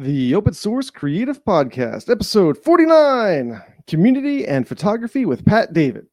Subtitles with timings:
[0.00, 6.06] The Open Source Creative Podcast, episode 49 Community and Photography with Pat David.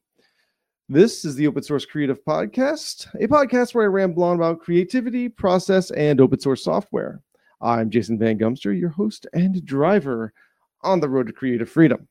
[0.89, 5.29] This is the Open Source Creative Podcast, a podcast where I ramble on about creativity,
[5.29, 7.21] process, and open source software.
[7.61, 10.33] I'm Jason Van Gumster, your host and driver
[10.81, 12.07] on the road to creative freedom.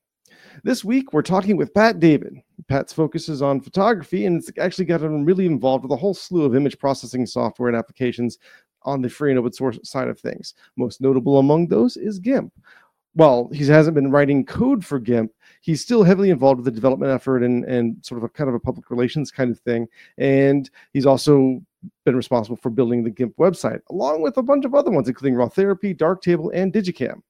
[0.62, 2.40] This week, we're talking with Pat David.
[2.68, 6.54] Pat's focuses on photography, and it's actually gotten really involved with a whole slew of
[6.54, 8.38] image processing software and applications
[8.84, 10.54] on the free and open source side of things.
[10.76, 12.52] Most notable among those is GIMP.
[13.14, 15.30] While he hasn't been writing code for GIMP,
[15.60, 18.54] he's still heavily involved with the development effort and, and sort of a kind of
[18.54, 19.86] a public relations kind of thing.
[20.18, 21.62] And he's also
[22.04, 25.38] been responsible for building the GIMP website, along with a bunch of other ones, including
[25.38, 27.22] RawTherapee, Darktable, and digiKam.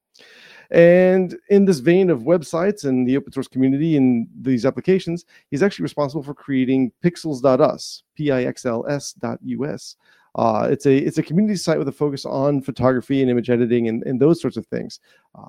[0.71, 5.61] And in this vein of websites and the open source community and these applications, he's
[5.61, 9.95] actually responsible for creating pixls.us, P-I-X-L-S.us.
[10.35, 13.87] Uh, it's a it's a community site with a focus on photography and image editing
[13.87, 14.99] and, and those sorts of things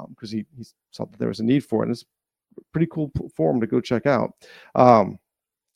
[0.08, 1.86] because um, he, he saw that there was a need for it.
[1.86, 2.04] And it's
[2.56, 4.30] a pretty cool forum to go check out.
[4.74, 5.18] Um,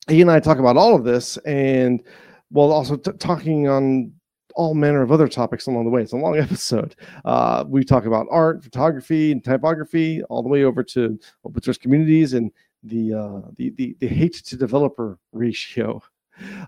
[0.08, 2.02] he and I talk about all of this and
[2.50, 4.12] while also t- talking on
[4.54, 6.02] all manner of other topics along the way.
[6.02, 6.96] It's a long episode.
[7.24, 11.78] Uh, we talk about art, photography, and typography, all the way over to open source
[11.78, 12.50] communities and
[12.82, 16.02] the uh, the, the, the hate to developer ratio.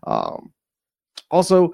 [0.06, 0.52] Um,
[1.30, 1.72] also,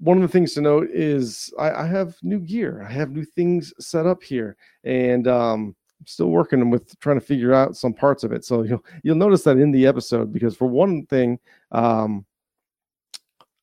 [0.00, 2.84] one of the things to note is I, I, have new gear.
[2.88, 7.24] I have new things set up here, and um, I'm still working with trying to
[7.24, 8.44] figure out some parts of it.
[8.44, 11.38] So you'll you'll notice that in the episode because for one thing,
[11.72, 12.24] um,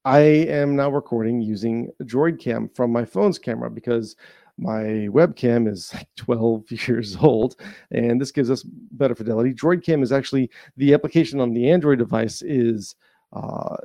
[0.03, 4.15] I am now recording using Droid Cam from my phone's camera because
[4.57, 7.55] my webcam is like 12 years old
[7.91, 9.53] and this gives us better fidelity.
[9.53, 12.95] Droid Cam is actually the application on the Android device is
[13.33, 13.77] uh,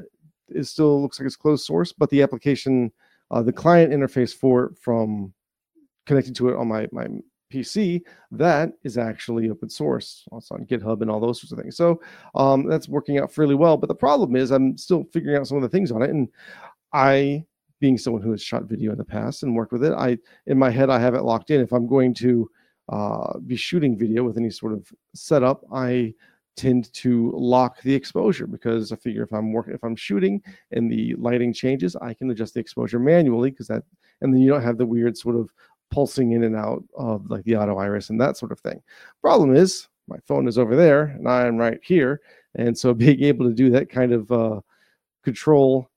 [0.55, 2.93] it still looks like it's closed source, but the application,
[3.31, 5.33] uh, the client interface for from
[6.07, 7.07] connecting to it on my my
[7.53, 10.25] PC, that is actually open source.
[10.33, 11.77] It's on GitHub and all those sorts of things.
[11.77, 12.01] So
[12.35, 13.77] um, that's working out fairly well.
[13.77, 16.29] But the problem is, I'm still figuring out some of the things on it, and
[16.93, 17.45] I,
[17.81, 20.59] being someone who has shot video in the past and worked with it, I in
[20.59, 21.61] my head I have it locked in.
[21.61, 22.51] If I'm going to
[22.89, 26.15] uh, be shooting video with any sort of setup, I
[26.61, 30.93] tend to lock the exposure because I figure if I'm working, if I'm shooting and
[30.93, 33.83] the lighting changes, I can adjust the exposure manually because that,
[34.21, 35.51] and then you don't have the weird sort of
[35.91, 38.83] pulsing in and out of like the auto iris and that sort of thing.
[39.23, 42.21] Problem is, my phone is over there and I am right here,
[42.57, 44.61] and so being able to do that kind of uh,
[45.25, 45.89] control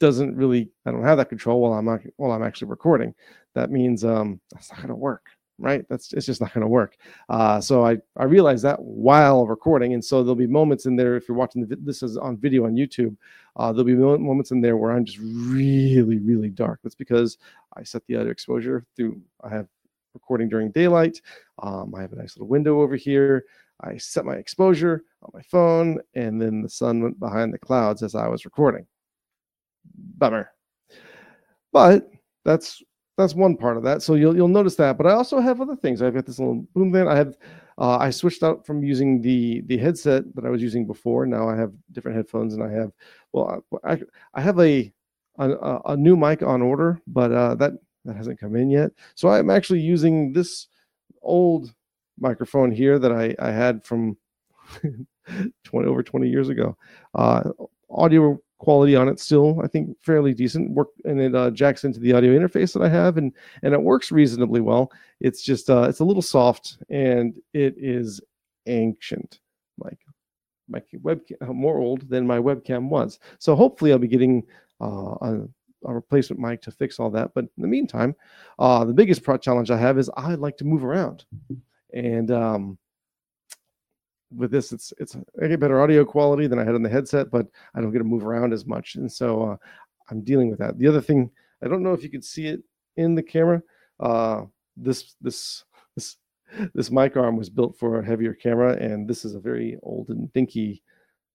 [0.00, 0.70] doesn't really.
[0.86, 3.14] I don't have that control while I'm while I'm actually recording.
[3.54, 5.26] That means um, that's not going to work
[5.60, 5.84] right?
[5.88, 6.96] That's it's just not going to work.
[7.28, 11.16] Uh, so I I realized that while recording, and so there'll be moments in there
[11.16, 13.16] if you're watching the, this is on video on YouTube.
[13.56, 16.80] Uh, there'll be moments in there where I'm just really really dark.
[16.82, 17.38] That's because
[17.76, 19.20] I set the auto exposure through.
[19.42, 19.68] I have
[20.14, 21.20] recording during daylight.
[21.62, 23.44] Um, I have a nice little window over here.
[23.82, 28.02] I set my exposure on my phone, and then the sun went behind the clouds
[28.02, 28.86] as I was recording.
[30.18, 30.50] Bummer.
[31.72, 32.10] But
[32.44, 32.82] that's
[33.16, 34.02] that's one part of that.
[34.02, 34.96] So you'll you'll notice that.
[34.96, 36.02] But I also have other things.
[36.02, 37.08] I've got this little boom thing.
[37.08, 37.36] I have
[37.78, 41.26] uh, I switched out from using the the headset that I was using before.
[41.26, 42.92] Now I have different headphones, and I have
[43.32, 44.00] well, I
[44.34, 44.92] I have a
[45.38, 47.72] a, a new mic on order, but uh, that
[48.04, 48.90] that hasn't come in yet.
[49.14, 50.68] So I'm actually using this
[51.22, 51.72] old
[52.18, 54.16] microphone here that I I had from
[55.64, 56.76] 20 over 20 years ago.
[57.14, 57.50] Uh,
[57.90, 60.70] audio quality on it still i think fairly decent.
[60.70, 63.32] Work and it uh, jacks into the audio interface that i have and
[63.62, 64.92] and it works reasonably well.
[65.20, 68.20] It's just uh it's a little soft and it is
[68.66, 69.40] ancient
[69.78, 69.98] like
[70.68, 73.18] my webcam uh, more old than my webcam was.
[73.38, 74.44] So hopefully i'll be getting
[74.80, 75.40] uh, a,
[75.86, 78.14] a replacement mic to fix all that but in the meantime
[78.58, 81.24] uh the biggest pro challenge i have is i like to move around.
[81.94, 82.78] And um
[84.34, 87.30] with this it's it's I get better audio quality than I had on the headset,
[87.30, 89.56] but I don't get to move around as much, and so uh,
[90.10, 90.78] I'm dealing with that.
[90.78, 91.30] The other thing
[91.62, 92.60] I don't know if you can see it
[92.96, 93.62] in the camera.
[93.98, 94.44] Uh,
[94.76, 95.64] this this
[95.94, 96.16] this
[96.74, 100.08] this mic arm was built for a heavier camera, and this is a very old
[100.08, 100.82] and dinky,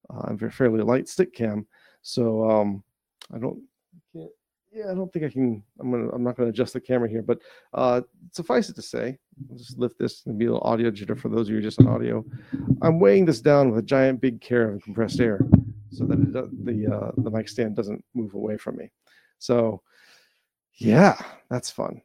[0.10, 1.66] uh, fairly light stick cam.
[2.02, 2.84] So um,
[3.34, 3.62] I don't
[4.76, 5.64] yeah, I don't think I can.
[5.80, 6.10] I'm gonna.
[6.10, 7.40] I'm not gonna adjust the camera here, but
[7.74, 8.02] uh,
[8.32, 9.18] suffice it to say,
[9.50, 11.80] I'll just lift this and be a little audio jitter for those of you just
[11.80, 12.26] on audio.
[12.82, 15.40] I'm weighing this down with a giant big care of compressed air,
[15.92, 18.92] so that it, the uh, the mic stand doesn't move away from me.
[19.40, 19.82] So,
[20.74, 21.18] yeah,
[21.50, 22.02] that's fun.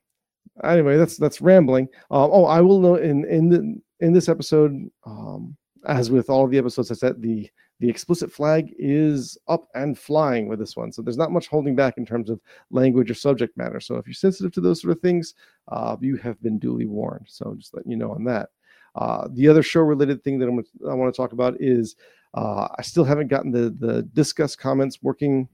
[0.63, 1.89] Anyway, that's that's rambling.
[2.13, 5.57] Um, oh, I will know in in the in this episode, um,
[5.89, 7.51] as with all the episodes, I said the
[7.81, 10.93] the explicit flag is up and flying with this one.
[10.93, 12.41] So there's not much holding back in terms of
[12.71, 13.81] language or subject matter.
[13.81, 15.35] So if you're sensitive to those sort of things,
[15.69, 17.27] uh, you have been duly warned.
[17.27, 18.51] So just letting you know on that.
[18.95, 21.97] Uh, the other show related thing that I'm, i want to talk about is
[22.35, 25.49] uh, I still haven't gotten the the Disqus comments working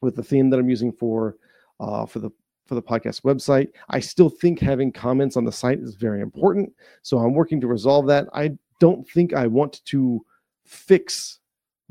[0.00, 1.36] with the theme that I'm using for
[1.80, 2.30] uh, for the
[2.66, 3.68] for the podcast website.
[3.88, 6.72] I still think having comments on the site is very important.
[7.02, 8.28] So I'm working to resolve that.
[8.34, 10.24] I don't think I want to
[10.66, 11.37] fix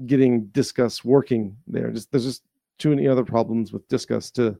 [0.06, 1.92] getting Disqus working there.
[1.92, 2.44] Just there's just
[2.78, 4.58] too many other problems with Disqus to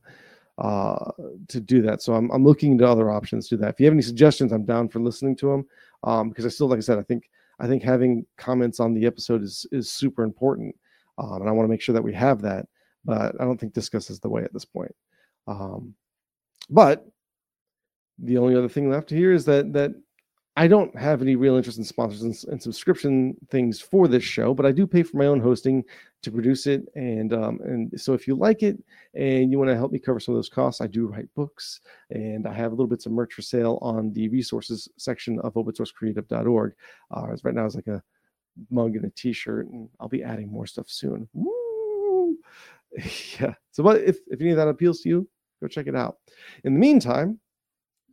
[0.58, 1.12] uh,
[1.48, 2.02] to do that.
[2.02, 3.70] So I'm I'm looking into other options to that.
[3.70, 5.66] If you have any suggestions, I'm down for listening to them.
[6.04, 7.30] Um, because I still, like I said, I think
[7.60, 10.76] I think having comments on the episode is is super important,
[11.18, 12.68] um, and I want to make sure that we have that.
[13.06, 14.94] But I don't think Disqus is the way at this point.
[15.48, 15.94] Um,
[16.70, 17.06] but
[18.20, 19.92] the only other thing left here is that that
[20.58, 24.56] I don't have any real interest in sponsors and, and, subscription things for this show,
[24.56, 25.84] but I do pay for my own hosting
[26.24, 26.82] to produce it.
[26.96, 28.84] And um, and so if you like it
[29.14, 31.82] and you want to help me cover some of those costs, I do write books
[32.10, 35.54] and I have a little bits of merch for sale on the resources section of
[35.54, 36.74] opensourcecreative.org.
[37.12, 38.02] Uh, right now it's like a
[38.72, 41.30] mug and a t-shirt, and I'll be adding more stuff soon.
[41.34, 42.36] Woo!
[43.40, 43.54] yeah.
[43.70, 45.30] So but if, if any of that appeals to you,
[45.62, 46.18] go check it out.
[46.64, 47.40] In the meantime,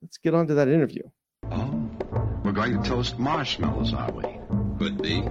[0.02, 1.04] let's get on to that interview.
[2.64, 4.22] Going to toast marshmallows, are we?
[4.78, 5.22] Could be.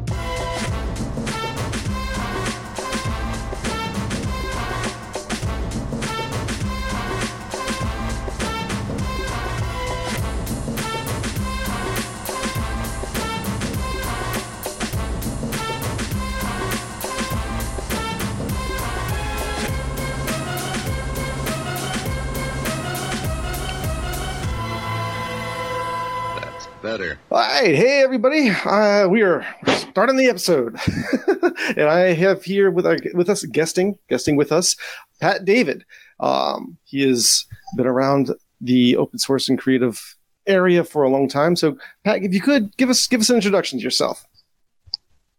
[26.98, 27.20] Better.
[27.32, 30.78] All right, hey everybody, uh, we are starting the episode,
[31.76, 34.76] and I have here with our with us guesting guesting with us
[35.20, 35.86] Pat David.
[36.20, 37.46] Um, he has
[37.78, 38.30] been around
[38.62, 41.56] the open source and creative area for a long time.
[41.56, 44.24] So, Pat, if you could give us give us an introduction to yourself.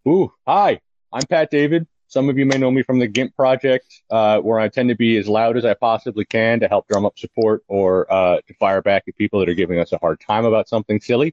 [0.09, 0.81] Ooh, hi,
[1.12, 1.87] I'm Pat David.
[2.09, 4.97] Some of you may know me from the GIMP project, uh, where I tend to
[4.97, 8.55] be as loud as I possibly can to help drum up support or uh, to
[8.55, 11.33] fire back at people that are giving us a hard time about something silly.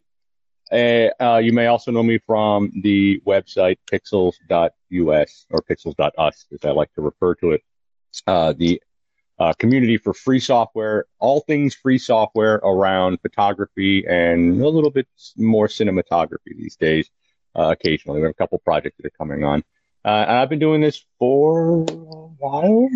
[0.72, 6.72] Uh, uh, you may also know me from the website pixels.us or pixels.us, as I
[6.72, 7.62] like to refer to it.
[8.26, 8.82] Uh, the
[9.40, 15.08] uh, community for free software, all things free software around photography and a little bit
[15.36, 17.10] more cinematography these days.
[17.56, 19.64] Uh, occasionally, we have a couple projects that are coming on.
[20.06, 22.90] Uh, and I've been doing this for a while,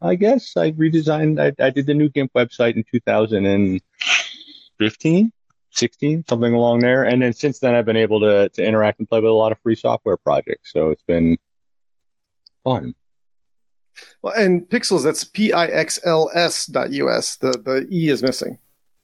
[0.00, 0.56] I guess.
[0.56, 5.32] I redesigned, I, I did the new GIMP website in 2015.
[5.72, 7.04] 16, something along there.
[7.04, 9.52] And then since then, I've been able to, to interact and play with a lot
[9.52, 10.72] of free software projects.
[10.72, 11.38] So it's been
[12.64, 12.94] fun.
[14.22, 17.36] Well, and Pixels, that's P I X L S dot US.
[17.36, 18.58] The, the E is missing.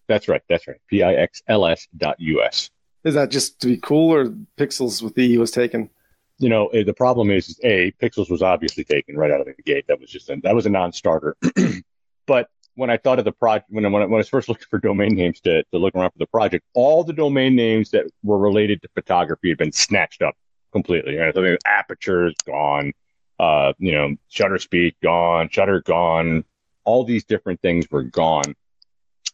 [0.06, 0.42] That's right.
[0.48, 0.78] That's right.
[0.88, 2.70] P I X L S dot US.
[3.04, 4.26] Is that just to be cool or
[4.56, 5.90] Pixels with the E was taken?
[6.38, 9.46] You know, eh, the problem is, is A, Pixels was obviously taken right out of
[9.46, 9.86] the gate.
[9.88, 11.36] That was just, a, that was a non starter.
[12.26, 12.48] but
[12.78, 15.16] when I thought of the project, when I, when I, was first looking for domain
[15.16, 18.80] names to, to look around for the project, all the domain names that were related
[18.82, 20.36] to photography had been snatched up
[20.72, 21.16] completely.
[21.16, 21.34] Right?
[21.34, 22.92] So aperture is gone,
[23.40, 26.44] uh, you know, shutter speed gone, shutter gone.
[26.84, 28.54] All these different things were gone,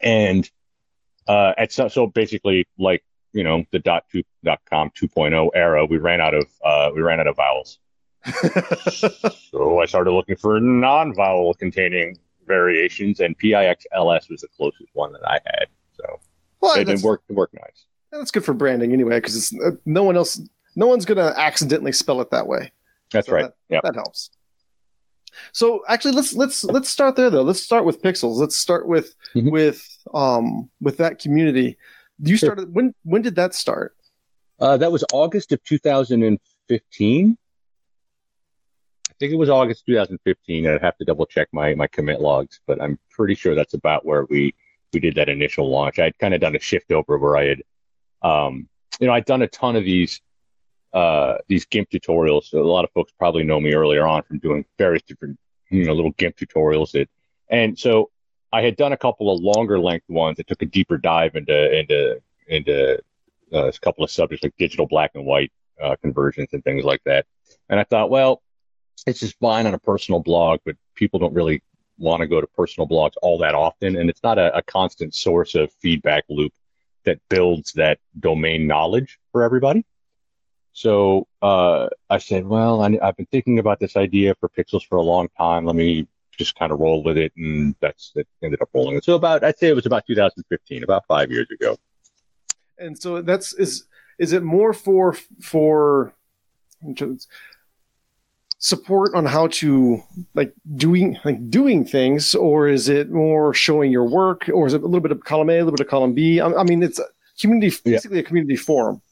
[0.00, 0.50] and
[1.28, 5.86] uh, at so, so basically like you know the dot two dot com 2.0 era,
[5.86, 7.78] we ran out of uh, we ran out of vowels.
[8.90, 15.26] so I started looking for non-vowel containing variations, and PIXLS was the closest one that
[15.26, 15.66] I had.
[15.92, 16.20] So
[16.60, 17.86] well, it, worked it worked nice.
[18.12, 20.40] That's good for branding anyway, because uh, no one else,
[20.76, 22.72] no one's going to accidentally spell it that way.
[23.12, 23.50] That's so right.
[23.68, 24.30] yeah, that helps.
[25.52, 27.42] So actually, let's let's let's start there though.
[27.42, 28.36] Let's start with Pixels.
[28.36, 29.50] Let's start with mm-hmm.
[29.50, 31.76] with um with that community.
[32.20, 33.96] You started when when did that start?
[34.60, 37.38] Uh, that was August of 2015
[39.24, 40.66] think it was August 2015.
[40.66, 44.04] I'd have to double check my my commit logs, but I'm pretty sure that's about
[44.04, 44.54] where we
[44.92, 45.98] we did that initial launch.
[45.98, 47.62] I'd kind of done a shift over where I had,
[48.22, 48.68] um,
[49.00, 50.20] you know, I'd done a ton of these
[50.92, 52.44] uh, these GIMP tutorials.
[52.44, 55.38] So a lot of folks probably know me earlier on from doing various different
[55.70, 56.92] you know little GIMP tutorials.
[56.92, 57.08] That
[57.48, 58.10] and so
[58.52, 61.78] I had done a couple of longer length ones that took a deeper dive into
[61.78, 62.98] into into
[63.54, 65.50] uh, a couple of subjects like digital black and white
[65.82, 67.24] uh, conversions and things like that.
[67.70, 68.42] And I thought, well,
[69.06, 71.62] it's just fine on a personal blog, but people don't really
[71.98, 73.96] want to go to personal blogs all that often.
[73.96, 76.52] And it's not a, a constant source of feedback loop
[77.04, 79.84] that builds that domain knowledge for everybody.
[80.72, 84.96] So uh, I said, well, I, I've been thinking about this idea for Pixels for
[84.96, 85.64] a long time.
[85.64, 88.26] Let me just kind of roll with it, and that's it.
[88.42, 89.00] Ended up rolling.
[89.00, 91.76] So about, I'd say it was about 2015, about five years ago.
[92.76, 93.84] And so that's is
[94.18, 96.12] is it more for for
[98.58, 100.02] support on how to
[100.34, 104.82] like doing like doing things, or is it more showing your work, or is it
[104.82, 106.40] a little bit of column A, a little bit of column B?
[106.40, 107.06] I, I mean, it's a
[107.40, 109.02] community, basically a community forum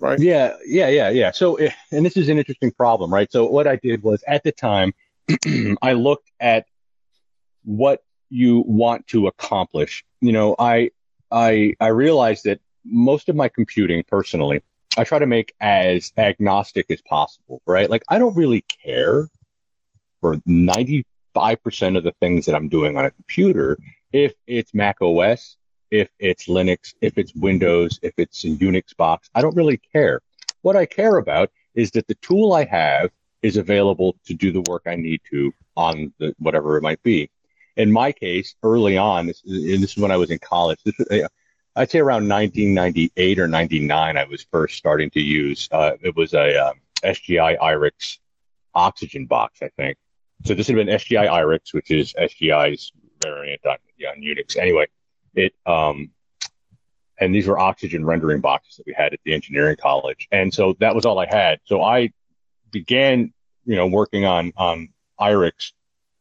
[0.00, 0.18] right?
[0.18, 1.30] Yeah, yeah, yeah, yeah.
[1.30, 3.30] So, eh, and this is an interesting problem, right?
[3.30, 4.92] So, what I did was at the time,
[5.82, 6.66] I looked at
[7.64, 10.04] what you want to accomplish.
[10.20, 10.90] You know, I,
[11.30, 14.62] I, I realized that most of my computing personally,
[14.96, 17.88] I try to make as agnostic as possible, right?
[17.88, 19.28] Like, I don't really care
[20.20, 21.04] for 95%
[21.96, 23.78] of the things that I'm doing on a computer
[24.12, 25.56] if it's Mac OS
[25.90, 29.28] if it's Linux, if it's Windows, if it's a Unix box.
[29.34, 30.20] I don't really care.
[30.62, 33.10] What I care about is that the tool I have
[33.42, 37.30] is available to do the work I need to on the whatever it might be.
[37.76, 40.78] In my case, early on, this, and this is when I was in college.
[40.84, 40.98] This
[41.76, 45.68] I'd say around 1998 or 99, I was first starting to use.
[45.70, 48.18] Uh, it was a um, SGI IRIX
[48.74, 49.96] oxygen box, I think.
[50.44, 53.76] So this had been SGI IRIX, which is SGI's variant on,
[54.08, 54.56] on Unix.
[54.56, 54.86] Anyway,
[55.34, 56.10] it um,
[57.18, 60.74] and these were oxygen rendering boxes that we had at the engineering college, and so
[60.80, 61.60] that was all I had.
[61.64, 62.10] So I
[62.70, 63.32] began,
[63.64, 64.88] you know, working on on
[65.20, 65.72] IRIX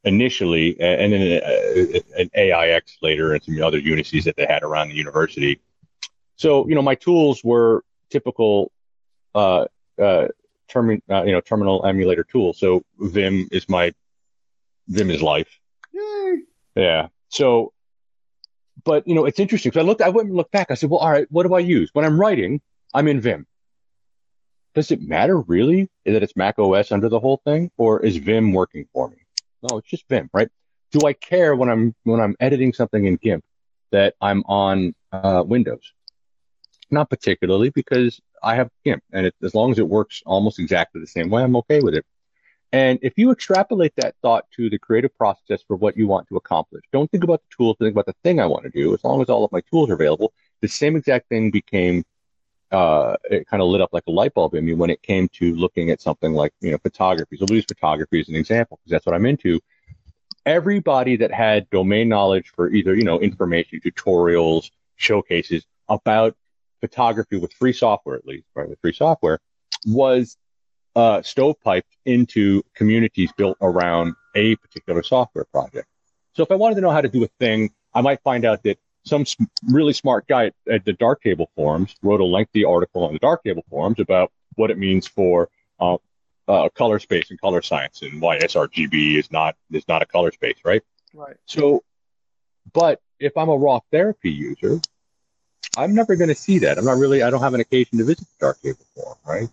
[0.04, 4.90] initially, and then uh, an AIX later, and some other Unices that they had around
[4.90, 5.60] the university.
[6.36, 8.72] So you know, my tools were typical,
[9.36, 9.66] uh,
[10.02, 10.28] uh,
[10.68, 12.58] term, uh, you know, terminal emulator tools.
[12.60, 13.94] So Vim is my
[14.88, 15.60] Vim is life.
[15.94, 16.44] Yay.
[16.76, 17.08] Yeah.
[17.30, 17.74] So
[18.84, 20.72] but you know, it's interesting because I looked, I went and looked back.
[20.72, 22.62] I said, well, all right, what do I use when I'm writing?
[22.94, 23.46] I'm in Vim.
[24.76, 28.54] Does it matter really that it's Mac OS under the whole thing, or is Vim
[28.54, 29.18] working for me?
[29.64, 30.50] No, it's just Vim, right?
[30.92, 33.44] Do I care when I'm when I'm editing something in GIMP
[33.92, 35.94] that I'm on uh, Windows?
[36.92, 41.02] Not particularly, because I have GIMP, and it, as long as it works almost exactly
[41.02, 42.06] the same way, I'm okay with it.
[42.72, 46.38] And if you extrapolate that thought to the creative process for what you want to
[46.38, 48.94] accomplish, don't think about the tools, think about the thing I want to do.
[48.94, 52.04] As long as all of my tools are available, the same exact thing became,
[52.72, 55.28] uh, it kind of lit up like a light bulb in me when it came
[55.30, 57.38] to looking at something like, you know, photography.
[57.38, 59.60] So we'll use photography as an example because that's what I'm into.
[60.46, 66.36] Everybody that had domain knowledge for either, you know, information, tutorials, showcases about
[66.82, 69.40] photography with free software, at least, right, with free software,
[69.86, 70.38] was
[70.96, 75.88] uh, stovepiped into communities built around a particular software project.
[76.34, 78.64] So if I wanted to know how to do a thing, I might find out
[78.64, 79.26] that some
[79.68, 83.44] really smart guy at the Dark Darktable forums wrote a lengthy article on the Dark
[83.44, 85.98] Darktable forums about what it means for uh,
[86.48, 90.32] uh, color space and color science and why sRGB is not is not a color
[90.32, 90.82] space, right?
[91.14, 91.38] Right.
[91.46, 91.84] So,
[92.74, 94.80] but if I'm a raw therapy user,
[95.78, 96.78] I'm never going to see that.
[96.78, 97.24] I'm not really.
[97.24, 99.50] I don't have an occasion to visit the Darktable forum, right?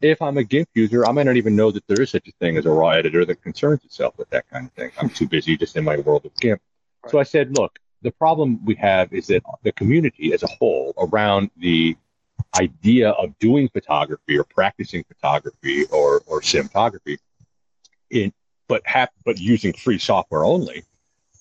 [0.00, 2.32] if I'm a GIMP user, I might not even know that there is such a
[2.32, 4.90] thing as a raw editor that concerns itself with that kind of thing.
[4.98, 6.60] I'm too busy just in my world of GIMP.
[7.02, 7.10] Right.
[7.10, 10.94] So I said, look, the problem we have is that the community as a whole
[10.98, 11.96] around the
[12.58, 17.18] idea of doing photography or practicing photography or, or cinematography
[18.10, 18.32] in,
[18.68, 18.82] but
[19.24, 20.84] but using free software only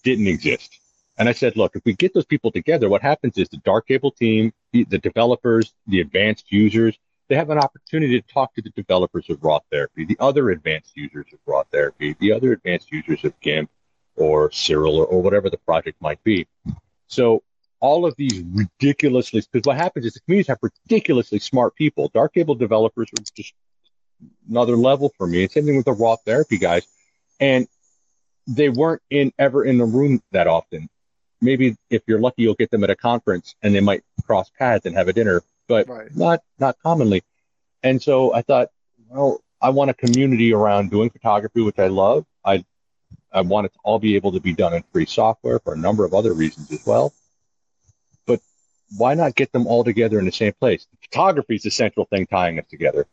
[0.04, 0.80] didn't exist.
[1.20, 4.16] And I said, look, if we get those people together, what happens is the Darktable
[4.16, 6.98] team, the, the developers, the advanced users,
[7.28, 10.96] they have an opportunity to talk to the developers of raw therapy, the other advanced
[10.96, 13.70] users of RawTherapee, the other advanced users of GIMP
[14.18, 16.48] or Siril or, or whatever the project might be.
[17.08, 17.44] So
[17.80, 22.10] all of these ridiculously, because what happens is the communities have ridiculously smart people.
[22.10, 23.54] Darktable developers are just
[24.50, 25.48] another level for me.
[25.48, 26.88] same thing with the RawTherapee guys.
[27.40, 27.68] And
[28.48, 30.90] they weren't in ever in the room that often.
[31.40, 34.86] Maybe if you're lucky, you'll get them at a conference and they might cross paths
[34.86, 36.16] and have a dinner but right.
[36.16, 37.24] not not commonly.
[37.84, 38.70] And so I thought,
[39.10, 42.26] well, I want a community around doing photography, which I love.
[42.44, 42.66] I
[43.32, 45.78] I want it to all be able to be done in free software for a
[45.78, 47.14] number of other reasons as well.
[48.26, 48.40] But
[48.98, 50.88] why not get them all together in the same place?
[51.04, 53.06] Photography is the central thing tying us together.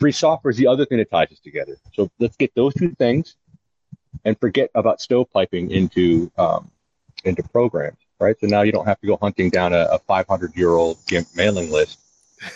[0.00, 1.76] Free software is the other thing that ties us together.
[1.94, 3.36] So let's get those two things
[4.24, 6.70] and forget about stovepiping into um,
[7.24, 8.36] into programs right?
[8.40, 11.28] So now you don't have to go hunting down a, a 500 year old GIMP
[11.34, 11.98] mailing list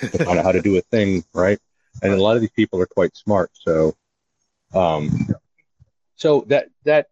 [0.00, 1.58] to find out how to do a thing, right?
[2.02, 3.50] And a lot of these people are quite smart.
[3.54, 3.94] So,
[4.74, 5.28] um,
[6.18, 7.08] so that that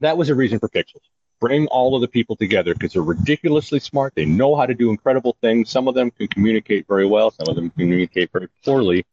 [0.00, 1.02] that was a reason for Pixels
[1.40, 4.14] bring all of the people together because they're ridiculously smart.
[4.14, 5.68] They know how to do incredible things.
[5.68, 9.04] Some of them can communicate very well, some of them communicate very poorly,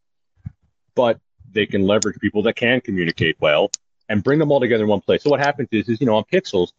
[0.96, 1.20] but
[1.52, 3.70] they can leverage people that can communicate well
[4.08, 5.24] and bring them all together in one place.
[5.24, 6.72] So what happens is, is you know, on Pixels,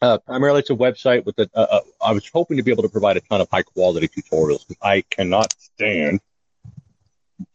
[0.00, 1.50] uh, primarily it's a website with a.
[1.54, 4.66] Uh, I was hoping to be able to provide a ton of high quality tutorials
[4.66, 6.20] because I cannot stand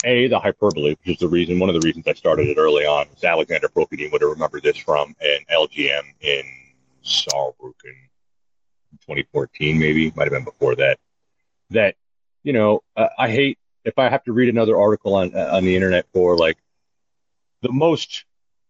[0.04, 2.86] a the hyperbole, which is the reason one of the reasons I started it early
[2.86, 3.08] on.
[3.14, 6.44] Was Alexandre Prokoudine would have remembered this from an LGM in
[7.04, 7.96] Saarbrücken,
[9.02, 10.98] 2014, maybe might have been before that.
[11.72, 11.96] That
[12.44, 15.64] you know, uh, I hate if I have to read another article on uh, on
[15.64, 16.58] the internet for like
[17.62, 18.26] the most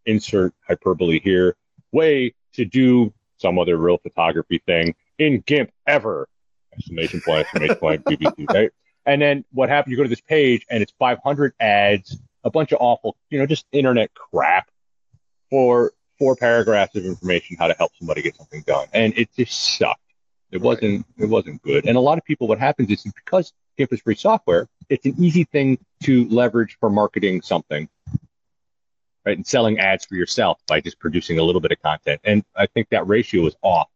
[0.05, 1.55] insert hyperbole here
[1.91, 6.27] way to do some other real photography thing in GIMP ever!
[6.73, 7.47] Exclamation point!
[7.55, 8.03] Exclamation point!
[8.49, 8.71] Right?
[9.05, 9.91] And then what happened?
[9.91, 13.45] You go to this page and it's 500 ads, a bunch of awful, you know,
[13.45, 14.69] just internet crap
[15.49, 19.77] for four paragraphs of information how to help somebody get something done, and it just
[19.77, 19.99] sucked.
[20.51, 21.85] It wasn't it wasn't good.
[21.85, 25.15] And a lot of people, what happens is because GIMP is free software, it's an
[25.19, 27.89] easy thing to leverage for marketing something,
[29.25, 29.37] right?
[29.37, 32.21] And selling ads for yourself by just producing a little bit of content.
[32.23, 33.89] And I think that ratio was off.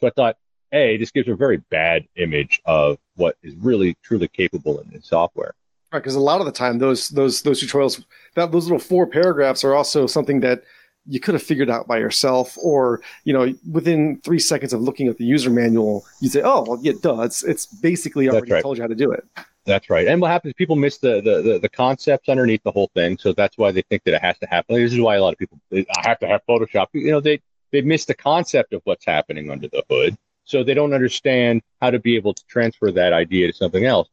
[0.00, 0.36] So I thought,
[0.72, 5.06] a this gives a very bad image of what is really truly capable in this
[5.06, 5.54] software.
[5.92, 9.06] Right, because a lot of the time those those those tutorials that those little four
[9.06, 10.62] paragraphs are also something that
[11.06, 15.08] you could have figured out by yourself, or you know, within three seconds of looking
[15.08, 18.62] at the user manual, you say, "Oh, well, yeah, duh, it's it's basically already right.
[18.62, 19.24] told you how to do it."
[19.66, 20.06] That's right.
[20.06, 20.54] And what happens?
[20.54, 23.82] People miss the, the the, the concepts underneath the whole thing, so that's why they
[23.82, 24.76] think that it has to happen.
[24.76, 26.88] This is why a lot of people I have to have Photoshop.
[26.92, 27.40] You know, they
[27.72, 30.16] they miss the concept of what's happening under the hood,
[30.50, 34.08] so they don't understand how to be able to transfer that idea to something else.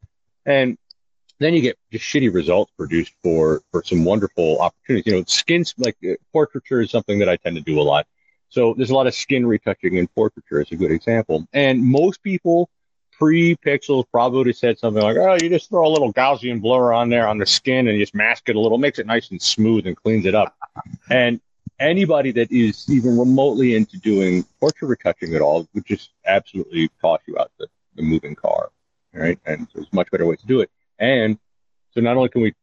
[0.46, 0.78] And
[1.40, 5.12] then you get just shitty results produced for for some wonderful opportunities.
[5.12, 8.06] You know, skins like uh, portraiture is something that I tend to do a lot.
[8.50, 10.62] So there's a lot of skin retouching in portraiture.
[10.62, 11.48] It's a good example.
[11.54, 12.70] And most people
[13.12, 16.94] pre-pixels probably would have said something like, "Oh, you just throw a little Gaussian blur
[16.94, 19.32] on there on the skin and you just mask it a little, makes it nice
[19.32, 20.56] and smooth and cleans it up."
[21.10, 21.42] And
[21.80, 27.22] anybody that is even remotely into doing portrait retouching at all would just absolutely toss
[27.28, 28.72] you out the, the moving car,
[29.14, 29.40] right?
[29.46, 30.70] And there's much better ways to do it.
[31.00, 31.38] And
[31.92, 32.54] so not only can we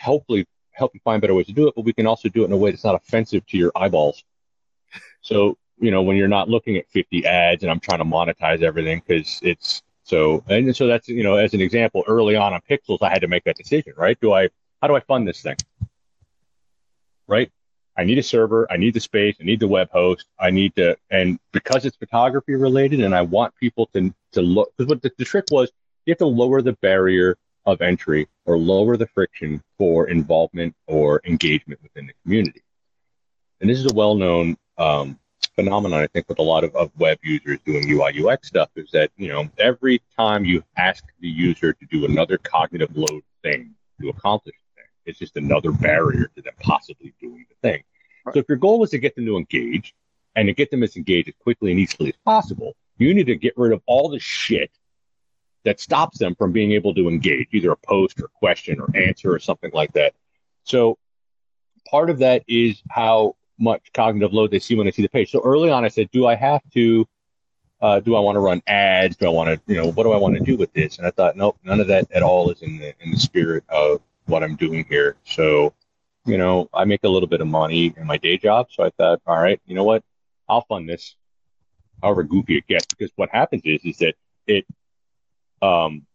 [0.00, 2.46] hopefully help you find better ways to do it, but we can also do it
[2.46, 4.24] in a way that's not offensive to your eyeballs.
[5.20, 8.62] So, you know, when you're not looking at 50 ads and I'm trying to monetize
[8.62, 12.60] everything because it's so, and so that's, you know, as an example, early on on
[12.70, 14.18] Pixels, I had to make that decision, right?
[14.20, 14.48] Do I,
[14.80, 15.56] how do I fund this thing?
[17.26, 17.50] Right?
[17.98, 20.76] I need a server, I need the space, I need the web host, I need
[20.76, 25.02] to, and because it's photography related and I want people to, to look, because what
[25.02, 25.70] the, the trick was,
[26.04, 31.20] you have to lower the barrier of entry or lower the friction for involvement or
[31.24, 32.62] engagement within the community.
[33.60, 35.18] And this is a well-known um,
[35.54, 38.90] phenomenon, I think, with a lot of, of web users doing UI UX stuff is
[38.92, 43.74] that, you know, every time you ask the user to do another cognitive load thing
[44.00, 44.54] to accomplish
[45.06, 47.82] it's just another barrier to them possibly doing the thing.
[48.24, 48.34] Right.
[48.34, 49.94] So if your goal is to get them to engage
[50.34, 53.36] and to get them as engaged as quickly and easily as possible, you need to
[53.36, 54.70] get rid of all the shit
[55.64, 59.32] that stops them from being able to engage, either a post or question or answer
[59.32, 60.14] or something like that.
[60.64, 60.98] So
[61.90, 65.30] part of that is how much cognitive load they see when they see the page.
[65.30, 67.06] So early on, I said, do I have to,
[67.80, 69.16] uh, do I want to run ads?
[69.16, 70.98] Do I want to, you know, what do I want to do with this?
[70.98, 73.64] And I thought, nope, none of that at all is in the, in the spirit
[73.68, 75.16] of what I'm doing here.
[75.24, 75.72] So,
[76.24, 78.68] you know, I make a little bit of money in my day job.
[78.70, 80.02] So I thought, all right, you know what?
[80.48, 81.16] I'll fund this
[82.02, 84.14] however goofy it gets because what happens is, is that
[84.46, 84.66] it
[85.62, 86.06] um,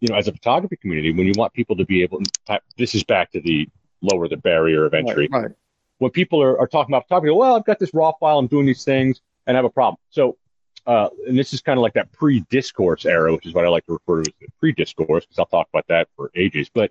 [0.00, 2.94] you know, as a photography community, when you want people to be able, to, this
[2.94, 3.68] is back to the
[4.00, 5.28] lower the barrier of entry.
[5.30, 5.52] Right, right.
[5.98, 8.64] When people are, are talking about photography, well, I've got this raw file, I'm doing
[8.64, 9.98] these things, and I have a problem.
[10.08, 10.38] So,
[10.86, 13.84] uh, and this is kind of like that pre-discourse era, which is what I like
[13.86, 16.70] to refer to as the pre-discourse, because I'll talk about that for ages.
[16.72, 16.90] But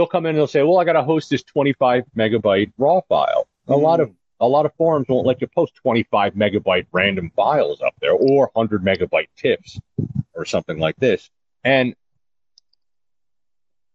[0.00, 3.02] they'll come in and they'll say, well, I got to host this 25 megabyte raw
[3.06, 3.46] file.
[3.68, 3.74] Mm.
[3.74, 4.10] A lot of
[4.42, 8.50] a lot of forums won't let you post 25 megabyte random files up there or
[8.54, 9.78] 100 megabyte tiffs
[10.32, 11.28] or something like this.
[11.62, 11.94] And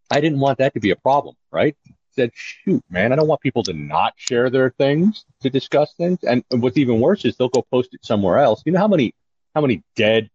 [0.08, 1.76] I didn't want that to be a problem, right?
[1.84, 5.92] I said, shoot, man, I don't want people to not share their things to discuss
[5.94, 6.20] things.
[6.22, 8.62] And what's even worse is they'll go post it somewhere else.
[8.64, 9.16] You know how many
[9.56, 10.30] how many dead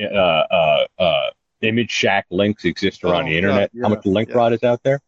[0.00, 3.70] uh, uh, uh, ImageShack links exist around oh, the internet?
[3.72, 4.36] Yeah, how much link yeah.
[4.36, 5.00] rot is out there?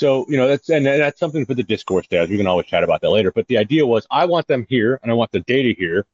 [0.00, 2.30] So, you know, that's, and that's something for the discourse dads.
[2.30, 3.30] We can always chat about that later.
[3.30, 6.06] But the idea was I want them here and I want the data here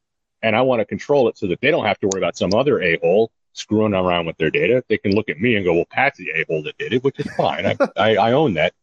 [0.43, 2.53] and I want to control it so that they don't have to worry about some
[2.53, 4.83] other a hole screwing around with their data.
[4.89, 7.03] They can look at me and go, well, Pat's the a hole that did it,
[7.05, 7.65] which is fine.
[7.65, 8.73] I, I, I own that.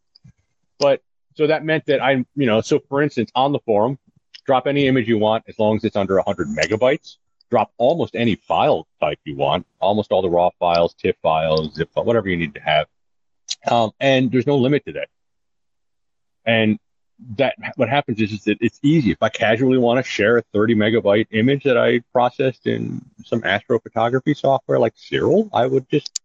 [0.79, 1.03] But
[1.35, 3.99] so that meant that I, you know, so for instance, on the forum,
[4.43, 7.17] drop any image you want as long as it's under 100 megabytes.
[7.51, 11.93] Drop almost any file type you want, almost all the raw files, TIFF files, zip
[11.93, 12.87] file, whatever you need to have.
[13.69, 15.09] Um, and there's no limit to that.
[16.45, 16.79] And
[17.37, 19.11] that what happens is, is that it's easy.
[19.11, 23.41] If I casually want to share a 30 megabyte image that I processed in some
[23.41, 26.19] astrophotography software like Siril, I would just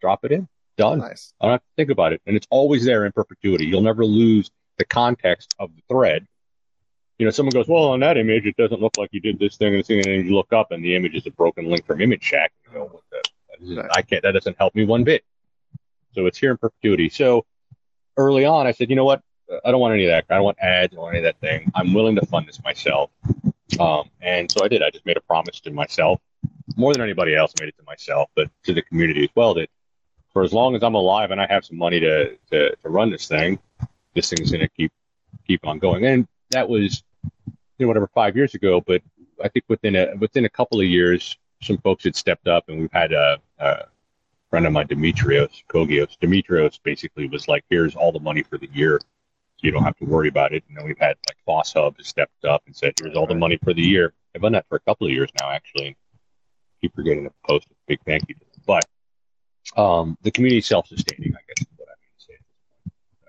[0.00, 0.48] drop it in.
[0.76, 0.98] Done.
[0.98, 1.32] Nice.
[1.40, 2.22] I don't have to think about it.
[2.26, 3.66] And it's always there in perpetuity.
[3.66, 6.26] You'll never lose the context of the thread.
[7.18, 9.56] You know, someone goes, Well, on that image, it doesn't look like you did this
[9.56, 9.98] thing and this thing.
[9.98, 12.48] And then you look up and the image is a broken link from ImageShack.
[12.72, 13.22] You what the,
[13.76, 13.90] Right.
[13.94, 15.24] I can't, that doesn't help me one bit.
[16.14, 17.08] So it's here in perpetuity.
[17.08, 17.44] So
[18.16, 19.22] early on, I said, You know what?
[19.64, 20.24] I don't want any of that.
[20.30, 20.96] I don't want ads.
[20.96, 21.70] Want any of that thing.
[21.74, 23.10] I'm willing to fund this myself.
[23.78, 24.82] Um, and so I did.
[24.82, 26.20] I just made a promise to myself,
[26.76, 29.54] more than anybody else, made it to myself, but to the community as well.
[29.54, 29.68] That
[30.32, 33.10] for as long as I'm alive and I have some money to to, to run
[33.10, 33.58] this thing,
[34.14, 34.92] this thing's going to keep
[35.46, 36.06] keep on going.
[36.06, 37.02] And that was,
[37.44, 38.80] you know, whatever five years ago.
[38.80, 39.02] But
[39.42, 42.80] I think within a within a couple of years, some folks had stepped up, and
[42.80, 43.84] we've had a, a
[44.54, 46.16] friend of mine, Dimitrios Psychogios.
[46.22, 49.96] Dimitrios basically was like, "Here's all the money for the year." So you don't have
[49.96, 50.62] to worry about it.
[50.68, 53.58] And then we've had like FossHub has stepped up and said, "Here's all the money
[53.64, 55.88] for the year." I've done that for a couple of years now, actually.
[55.88, 55.96] and
[56.80, 58.62] Keep forgetting to post a big thank you to them.
[58.64, 58.84] But
[59.76, 62.38] um, the community is self-sustaining, I guess is what I mean to say.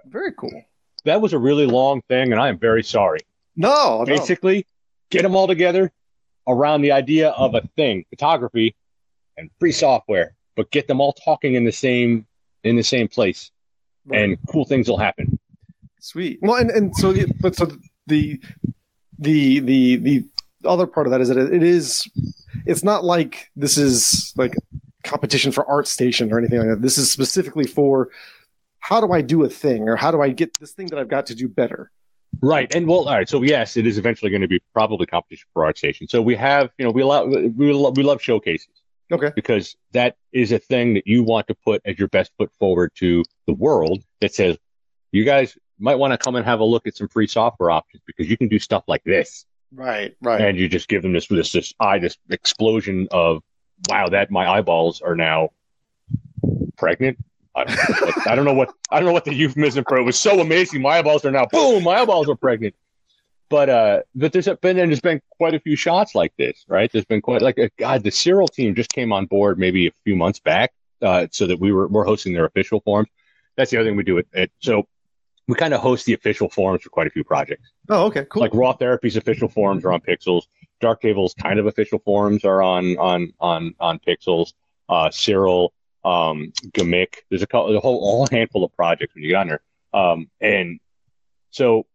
[0.05, 0.63] Very cool.
[1.05, 3.21] That was a really long thing, and I am very sorry.
[3.55, 4.05] No, no.
[4.05, 4.67] Basically,
[5.09, 5.91] get them all together
[6.47, 8.75] around the idea of a thing, photography
[9.37, 12.25] and free software, but get them all talking in the same
[12.63, 13.51] in the same place,
[14.07, 14.21] Right.
[14.21, 15.39] and cool things will happen.
[15.99, 16.39] Sweet.
[16.41, 17.71] Well, and, and so, the, but so
[18.07, 18.39] the,
[19.17, 20.25] the, the, the
[20.63, 22.07] other part of that is that it, it is,
[22.65, 24.53] it's not like this is like
[25.03, 26.81] competition for ArtStation or anything like that.
[26.81, 28.09] This is specifically for
[28.79, 31.09] how do I do a thing or how do I get this thing that I've
[31.09, 31.91] got to do better?
[32.41, 32.73] Right.
[32.75, 33.27] And well, all right.
[33.29, 36.09] So yes, it is eventually going to be probably competition for ArtStation.
[36.09, 38.67] So we have, you know, we allow, we love, we love showcases
[39.11, 39.31] Okay.
[39.35, 42.91] because that is a thing that you want to put as your best foot forward
[42.95, 44.57] to the world that says,
[45.11, 48.01] you guys might want to come and have a look at some free software options
[48.07, 49.45] because you can do stuff like this.
[49.73, 50.15] Right.
[50.21, 50.41] Right.
[50.41, 53.43] And you just give them this, this, this eye, this explosion of,
[53.89, 55.49] wow, that my eyeballs are now
[56.77, 57.17] pregnant.
[57.55, 59.97] I don't, know what, I don't know what I don't know what the euphemism for
[59.97, 60.19] it was.
[60.19, 62.75] So amazing, my eyeballs are now boom, my eyeballs are pregnant.
[63.49, 66.91] But uh, but there's been and there's been quite a few shots like this, right?
[66.91, 69.91] There's been quite like uh, God, the Siril team just came on board maybe a
[70.03, 73.09] few months back, uh, so that we were we're hosting their official forums.
[73.55, 74.17] That's the other thing we do.
[74.17, 74.87] It, it so
[75.47, 77.69] we kind of host the official forums for quite a few projects.
[77.89, 78.25] oh, okay.
[78.25, 78.41] Cool.
[78.41, 80.43] Like RawTherapee's official forums are on Pixels.
[80.81, 84.53] Darktable's kind of official forums are on on on on Pixels.
[84.89, 85.69] Uh, Siril,
[86.03, 87.15] um, G'MIC.
[87.29, 89.61] There's a couple, a whole, a whole handful of projects when you get on there.
[89.93, 90.79] Um, and
[91.49, 91.85] so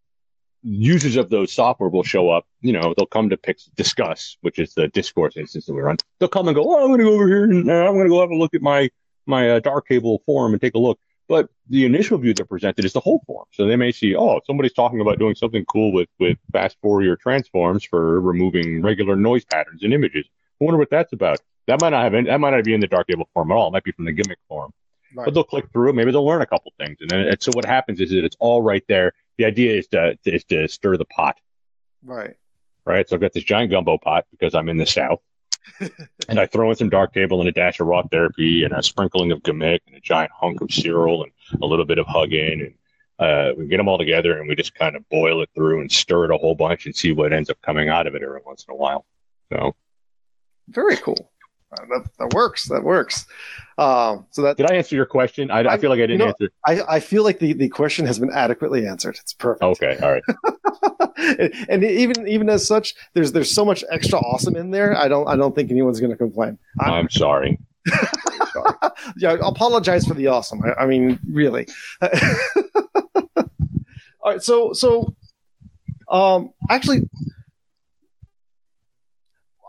[0.62, 2.46] users of those software will show up.
[2.60, 5.96] You know, they'll come to Pix discuss, which is the discourse instance that we're on.
[6.18, 6.62] They'll come and go.
[6.64, 8.36] Oh, I'm going to go over here and uh, I'm going to go have a
[8.36, 8.90] look at my
[9.26, 10.98] my uh, Darktable forum and take a look.
[11.28, 13.46] But the initial view they're presented is the whole form.
[13.52, 17.16] So they may see, oh, somebody's talking about doing something cool with with fast Fourier
[17.16, 20.26] transforms for removing regular noise patterns in images.
[20.60, 21.38] I wonder what that's about.
[21.68, 23.68] That might not have any, that might not be in the Darktable forum at all.
[23.68, 24.72] It might be from the G'MIC forum.
[25.14, 25.24] Right.
[25.24, 25.92] But they'll click through.
[25.92, 28.36] Maybe they'll learn a couple things, and then it, so what happens is that it's
[28.40, 29.12] all right there.
[29.40, 31.38] The idea is to is to stir the pot,
[32.04, 32.36] right.
[32.84, 33.08] right?
[33.08, 35.22] So I've got this giant gumbo pot because I'm in the south,
[36.28, 39.42] and I throw in some Darktable and a dash of RawTherapee and a sprinkling of
[39.42, 42.74] G'MIC and a giant hunk of Siril and a little bit of Hugin and
[43.18, 45.90] uh, we get them all together and we just kind of boil it through and
[45.90, 48.40] stir it a whole bunch and see what ends up coming out of it every
[48.44, 49.06] once in a while.
[49.50, 49.74] So
[50.68, 51.32] Very cool.
[51.72, 52.64] Uh, that, that works.
[52.68, 53.26] That works.
[53.78, 55.50] Um, so that did I answer your question?
[55.50, 56.50] I, I I- feel like I didn't you know- answer.
[56.66, 59.16] I, I feel like the, the question has been adequately answered.
[59.20, 59.62] It's perfect.
[59.62, 60.22] Okay, all right.
[61.68, 64.96] and even even as such, there's there's so much extra awesome in there.
[64.96, 66.58] I don't I don't think anyone's going to complain.
[66.80, 67.58] I'm, I'm sorry.
[69.16, 70.60] yeah, I apologize for the awesome.
[70.64, 71.66] I, I mean, really.
[74.22, 75.14] All right, so so,
[76.10, 77.08] um, actually,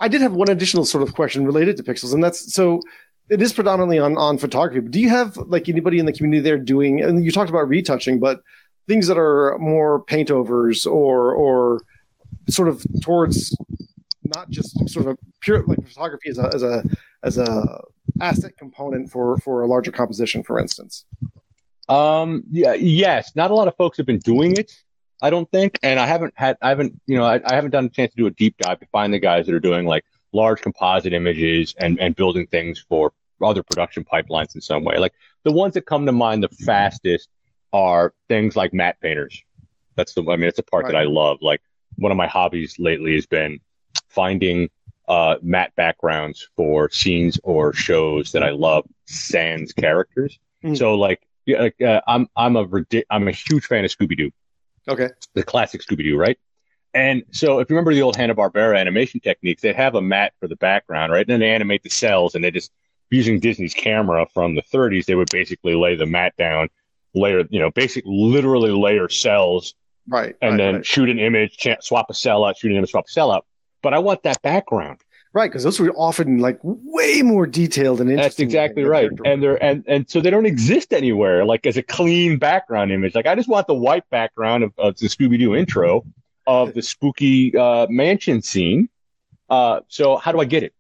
[0.02, 2.82] I did have one additional sort of question related to pixels, and that's so.
[3.30, 4.82] It is predominantly on on photography.
[4.82, 7.02] But do you have like anybody in the community there doing?
[7.02, 8.42] And you talked about retouching, but
[8.88, 11.82] things that are more paint overs or or
[12.50, 13.56] sort of towards
[14.36, 16.84] not just sort of pure like photography as a as a
[17.24, 17.82] as a
[18.20, 21.06] asset component for for a larger composition, for instance.
[21.90, 23.36] Um, yeah, yes.
[23.36, 24.72] Not a lot of folks have been doing it.
[25.22, 27.86] I don't think, and I haven't had, I haven't, you know, I, I haven't done
[27.86, 30.04] a chance to do a deep dive to find the guys that are doing like
[30.34, 34.98] large composite images and and building things for other production pipelines in some way.
[34.98, 37.30] Like the ones that come to mind the fastest
[37.74, 39.44] are things like matte painters.
[39.96, 41.40] That's the, I mean, it's a part that I love.
[41.42, 41.62] Like
[41.98, 43.60] one of my hobbies lately has been
[44.10, 44.70] finding
[45.08, 50.40] uh, matte backgrounds for scenes or shows that I love sans characters.
[50.64, 50.78] Mm.
[50.78, 52.68] So like, yeah, like uh, I'm I'm a
[53.10, 54.32] I'm a huge fan of Scooby Doo,
[54.88, 55.10] Okay.
[55.34, 56.38] the classic Scooby Doo, right?
[56.94, 60.34] And so if you remember the old Hanna Barbera animation techniques, they have a matte
[60.40, 61.22] for the background, right?
[61.22, 62.72] And then they animate the cels, and they just
[63.10, 66.70] using Disney's camera from the 30s, they would basically lay the matte down,
[67.14, 69.74] layer, you know, basic literally layer cels
[70.08, 70.36] Right.
[70.42, 70.86] and right, then right.
[70.86, 73.46] shoot an image, swap a cel out, shoot an image, swap a cel out.
[73.84, 75.00] But I want that background.
[75.34, 78.48] Right, because those were often like way more detailed and interesting.
[78.48, 79.10] That's exactly right.
[79.24, 83.16] And they're and and so they don't exist anywhere, like as a clean background image.
[83.16, 86.04] Like I just want the white background of, of the Scooby Doo intro
[86.48, 88.90] of the spooky uh, mansion scene.
[89.50, 90.74] Uh, so how do I get it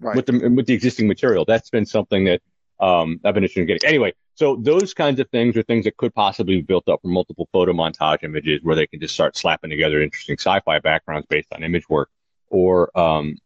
[0.00, 0.16] right.
[0.16, 1.44] with the with the existing material?
[1.44, 2.40] That's been something that
[2.80, 3.88] um, I've been interested in getting.
[3.88, 7.12] Anyway, so those kinds of things are things that could possibly be built up from
[7.12, 11.48] multiple photo montage images, where they can just start slapping together interesting sci-fi backgrounds based
[11.52, 12.08] on image work,
[12.48, 13.36] or um,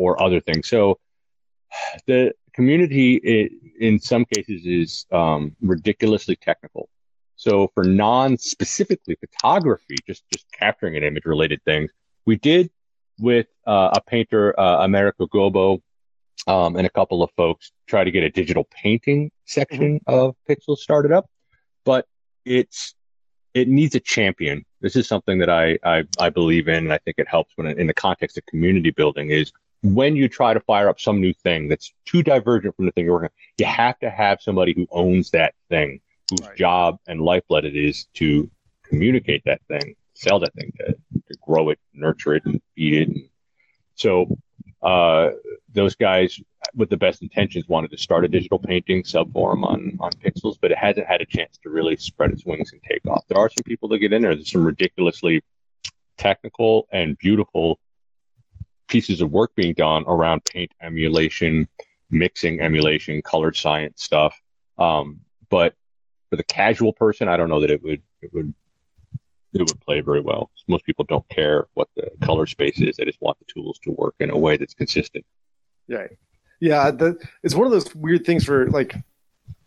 [0.00, 0.66] or other things.
[0.66, 0.98] So
[2.06, 6.88] the community, i in some cases, is um, ridiculously technical.
[7.36, 11.90] So for non-specifically photography, just just capturing an image related things,
[12.26, 12.70] we did
[13.18, 15.80] with uh, a painter, uh, Americo Gobbo,
[16.46, 20.76] um, and a couple of folks try to get a digital painting section of Pixel
[20.76, 21.26] started up,
[21.84, 22.06] but
[22.44, 22.94] it's
[23.52, 24.64] it needs a champion.
[24.80, 27.66] This is something that I I, I believe in, and I think it helps when
[27.66, 31.32] in the context of community building is when you try to fire up some new
[31.32, 34.74] thing that's too divergent from the thing you're working on, you have to have somebody
[34.74, 36.56] who owns that thing, whose Right.
[36.56, 38.50] job and lifeblood it is to
[38.84, 40.94] communicate that thing, sell that thing, to,
[41.28, 43.08] to grow it, nurture it, and feed it.
[43.08, 43.28] And
[43.94, 44.36] so
[44.82, 45.30] uh,
[45.72, 46.38] those guys
[46.74, 50.70] with the best intentions wanted to start a digital painting subforum on on Pixels, but
[50.70, 53.24] it hasn't had a chance to really spread its wings and take off.
[53.28, 54.34] There are some people that get in there.
[54.34, 55.42] There's some ridiculously
[56.18, 57.78] technical and beautiful
[58.90, 61.66] pieces of work being done around paint emulation,
[62.10, 64.38] mixing emulation, colored science stuff.
[64.76, 65.74] Um, but
[66.28, 68.52] for the casual person, I don't know that it would it would
[69.54, 70.50] it would play very well.
[70.68, 73.92] Most people don't care what the color space is; they just want the tools to
[73.92, 75.24] work in a way that's consistent.
[75.88, 76.10] Right.
[76.60, 78.94] Yeah, the, it's one of those weird things for like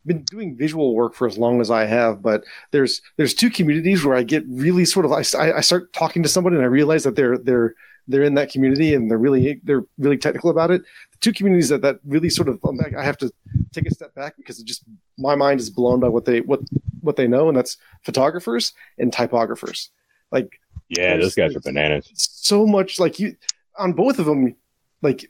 [0.05, 4.03] been doing visual work for as long as I have, but there's there's two communities
[4.03, 5.23] where I get really sort of I,
[5.57, 7.75] I start talking to somebody and I realize that they're they're
[8.07, 10.81] they're in that community and they're really they're really technical about it.
[11.11, 12.59] The two communities that that really sort of
[12.97, 13.31] I have to
[13.71, 14.83] take a step back because it just
[15.17, 16.59] my mind is blown by what they what
[17.01, 19.89] what they know, and that's photographers and typographers.
[20.31, 22.09] Like Yeah, those guys are bananas.
[22.13, 23.35] so much like you
[23.77, 24.55] on both of them
[25.01, 25.29] like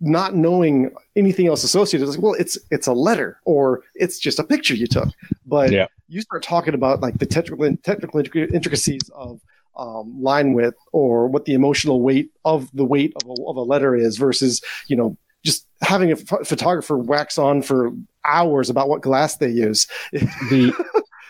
[0.00, 4.38] not knowing anything else associated it's like well it's it's a letter or it's just
[4.40, 5.08] a picture you took
[5.46, 5.86] but Yeah.
[6.08, 9.40] you start talking about like the technical technical intricacies of
[9.76, 13.62] um, line width or what the emotional weight of the weight of a, of a
[13.62, 17.90] letter is versus you know just having a ph- photographer wax on for
[18.24, 19.86] hours about what glass they use
[20.50, 20.72] the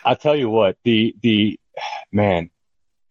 [0.05, 1.59] I'll tell you what the the
[2.11, 2.49] man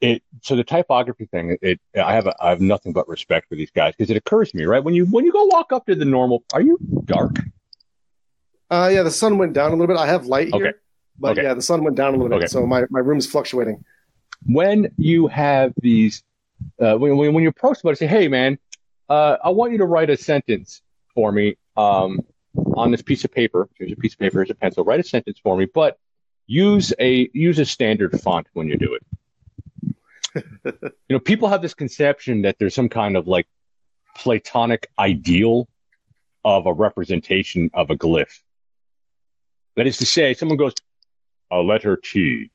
[0.01, 3.55] it so the typography thing it I have a, I have nothing but respect for
[3.57, 5.87] these guys because it occurs to me right when you when you go walk up
[5.87, 7.37] to the normal are you dark
[8.71, 10.79] uh yeah the sun went down a little bit i have light here Okay.
[11.19, 11.43] but Okay.
[11.43, 12.47] yeah the sun went down a little bit Okay.
[12.47, 13.85] so my, my room's fluctuating
[14.47, 16.23] when you have these
[16.81, 18.59] uh, when, when when you approach somebody say hey man
[19.09, 20.81] uh, I want you to write a sentence
[21.15, 22.21] for me um,
[22.77, 23.69] on this piece of paper.
[23.75, 24.85] Here's a piece of paper here's a pencil.
[24.85, 25.99] Write a sentence for me but
[26.47, 29.03] use a use a standard font when you do it.
[30.65, 33.47] You know people have this conception that there's some kind of like
[34.17, 35.69] platonic ideal
[36.43, 38.41] of a representation of a glyph.
[39.77, 40.73] That is to say someone goes
[41.51, 42.51] a letter t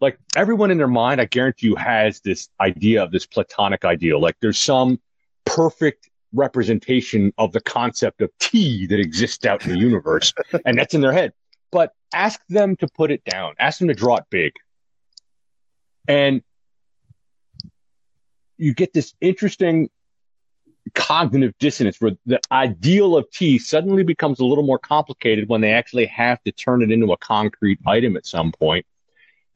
[0.00, 4.20] like everyone in their mind, I guarantee you, has this idea of this platonic ideal.
[4.20, 5.00] Like there's some
[5.44, 10.34] perfect representation of the concept of tea that exists out in the universe,
[10.66, 11.32] and that's in their head.
[11.70, 14.52] But ask them to put it down, ask them to draw it big.
[16.08, 16.42] And
[18.58, 19.90] you get this interesting
[20.94, 25.72] cognitive dissonance where the ideal of tea suddenly becomes a little more complicated when they
[25.72, 28.86] actually have to turn it into a concrete item at some point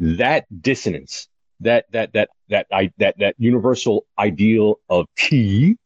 [0.01, 1.29] that dissonance,
[1.61, 5.77] that that that that I that that universal ideal of T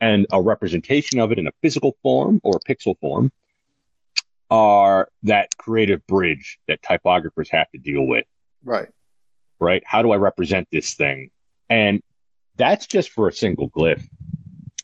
[0.00, 3.30] and a representation of it in a physical form or a pixel form
[4.50, 8.24] are that creative bridge that typographers have to deal with,
[8.64, 8.88] right
[9.58, 9.82] right?
[9.84, 11.30] How do I represent this thing?
[11.68, 12.02] And
[12.56, 14.02] that's just for a single glyph.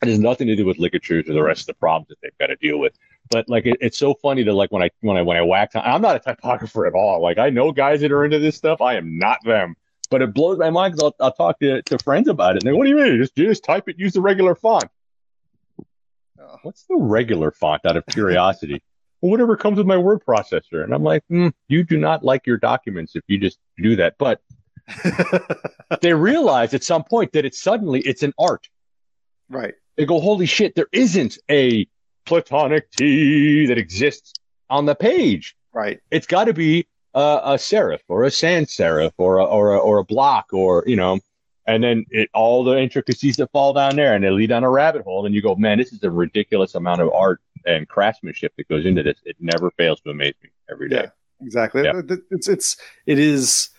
[0.01, 2.37] It has nothing to do with ligatures or the rest of the problems that they've
[2.37, 2.93] got to deal with.
[3.29, 5.75] But like, it, it's so funny to like when I when I when I wax.
[5.75, 7.21] I'm not a typographer at all.
[7.21, 8.81] Like I know guys that are into this stuff.
[8.81, 9.75] I am not them.
[10.09, 12.63] But it blows my mind because I'll, I'll talk to, to friends about it.
[12.63, 13.17] And they, what do you mean?
[13.17, 14.85] Just, just type it, use the regular font.
[16.39, 16.57] Oh.
[16.63, 18.83] What's the regular font out of curiosity?
[19.21, 20.83] well, whatever comes with my word processor.
[20.83, 24.15] And I'm like, mm, you do not like your documents if you just do that.
[24.19, 24.41] But
[26.01, 28.67] they realize at some point that it's suddenly it's an art.
[29.49, 29.73] right.
[29.97, 31.87] They go, holy shit, there isn't a
[32.25, 34.33] platonic T that exists
[34.69, 35.55] on the page.
[35.73, 35.99] Right.
[36.11, 39.77] It's got to be a, a serif or a sans serif or a, or a,
[39.77, 41.19] or a block or you know,
[41.67, 44.69] and then it all the intricacies that fall down there and they lead down a
[44.69, 45.25] rabbit hole.
[45.25, 48.85] And you go, man, this is a ridiculous amount of art and craftsmanship that goes
[48.85, 49.17] into this.
[49.25, 51.03] It never fails to amaze me every day.
[51.03, 51.09] Yeah.
[51.41, 51.83] Exactly.
[51.83, 52.01] Yeah.
[52.31, 53.69] It's it's it is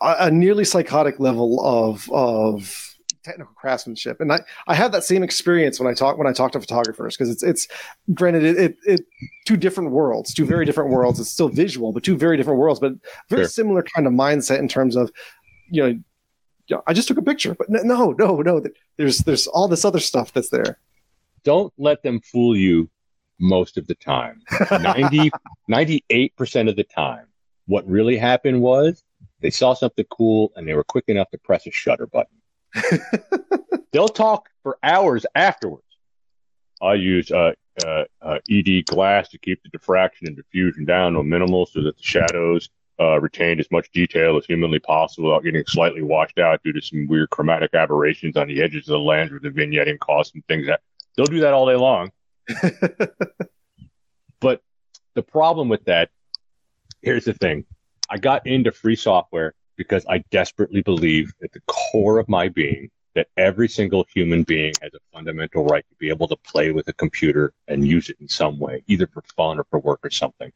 [0.00, 2.91] a, a nearly psychotic level of of
[3.22, 6.52] technical craftsmanship, and I I have that same experience when I talk when I talk
[6.52, 7.68] to photographers because it's it's
[8.14, 9.00] granted it, it it
[9.46, 11.20] two different worlds, two very different worlds.
[11.20, 12.92] It's still visual, but two very different worlds, but
[13.28, 13.48] very Sure.
[13.48, 15.10] similar kind of mindset in terms of
[15.70, 15.98] you know.
[16.86, 18.62] I just took a picture, but no, no, no, no.
[18.96, 20.78] There's there's all this other stuff that's there.
[21.44, 22.88] Don't let them fool you
[23.38, 24.40] most of the time.
[24.70, 25.30] 90,
[25.70, 27.26] 98% of the time,
[27.66, 29.02] what really happened was
[29.40, 32.38] they saw something cool and they were quick enough to press a shutter button.
[33.92, 35.84] They'll talk for hours afterwards.
[36.80, 37.52] I use uh,
[37.86, 41.82] uh, uh, ED glass to keep the diffraction and diffusion down to a minimal so
[41.82, 42.68] that the shadows
[43.00, 46.80] uh, retain as much detail as humanly possible without getting slightly washed out due to
[46.80, 50.44] some weird chromatic aberrations on the edges of the lens where the vignetting costs and
[50.46, 50.80] things that
[51.16, 52.10] they'll do that all day long.
[54.40, 54.62] but
[55.14, 56.10] the problem with that,
[57.00, 57.64] here's the thing.
[58.08, 62.90] I got into free software because I desperately believe at the core of my being
[63.14, 66.88] that every single human being has a fundamental right to be able to play with
[66.88, 70.10] a computer and use it in some way, either for fun or for work or
[70.10, 70.50] something.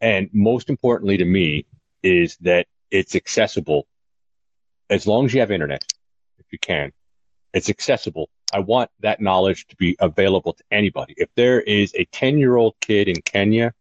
[0.00, 1.66] And most importantly to me
[2.02, 3.86] is that it's accessible
[4.90, 5.84] as long as you have internet,
[6.38, 6.92] if you can.
[7.52, 8.28] It's accessible.
[8.52, 11.14] I want that knowledge to be available to anybody.
[11.16, 13.72] If there is a 10 year old kid in Kenya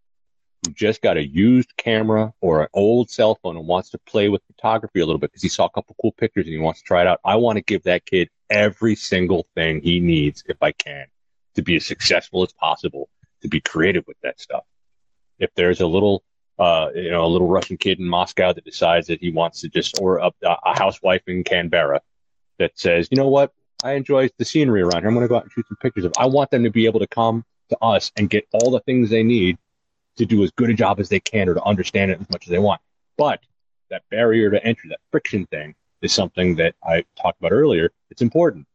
[0.65, 4.29] who just got a used camera or an old cell phone and wants to play
[4.29, 6.81] with photography a little bit because he saw a couple cool pictures and he wants
[6.81, 10.43] to try it out, I want to give that kid every single thing he needs,
[10.47, 11.05] if I can,
[11.55, 13.09] to be as successful as possible,
[13.41, 14.63] to be creative with that stuff.
[15.39, 16.23] If there's a little,
[16.59, 19.69] uh, you know, a little Russian kid in Moscow that decides that he wants to
[19.69, 22.01] just, or a, a housewife in Canberra
[22.59, 23.51] that says, you know what,
[23.83, 25.09] I enjoy the scenery around here.
[25.09, 26.13] I'm going to go out and shoot some pictures of.
[26.17, 29.09] I want them to be able to come to us and get all the things
[29.09, 29.57] they need
[30.17, 32.45] to do as good a job as they can or to understand it as much
[32.45, 32.81] as they want.
[33.17, 33.41] But
[33.89, 37.91] that barrier to entry, that friction thing, is something that I talked about earlier.
[38.09, 38.67] It's important.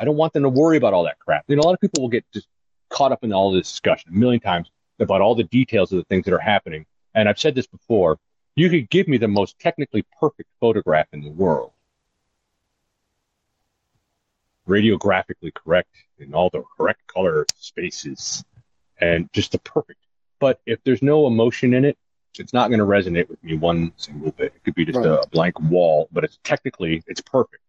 [0.00, 1.44] I don't want them to worry about all that crap.
[1.48, 2.48] You know, a lot of people will get just
[2.88, 6.04] caught up in all this discussion a million times about all the details of the
[6.04, 6.86] things that are happening.
[7.14, 8.18] And I've said this before.
[8.56, 11.72] You could give me the most technically perfect photograph in the world
[14.70, 18.44] radiographically correct in all the correct color spaces
[19.00, 20.00] and just the perfect.
[20.40, 21.96] But if there's no emotion in it,
[22.38, 24.52] it's not going to resonate with me one single bit.
[24.56, 25.06] It could be just Right.
[25.06, 27.62] a blank wall, but it's technically it's perfect.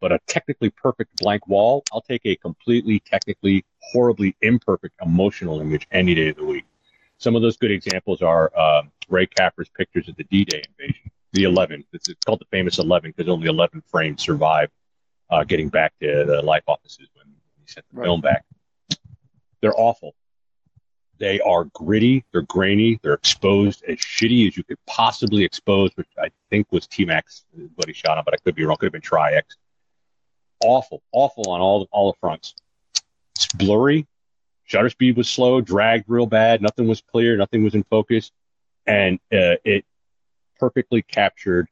[0.00, 5.86] But a technically perfect blank wall, I'll take a completely technically horribly imperfect emotional image
[5.92, 6.64] any day of the week.
[7.18, 11.44] Some of those good examples are uh, Ray Capa's pictures of the D-Day invasion, the
[11.44, 11.84] 11.
[11.92, 14.72] It's, it's called the famous 11 because only 11 frames survived
[15.28, 17.26] uh, getting back to the life offices when
[17.60, 18.06] he sent the Right.
[18.06, 18.44] film back.
[19.60, 20.14] They're awful.
[21.20, 26.08] They are gritty, they're grainy, they're exposed as shitty as you could possibly expose, which
[26.18, 28.78] I think was T Max, what he shot on, but I could be wrong.
[28.78, 29.56] Could have been Tri-X.
[30.64, 32.54] Awful, awful on all all the fronts.
[33.36, 34.06] It's blurry.
[34.64, 36.62] Shutter speed was slow, dragged real bad.
[36.62, 37.36] Nothing was clear.
[37.36, 38.32] Nothing was in focus,
[38.86, 39.84] and uh, it
[40.58, 41.68] perfectly captured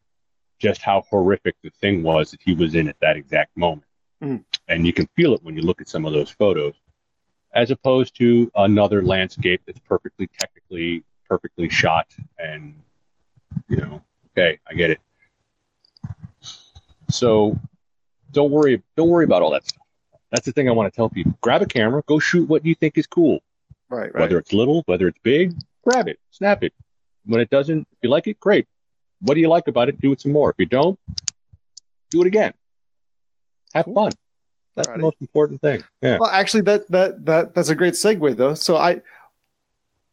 [0.59, 3.87] just how horrific the thing was that he was in at that exact moment.
[4.23, 4.45] Mm.
[4.67, 6.75] And you can feel it when you look at some of those photos,
[7.55, 12.07] as opposed to another landscape that's perfectly technically perfectly shot
[12.39, 12.75] and
[13.69, 15.01] you know, okay, I get it.
[17.11, 17.59] So
[18.33, 19.87] don't worry don't worry about all that stuff.
[20.31, 21.35] That's the thing I want to tell people.
[21.41, 23.41] Grab a camera, go shoot what you think is cool.
[23.89, 24.21] Right, right.
[24.21, 26.75] Whether it's little, whether it's big, grab it, snap it.
[27.25, 28.67] When it doesn't, if you like it, great.
[29.21, 30.01] What do you like about it?
[30.01, 30.51] Do it some more.
[30.51, 30.99] If you don't,
[32.11, 32.53] do it again.
[33.75, 34.13] Have fun.
[34.79, 35.83] That's the most important thing.
[36.03, 36.19] Yeah.
[36.19, 38.55] Well, actually, that that that that's a great segue though.
[38.55, 39.01] So I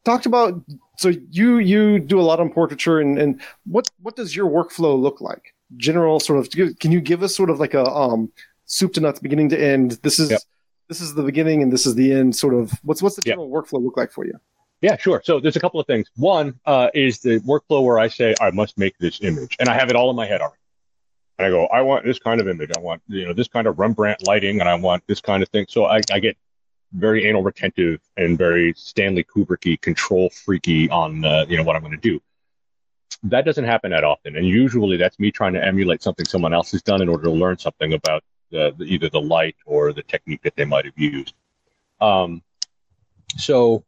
[0.03, 0.61] talked about
[0.97, 4.99] so you you do a lot on portraiture and and what what does your workflow
[4.99, 5.53] look like?
[5.77, 8.31] General sort of can you give us sort of like a um
[8.65, 9.99] soup to nuts beginning to end?
[10.03, 10.41] This is Yep.
[10.89, 12.35] this is the beginning and this is the end.
[12.35, 13.33] Sort of what's what's the Yep.
[13.33, 14.33] general workflow look like for you?
[14.81, 15.21] Yeah, sure.
[15.23, 16.11] So there's a couple of things.
[16.17, 19.73] One uh, is the workflow where I say I must make this image, and I
[19.73, 20.57] have it all in my head already.
[21.37, 22.71] And I go, I want this kind of image.
[22.75, 25.49] I want you know this kind of Rembrandt lighting, and I want this kind of
[25.49, 25.65] thing.
[25.69, 26.37] So I, I get
[26.93, 31.81] very anal retentive and very Stanley Kubricky control freaky on uh, you know what I'm
[31.81, 32.21] going to do.
[33.23, 36.71] That doesn't happen that often, and usually that's me trying to emulate something someone else
[36.71, 40.03] has done in order to learn something about the, the, either the light or the
[40.03, 41.33] technique that they might have used.
[41.99, 42.41] Um,
[43.37, 43.83] so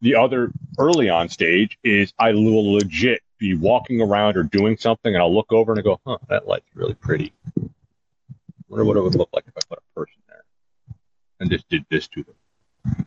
[0.00, 5.14] the other early on stage is I will legit be walking around or doing something,
[5.14, 7.32] and I'll look over and I go, "Huh, that light's really pretty.
[7.58, 7.62] I
[8.68, 10.44] wonder what it would look like if I put a person there
[11.40, 13.06] and just did this to them."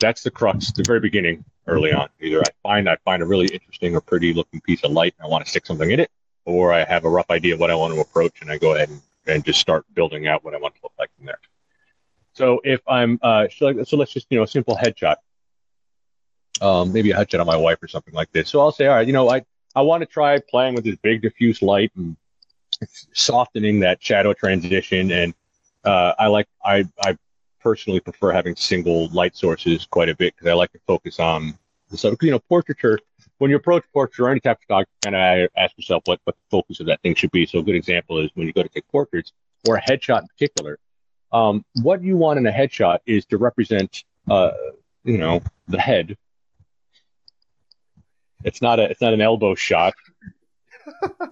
[0.00, 2.08] That's the crux, the very beginning, early on.
[2.20, 5.26] Either I find I find a really interesting or pretty looking piece of light and
[5.26, 6.10] I want to stick something in it,
[6.44, 8.74] or I have a rough idea of what I want to approach and I go
[8.74, 11.38] ahead and, and just start building out what I want to look like from there.
[12.32, 15.16] So if I'm uh, so let's just you know a simple headshot
[16.60, 18.48] um, maybe a headshot on my wife or something like this.
[18.48, 19.44] So I'll say, all right, you know, I,
[19.74, 22.16] I want to try playing with this big diffuse light and
[23.12, 25.10] softening that shadow transition.
[25.10, 25.34] And
[25.84, 27.16] uh, I like, I, I
[27.60, 31.58] personally prefer having single light sources quite a bit because I like to focus on
[31.90, 32.98] the so you know portraiture.
[33.38, 36.34] When you approach portraiture or any type of photography, kind of ask yourself what, what
[36.34, 37.46] the focus of that thing should be.
[37.46, 39.32] So a good example is when you go to take portraits
[39.68, 40.78] or a headshot in particular.
[41.30, 44.50] Um, what you want in a headshot is to represent, uh,
[45.04, 46.16] you know, the head
[48.44, 49.94] it's not a it's not an elbow shot.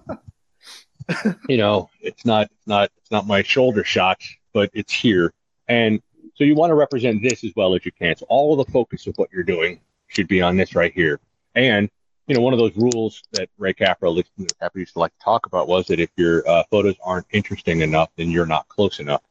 [1.49, 4.21] you know, it's not not it's not my shoulder shot,
[4.53, 5.33] but it's here.
[5.67, 6.01] And
[6.35, 8.15] so you want to represent this as well as you can.
[8.15, 11.19] So all of the focus of what you're doing should be on this right here.
[11.55, 11.89] And
[12.27, 14.23] you know, one of those rules that Ray Capa,
[14.59, 17.81] Capa used to like to talk about was that if your uh, photos aren't interesting
[17.81, 19.21] enough, then you're not close enough.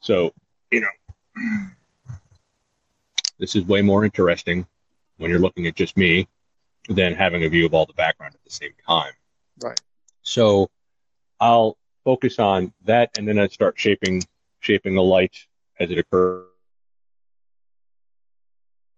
[0.00, 0.32] So,
[0.70, 0.88] you know,
[3.38, 4.66] this is way more interesting
[5.18, 6.26] when you're looking at just me
[6.88, 9.12] than having a view of all the background at the same time.
[9.62, 9.80] Right.
[10.22, 10.70] So
[11.40, 14.22] I'll focus on that and then I start shaping
[14.60, 15.36] shaping the light
[15.78, 16.46] as it occurs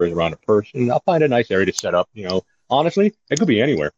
[0.00, 0.90] around a person.
[0.90, 2.08] I'll find a nice area to set up.
[2.12, 3.92] You know, honestly, it could be anywhere.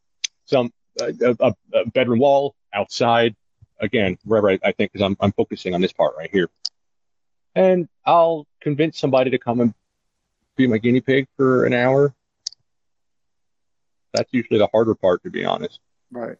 [0.45, 3.34] Some a, a, a bedroom wall, outside,
[3.80, 6.49] again, wherever I, I think, because I'm I'm focusing on this part right here.
[7.55, 9.74] And I'll convince somebody to come and
[10.57, 12.14] be my guinea pig for an hour,
[14.16, 15.80] that's usually the harder part, to be honest.
[16.10, 16.36] Right.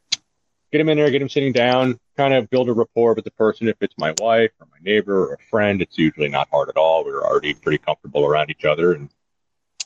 [0.72, 3.30] Get him in there, get him sitting down, kind of build a rapport with the
[3.32, 3.68] person.
[3.68, 6.76] If it's my wife or my neighbor or a friend, it's usually not hard at
[6.76, 7.04] all.
[7.04, 9.08] We're already pretty comfortable around each other, and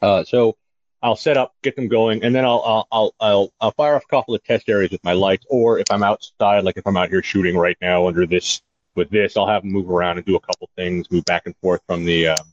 [0.00, 0.56] uh, so
[1.02, 4.04] I'll set up, get them going, and then I'll, I'll I'll I'll I'll fire off
[4.04, 5.44] a couple of test areas with my lights.
[5.50, 8.62] Or if I'm outside, like if I'm out here shooting right now under this
[8.94, 11.54] with this, I'll have them move around and do a couple things, move back and
[11.56, 12.46] forth from the um,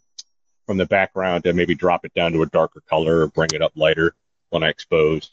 [0.65, 3.61] from the background and maybe drop it down to a darker color or bring it
[3.61, 4.13] up lighter
[4.49, 5.31] when I expose,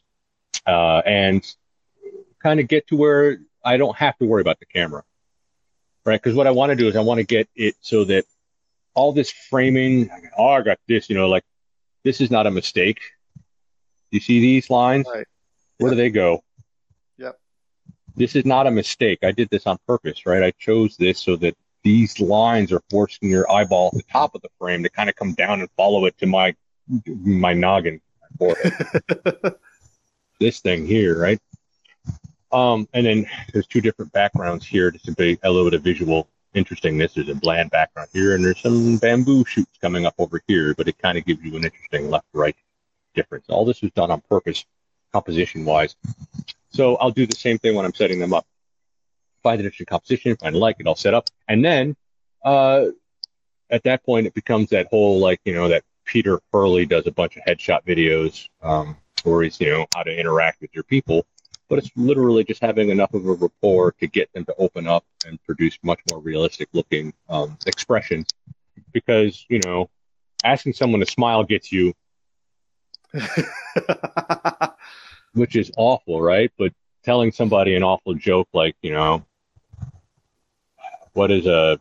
[0.67, 1.45] uh, and
[2.43, 5.03] kind of get to where I don't have to worry about the camera,
[6.05, 6.21] right?
[6.21, 8.25] Because what I want to do is I want to get it so that
[8.95, 11.45] all this framing, oh, I got this, you know, like
[12.05, 13.01] this is not a mistake.
[14.11, 15.07] You see these lines?
[15.13, 15.27] Right.
[15.79, 15.97] Where Yep.
[15.97, 16.45] do they go?
[17.19, 17.39] Yep.
[18.15, 19.21] This is not a mistake.
[19.25, 20.43] I did this on purpose, right?
[20.43, 24.43] I chose this so that these lines are forcing your eyeball at the top of
[24.43, 26.55] the frame to kind of come down and follow it to my
[27.15, 28.01] my noggin,
[28.41, 29.55] my forehead.
[30.41, 31.41] this thing here, right?
[32.53, 35.83] Um, and then there's two different backgrounds here just to be a little bit of
[35.83, 37.15] visual interestingness.
[37.15, 40.87] There's a bland background here, and there's some bamboo shoots coming up over here, but
[40.87, 42.57] it kind of gives you an interesting left-right
[43.15, 43.47] difference.
[43.49, 44.65] All this was done on purpose,
[45.13, 45.97] composition-wise.
[46.71, 48.47] So I'll do the same thing when I'm setting them up.
[49.43, 51.97] Find an interesting composition, find a like it, I'll set up, and then
[52.45, 52.87] uh,
[53.71, 57.13] at that point it becomes that whole like you know that Peter Hurley does a
[57.13, 61.27] bunch of headshot videos um, where he's you know how to interact with your people,
[61.69, 65.05] but it's literally just having enough of a rapport to get them to open up
[65.27, 68.27] and produce much more realistic looking um, expressions.
[68.93, 69.89] Because you know,
[70.45, 71.95] asking someone to smile gets you,
[75.33, 76.53] which is awful, right?
[76.59, 76.73] But
[77.05, 79.25] telling somebody an awful joke like you know,
[81.13, 81.81] what is a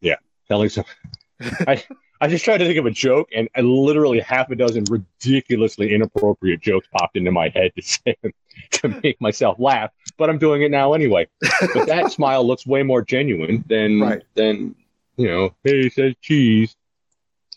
[0.00, 0.16] yeah,
[0.48, 0.84] telling some.
[1.40, 1.82] I
[2.22, 5.92] I just tried to think of a joke, and, and literally half a dozen ridiculously
[5.92, 8.14] inappropriate jokes popped into my head to say
[8.70, 9.90] to make myself laugh.
[10.18, 11.26] But I'm doing it now anyway.
[11.74, 14.22] But that smile looks way more genuine than Right.
[14.34, 14.76] than
[15.16, 15.52] you know.
[15.64, 16.76] Hey, says cheese.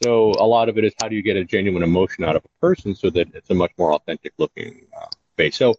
[0.03, 2.43] So a lot of it is how do you get a genuine emotion out of
[2.43, 5.05] a person so that it's a much more authentic looking uh,
[5.37, 5.57] face.
[5.57, 5.75] So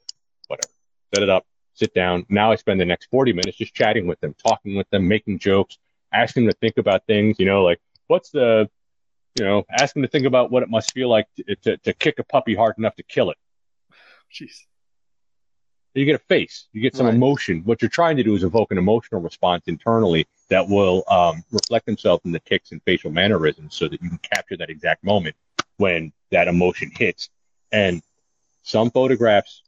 [0.47, 0.73] whatever,
[1.13, 2.25] set it up, sit down.
[2.29, 5.41] Now I spend the next 40 minutes just chatting with them, talking with them, making
[5.41, 5.77] jokes,
[6.13, 7.41] asking them to think about things.
[7.41, 8.71] You know, like what's the
[9.37, 11.93] you know, ask them to think about what it must feel like to, to, to
[11.93, 13.37] kick a puppy hard enough to kill it.
[14.33, 14.63] Jeez.
[15.95, 17.15] You get a face, you get some Right.
[17.15, 17.63] emotion.
[17.65, 21.87] What you're trying to do is evoke an emotional response internally that will um, reflect
[21.87, 25.37] themselves in the ticks and facial mannerisms so that you can capture that exact moment
[25.79, 27.31] when that emotion hits.
[27.73, 28.03] And
[28.63, 29.63] some photographs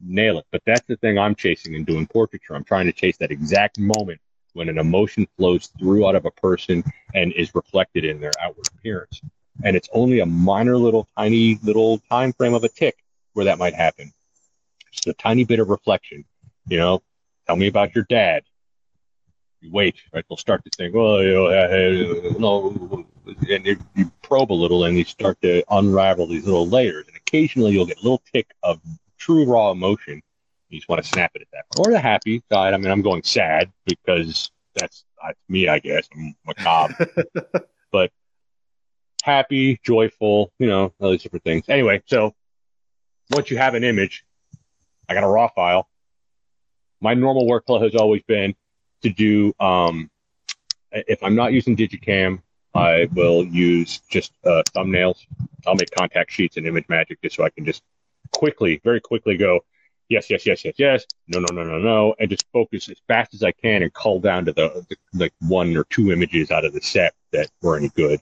[0.00, 2.54] nail it, but that's the thing I'm chasing and doing portraiture.
[2.54, 4.20] I'm trying to chase that exact moment
[4.56, 6.82] when an emotion flows through out of a person
[7.14, 9.20] and is reflected in their outward appearance.
[9.62, 12.96] And it's only a minor little tiny little time frame of a tick
[13.34, 14.12] where that might happen.
[14.90, 16.24] Just a tiny bit of reflection.
[16.68, 17.02] You know,
[17.46, 18.44] tell me about your dad.
[19.60, 20.24] You wait, right?
[20.28, 23.06] They'll start to think, well, you know, no,
[23.48, 27.06] and you, you probe a little and you start to unravel these little layers.
[27.08, 28.80] And occasionally you'll get a little tick of
[29.18, 30.22] true raw emotion.
[30.68, 31.86] You just want to snap it at that point.
[31.86, 32.74] Or the happy side.
[32.74, 36.08] I mean, I'm going sad because that's, that's me, I guess.
[36.14, 37.08] I'm macabre.
[37.92, 38.10] but
[39.22, 41.64] happy, joyful, you know, all these different things.
[41.68, 42.34] Anyway, so
[43.30, 44.24] once you have an image,
[45.08, 45.88] I got a raw file.
[47.00, 48.54] My normal workflow has always been
[49.02, 50.10] to do, um,
[50.90, 52.40] if I'm not using digiKam,
[52.74, 55.26] I will use just uh, thumbnails.
[55.66, 57.82] I'll make contact sheets in ImageMagick just so I can just
[58.32, 59.60] quickly, very quickly go,
[60.08, 63.34] yes, yes, yes, yes, yes, no, no, no, no, no, and just focus as fast
[63.34, 66.64] as I can and cull down to the, the like one or two images out
[66.64, 68.20] of the set that were any good.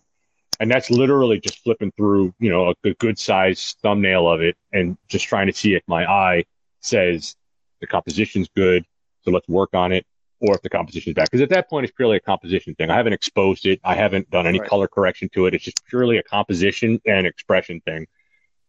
[0.61, 4.57] And that's literally just flipping through, you know, a, a good size thumbnail of it
[4.73, 6.45] and just trying to see if my eye
[6.81, 7.35] says
[7.81, 8.85] the composition's good,
[9.23, 10.07] so let's work on it,
[10.41, 11.25] or if the composition's bad.
[11.25, 12.91] Because at that point, it's purely a composition thing.
[12.91, 13.81] I haven't exposed it.
[13.83, 14.69] I haven't done any Right.
[14.69, 15.55] color correction to it.
[15.55, 18.07] It's just purely a composition and expression thing.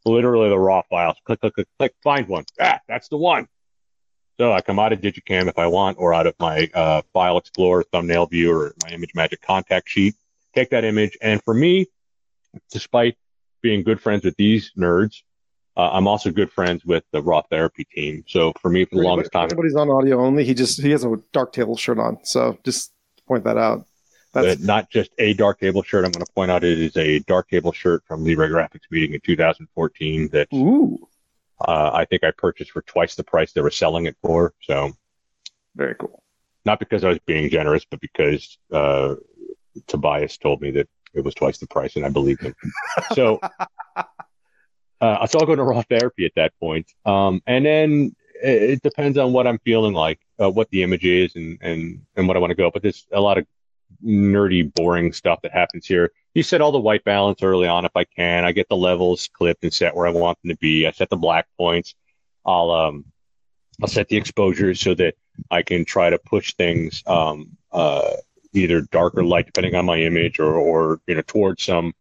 [0.05, 1.17] Literally the raw files.
[1.25, 2.45] Click, click, click, click, find one.
[2.59, 3.47] Ah, that's the one.
[4.37, 7.37] So I come out of digiKam if I want, or out of my uh, File
[7.37, 10.15] Explorer, Thumbnail View, or my ImageMagick contact sheet.
[10.53, 11.87] Take that image, and for me,
[12.71, 13.17] despite
[13.61, 15.21] being good friends with these nerds,
[15.77, 18.23] uh, I'm also good friends with the RawTherapee team.
[18.27, 20.45] So for me, for the longest time, Everybody's on audio only.
[20.45, 22.93] He just he has a Darktable shirt on, so just
[23.27, 23.85] point that out.
[24.43, 26.05] That's not just a Darktable shirt.
[26.05, 29.21] I'm going to point out it is a Darktable shirt from Libre Graphics meeting in
[29.21, 31.07] 2014 that ooh,
[31.61, 34.53] uh, I think I purchased for twice the price they were selling it for.
[34.61, 34.91] So
[35.75, 36.21] very cool.
[36.65, 39.15] not because I was being generous, but because uh,
[39.87, 42.55] Tobias told me that it was twice the price, and I believed him.
[43.13, 43.39] So,
[43.95, 46.91] uh, so I'll go to RawTherapee at that point.
[47.05, 51.05] Um, and then it, it depends on what I'm feeling like, uh, what the image
[51.05, 52.69] is, and and and what I want to go.
[52.69, 53.45] But there's a lot of
[54.03, 56.11] nerdy, boring stuff that happens here.
[56.33, 58.45] You set all the white balance early on if I can.
[58.45, 60.85] I get the levels clipped and set where I want them to be.
[60.85, 61.95] I set the black points.
[62.45, 63.05] I'll um,
[63.81, 65.15] I'll set the exposures so that
[65.51, 68.11] I can try to push things um, uh,
[68.53, 71.93] either dark or light, depending on my image, or or you know towards some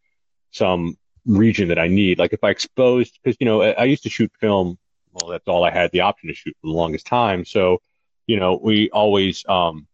[0.50, 2.18] some region that I need.
[2.18, 4.78] Like if I exposed, because you know I, I used to shoot film.
[5.12, 7.44] Well, that's all I had the option to shoot for the longest time.
[7.44, 7.80] So,
[8.26, 9.86] you know, we always um,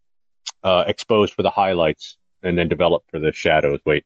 [0.62, 3.80] uh, exposed for the highlights and then developed for the shadows.
[3.84, 4.05] Wait.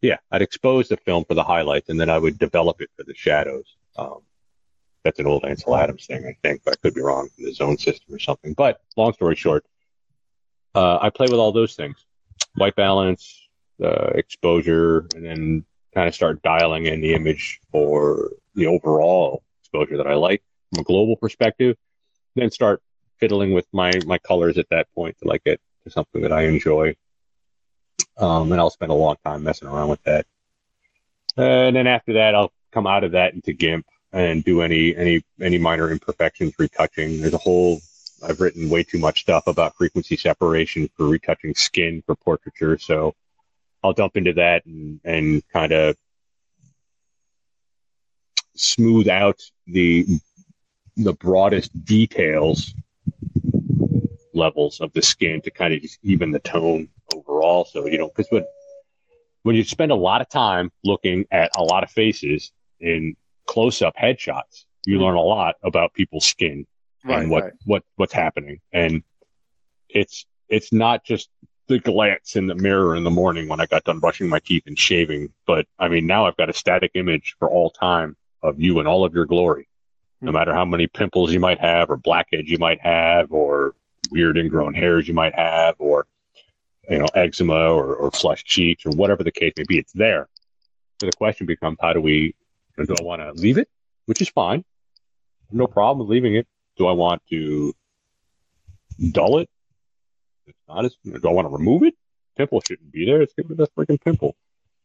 [0.00, 3.02] Yeah, I'd expose the film for the highlights and then I would develop it for
[3.02, 3.76] the shadows.
[3.96, 4.20] Um,
[5.02, 7.78] that's an old Ansel Adams thing, I think, but I could be wrong the zone
[7.78, 8.52] system or something.
[8.52, 9.64] But long story short,
[10.74, 12.04] uh, I play with all those things
[12.54, 13.48] white balance,
[13.82, 19.96] uh, exposure, and then kind of start dialing in the image for the overall exposure
[19.96, 21.76] that I like from a global perspective.
[22.38, 22.82] Then start
[23.18, 26.42] fiddling with my, my colors at that point to like get to something that I
[26.42, 26.94] enjoy.
[28.16, 30.26] Um, and I'll spend a long time messing around with that.
[31.36, 35.22] And then after that, I'll come out of that into GIMP and do any any
[35.40, 37.20] any minor imperfections, retouching.
[37.20, 37.80] There's a whole
[38.26, 43.14] I've written way too much stuff about frequency separation for retouching skin for portraiture, so
[43.84, 45.96] I'll dump into that and and kind of
[48.56, 50.06] smooth out the
[50.98, 52.74] the broadest details
[54.34, 57.64] levels of the skin to kind of just even the tone overall.
[57.64, 58.44] So you know, because when
[59.42, 63.82] when you spend a lot of time looking at a lot of faces in close
[63.82, 65.04] up headshots, you mm-hmm.
[65.04, 66.66] learn a lot about people's skin
[67.04, 67.52] Right, and what, right.
[67.64, 68.60] what what's happening.
[68.72, 69.02] And
[69.88, 71.28] it's it's not just
[71.68, 74.64] the glance in the mirror in the morning when I got done brushing my teeth
[74.66, 78.60] and shaving, but I mean now I've got a static image for all time of
[78.60, 79.68] you in all of your glory.
[80.20, 83.74] No matter how many pimples you might have or blackheads you might have or
[84.10, 86.06] weird ingrown hairs you might have or
[86.88, 90.28] you know, eczema or, or flushed cheeks or whatever the case may be, it's there.
[91.00, 92.34] So the question becomes how do we
[92.76, 93.68] do I want to leave it?
[94.06, 94.64] Which is fine.
[95.50, 96.46] No problem with leaving it.
[96.76, 97.74] Do I want to
[99.12, 99.48] dull it?
[100.46, 101.94] It's not as, do I want to remove it?
[102.38, 103.18] pimple shouldn't be there.
[103.18, 104.36] Get rid of that freaking pimple.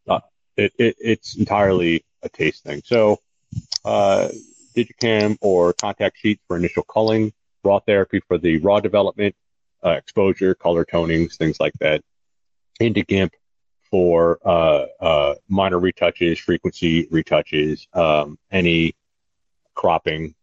[0.07, 0.19] Uh,
[0.57, 2.81] it, it, it's entirely a taste thing.
[2.83, 3.19] So,
[3.85, 4.29] uh,
[4.73, 7.33] digiKam or contact sheets for initial culling,
[7.65, 9.35] RawTherapee for the raw development,
[9.85, 12.01] uh, exposure, color tonings, things like that.
[12.79, 13.33] Into GIMP
[13.91, 18.95] for uh, uh, minor retouches, frequency retouches, um, any
[19.75, 20.33] cropping,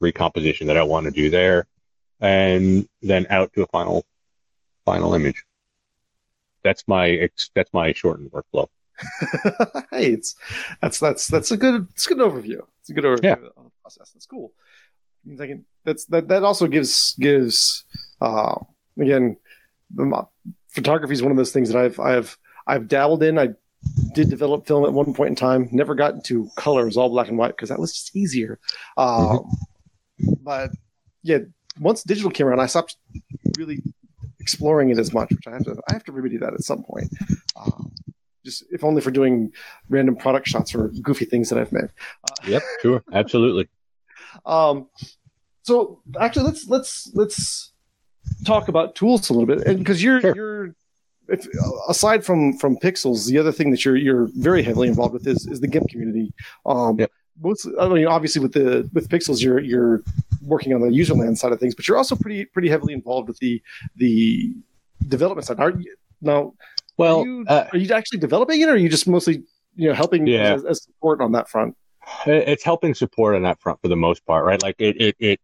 [0.00, 1.66] recomposition that I want to do there,
[2.20, 4.04] and then out to a final
[4.84, 5.44] final image.
[6.64, 8.68] That's my that's my shortened workflow.
[9.90, 10.34] hey, it's
[10.82, 12.60] that's that's that's a good it's a good overview.
[12.80, 13.32] It's a good overview Yeah.
[13.34, 14.10] of the process.
[14.10, 14.52] That's cool.
[15.40, 17.84] I can, that's that that also gives gives
[18.20, 18.54] uh
[18.98, 19.36] again
[20.68, 23.38] photography is one of those things that I've I've I've dabbled in.
[23.38, 23.50] I
[24.14, 25.68] did develop film at one point in time.
[25.72, 26.82] Never got into color.
[26.82, 28.58] It was all black and white because that was just easier.
[28.96, 29.38] Uh,
[30.42, 30.70] But
[31.22, 31.38] yeah,
[31.80, 32.96] once digital came around, I stopped
[33.56, 33.80] really
[34.40, 36.82] exploring it as much, which I have to I have to remedy that at some
[36.82, 37.12] point.
[37.56, 37.92] Um,
[38.48, 39.52] just if only for doing
[39.88, 41.88] random product shots or goofy things that I've made.
[42.46, 43.68] Yep, sure, absolutely.
[44.46, 44.88] Um,
[45.62, 47.72] so actually, let's let's let's
[48.44, 50.34] talk about tools a little bit, and because you're Sure.
[50.36, 50.74] you're
[51.28, 51.46] if,
[51.88, 55.46] aside from from Pixls, the other thing that you're you're very heavily involved with is
[55.46, 56.32] is the GIMP community.
[56.66, 57.10] Um, Yep.
[57.42, 60.02] most, I mean, obviously with the with Pixls, you're you're
[60.46, 63.38] working on the userland side of things, but you're also pretty pretty heavily involved with
[63.38, 63.62] the
[63.96, 64.54] the
[65.08, 65.58] development side.
[65.58, 66.54] Are you now?
[66.98, 69.44] Well, are you, uh, are you actually developing it, or are you just mostly
[69.76, 70.54] you know helping Yeah.
[70.54, 71.74] as, as support on that front?
[72.26, 74.62] it's helping support on that front for the most part, right?
[74.62, 75.40] Like it, it, it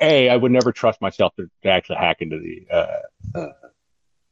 [0.00, 3.52] a, I would never trust myself to, to actually hack into the uh, uh,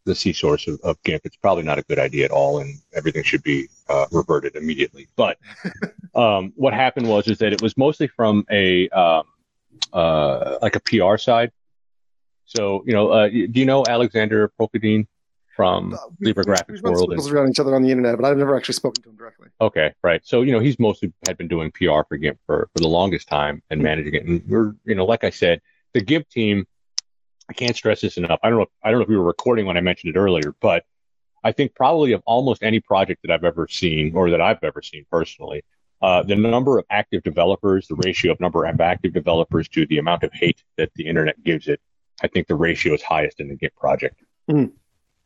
[0.04, 1.22] the C source of, of GIMP.
[1.24, 5.08] It's probably not a good idea at all, and everything should be uh, reverted immediately.
[5.16, 5.38] But
[6.14, 9.24] um, what happened was is that it was mostly from a um,
[9.92, 11.52] uh, like a PR side.
[12.44, 15.06] So you know, uh, do you know Alexandre Prokoudine
[15.60, 17.12] from Libre Graphics We've run World?
[17.12, 19.16] and- circles around each other on the internet, but I've never actually spoken to him
[19.16, 19.48] directly.
[19.60, 20.22] Okay, right.
[20.24, 23.28] So you know he's mostly had been doing PR for GIMP for, for the longest
[23.28, 24.24] time and managing it.
[24.24, 25.60] And we're you know like I said,
[25.92, 26.66] the GIMP team.
[27.48, 28.38] I can't stress this enough.
[28.44, 28.62] I don't know.
[28.62, 30.84] If, I don't know if we were recording when I mentioned it earlier, but
[31.42, 34.80] I think probably of almost any project that I've ever seen or that I've ever
[34.82, 35.64] seen personally,
[36.00, 39.98] uh, the number of active developers, the ratio of number of active developers to the
[39.98, 41.80] amount of hate that the internet gives it,
[42.22, 44.22] I think the ratio is highest in the Git project.
[44.48, 44.70] Mhm.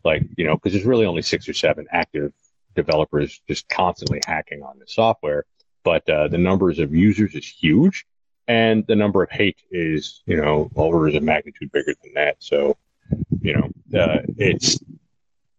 [0.05, 2.33] Like you know, because there's really only six or seven active
[2.75, 5.45] developers just constantly hacking on the software.
[5.83, 8.07] But uh, the numbers of users is huge,
[8.49, 12.37] and the number of hate is, you know, orders of magnitude bigger than that.
[12.39, 12.77] So,
[13.43, 14.79] you know, uh, it's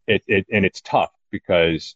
[0.07, 1.95] it, it and it's tough because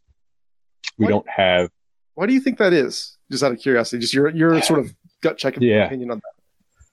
[0.98, 1.70] we What- don't have
[2.16, 3.18] Why do you think that is?
[3.32, 5.86] Just out of curiosity, just your your sort of gut check and Yeah.
[5.86, 6.44] opinion on that.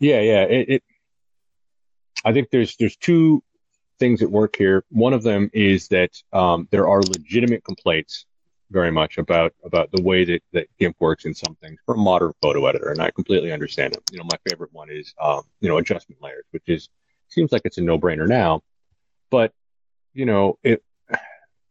[0.00, 0.42] Yeah, yeah.
[0.42, 0.82] It, it
[2.24, 3.42] I think there's there's two
[3.98, 4.84] things at work here.
[4.90, 8.26] One of them is that um, there are legitimate complaints
[8.70, 11.98] very much about about the way that, that GIMP works in some things for a
[11.98, 14.02] modern photo editor, and I completely understand them.
[14.10, 16.88] You know, my favorite one is um, you know adjustment layers, which is
[17.28, 18.62] seems like it's a no brainer now,
[19.30, 19.52] but
[20.14, 20.82] you know it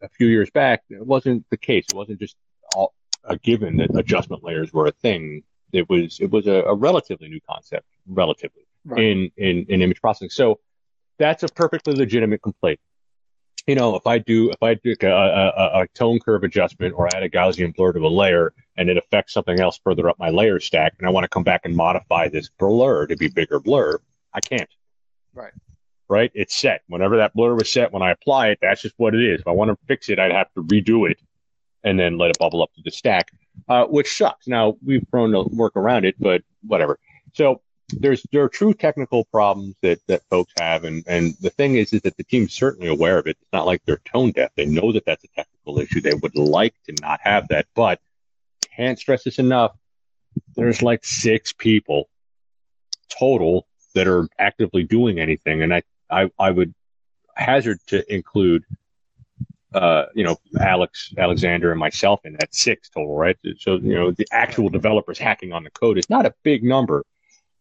[0.02, 1.86] a few years back it wasn't the case.
[1.90, 2.36] It wasn't just
[2.76, 5.44] all, a given that adjustment layers were a thing.
[5.74, 9.04] It was it was a, a relatively new concept, relatively Right.
[9.04, 10.30] in, in in image processing.
[10.30, 10.60] So
[11.18, 12.80] that's a perfectly legitimate complaint.
[13.68, 17.08] You know, if I do if I do a, a, a- tone curve adjustment or
[17.16, 20.30] add a Gaussian blur to a layer and it affects something else further up my
[20.30, 23.60] layer stack, and I want to come back and modify this blur to be bigger
[23.60, 24.00] blur,
[24.34, 24.70] I can't.
[25.34, 25.54] Right.
[26.08, 26.32] Right.
[26.36, 26.82] It's set.
[26.88, 29.40] Whenever that blur was set, when I apply it, that's just what it is.
[29.42, 31.18] If I want to fix it, I'd have to redo it
[31.84, 33.32] and then let it bubble up to the stack,
[33.68, 34.48] uh, which sucks.
[34.48, 37.00] Now we've thrown to work around it, but whatever.
[37.34, 41.76] So there's there are true technical problems that that folks have, and and the thing
[41.76, 43.38] is is that the team's certainly aware of it.
[43.42, 44.52] It's not like they're tone deaf.
[44.56, 46.02] They know that that's a technical issue.
[46.02, 48.00] They would like to not have that, but
[48.76, 49.76] can't stress this enough.
[50.56, 52.10] There's like six people
[53.10, 56.74] total that are actively doing anything, and I I, I would
[57.36, 58.64] hazard to include.
[59.74, 63.36] Uh, you know, Alex, Alexander, and myself in that six total, right?
[63.60, 67.04] So, you know, the actual developers hacking on the code is not a big number,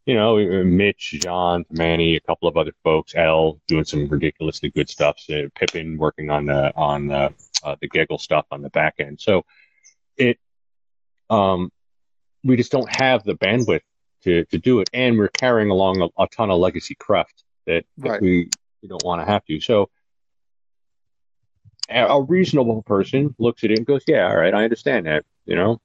[0.07, 4.71] you know, uh, Mitch, John, Manny, a couple of other folks, L doing some ridiculously
[4.71, 5.19] good stuff.
[5.19, 7.33] So Pippin working on the on the
[7.63, 9.21] uh, the GEGL stuff on the back end.
[9.21, 9.45] So
[10.17, 10.39] it,
[11.31, 11.73] um,
[12.43, 13.81] we just don't have the bandwidth
[14.25, 17.85] to to do it, and we're carrying along a, a ton of legacy craft that,
[17.99, 18.21] that Right.
[18.21, 18.51] we
[18.83, 19.61] we don't want to have to.
[19.61, 19.91] So.
[21.91, 25.27] A a reasonable person looks at it and goes, "Yeah, all right, I understand that,"
[25.45, 25.83] you know.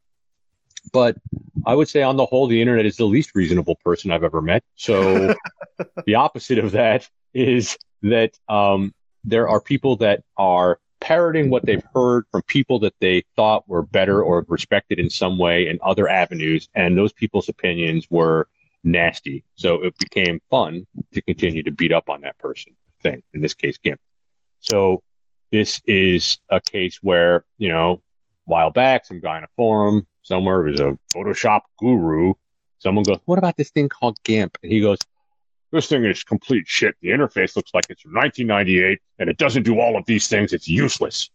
[0.91, 1.17] But
[1.65, 4.41] I would say, on the whole, the internet is the least reasonable person I've ever
[4.41, 4.63] met.
[4.75, 5.35] So
[6.05, 8.93] the opposite of that is that um,
[9.23, 13.83] there are people that are parroting what they've heard from people that they thought were
[13.83, 18.47] better or respected in some way in other avenues, and those people's opinions were
[18.83, 19.43] nasty.
[19.55, 23.53] So it became fun to continue to beat up on that person thing, in this
[23.53, 23.99] case, Gimp.
[24.59, 25.03] So
[25.51, 27.99] this is a case where, you know, a
[28.45, 32.33] while back, some guy in a forum somewhere was a uh, Photoshop guru.
[32.79, 34.57] Someone goes, What about this thing called GIMP?
[34.63, 34.97] And he goes,
[35.71, 36.95] This thing is complete shit.
[37.01, 40.53] The interface looks like it's from 1998 and it doesn't do all of these things.
[40.53, 41.29] It's useless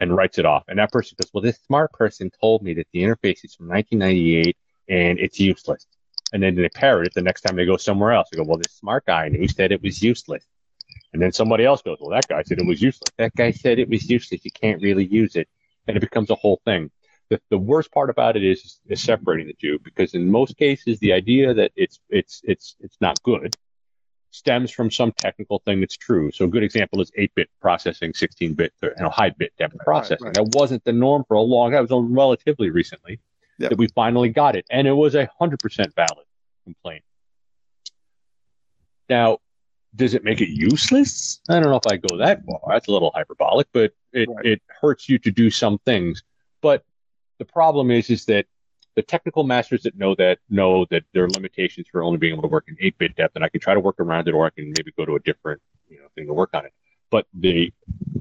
[0.00, 0.64] and writes it off.
[0.68, 3.68] And that person goes, Well, this smart person told me that the interface is from
[3.68, 4.56] 1998
[4.88, 5.86] and it's useless.
[6.32, 8.28] And then they parrot it the next time they go somewhere else.
[8.30, 10.44] They go, Well, this smart guy knew said it was useless.
[11.12, 13.10] And then somebody else goes, Well, that guy said it was useless.
[13.18, 14.44] That guy said it was useless.
[14.44, 15.48] You can't really use it.
[15.86, 16.90] And it becomes a whole thing.
[17.30, 20.98] The, the worst part about it is, is separating the two because in most cases
[20.98, 23.56] the idea that it's it's it's it's not good
[24.34, 26.32] stems from some technical thing that's true.
[26.32, 30.26] So a good example is 8-bit processing, 16-bit, you know, high-bit depth processing.
[30.26, 30.50] Right, right.
[30.50, 31.70] That wasn't the norm for a long.
[31.70, 31.76] time.
[31.76, 33.20] That was only relatively recently
[33.58, 33.70] yep.
[33.70, 36.26] that we finally got it, and it was a hundred percent valid
[36.64, 37.04] complaint.
[39.08, 39.38] Now,
[39.94, 41.40] does it make it useless?
[41.48, 42.60] I don't know if I go that far.
[42.68, 44.46] That's a little hyperbolic, but it, right.
[44.46, 46.24] it hurts you to do some things.
[46.60, 46.82] But
[47.38, 48.46] the problem is, is that
[48.96, 52.42] the technical masters that know that know that there are limitations for only being able
[52.42, 54.50] to work in 8-bit depth, and I can try to work around it, or I
[54.50, 56.72] can maybe go to a different you know thing to work on it.
[57.10, 57.72] But the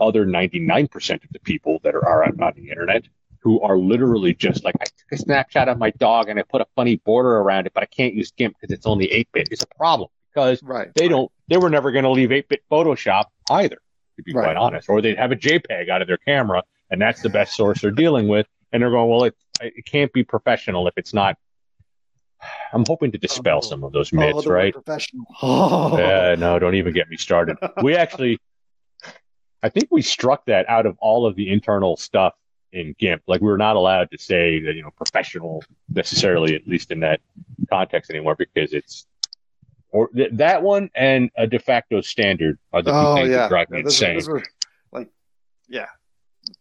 [0.01, 3.05] other 99% of the people that are, are on the internet
[3.39, 6.61] who are literally just like, I took a snapshot of my dog and I put
[6.61, 9.49] a funny border around it, but I can't use GIMP because it's only 8-bit.
[9.51, 11.09] It's a problem because right, they right.
[11.09, 13.77] don't they were never going to leave 8-bit Photoshop either,
[14.17, 14.43] to be right.
[14.43, 14.89] quite honest.
[14.89, 17.91] Or they'd have a JPEG out of their camera, and that's the best source they're
[17.91, 18.47] dealing with.
[18.73, 21.37] And they're going, well, it, it can't be professional if it's not.
[22.73, 24.73] I'm hoping to dispel oh, some of those myths, oh, right?
[24.73, 25.25] Professional.
[25.41, 25.97] Oh.
[25.97, 27.57] Yeah, no, don't even get me started.
[27.81, 28.39] We actually,
[29.61, 32.33] I think we struck that out of all of the internal stuff
[32.73, 33.21] in GIMP.
[33.27, 36.99] Like we were not allowed to say that you know professional necessarily, at least in
[37.01, 37.21] that
[37.69, 39.05] context anymore, because it's
[39.91, 43.37] or th- that one and a de facto standard are the two oh, things yeah.
[43.37, 44.21] that drive me yeah, insane.
[44.27, 44.43] Are, are
[44.91, 45.09] like,
[45.69, 45.87] yeah,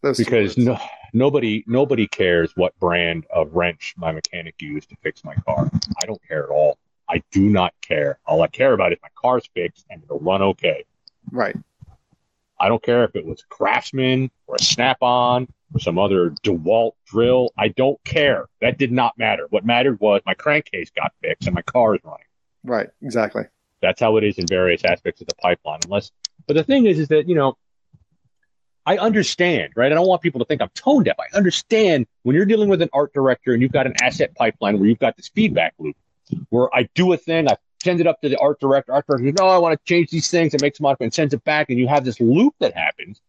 [0.01, 0.77] because no,
[1.13, 5.69] nobody nobody cares what brand of wrench my mechanic used to fix my car.
[6.01, 6.77] I don't care at all.
[7.09, 8.19] I do not care.
[8.25, 10.85] All I care about is my car's fixed and it'll run okay.
[11.31, 11.55] Right.
[12.59, 17.51] I don't care if it was Craftsman or a Snap-on or some other DeWalt drill.
[17.57, 18.45] I don't care.
[18.61, 19.47] That did not matter.
[19.49, 22.25] What mattered was my crankcase got fixed and my car is running.
[22.63, 22.89] Right.
[23.01, 23.43] Exactly.
[23.81, 25.81] That's how it is in various aspects of the pipeline.
[25.85, 26.11] Unless,
[26.47, 27.57] but the thing is, is that you know,
[28.85, 29.91] I understand, right?
[29.91, 31.15] I don't want people to think I'm tone deaf.
[31.19, 34.77] I understand when you're dealing with an art director and you've got an asset pipeline
[34.77, 35.95] where you've got this feedback loop,
[36.49, 38.93] where I do a thing, I send it up to the art director.
[38.93, 41.33] Art director, no, oh, I want to change these things and make some and sends
[41.33, 43.21] it back, and you have this loop that happens.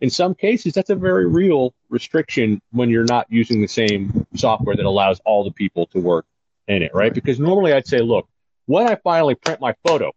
[0.00, 4.76] In some cases, that's a very real restriction when you're not using the same software
[4.76, 6.26] that allows all the people to work
[6.66, 7.12] in it, right?
[7.12, 8.28] Because normally I'd say, look,
[8.66, 10.12] when I finally print my photo,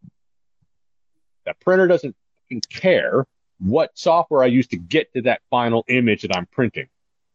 [1.45, 2.15] that printer doesn't
[2.69, 3.25] care
[3.59, 6.87] what software I use to get to that final image that I'm printing.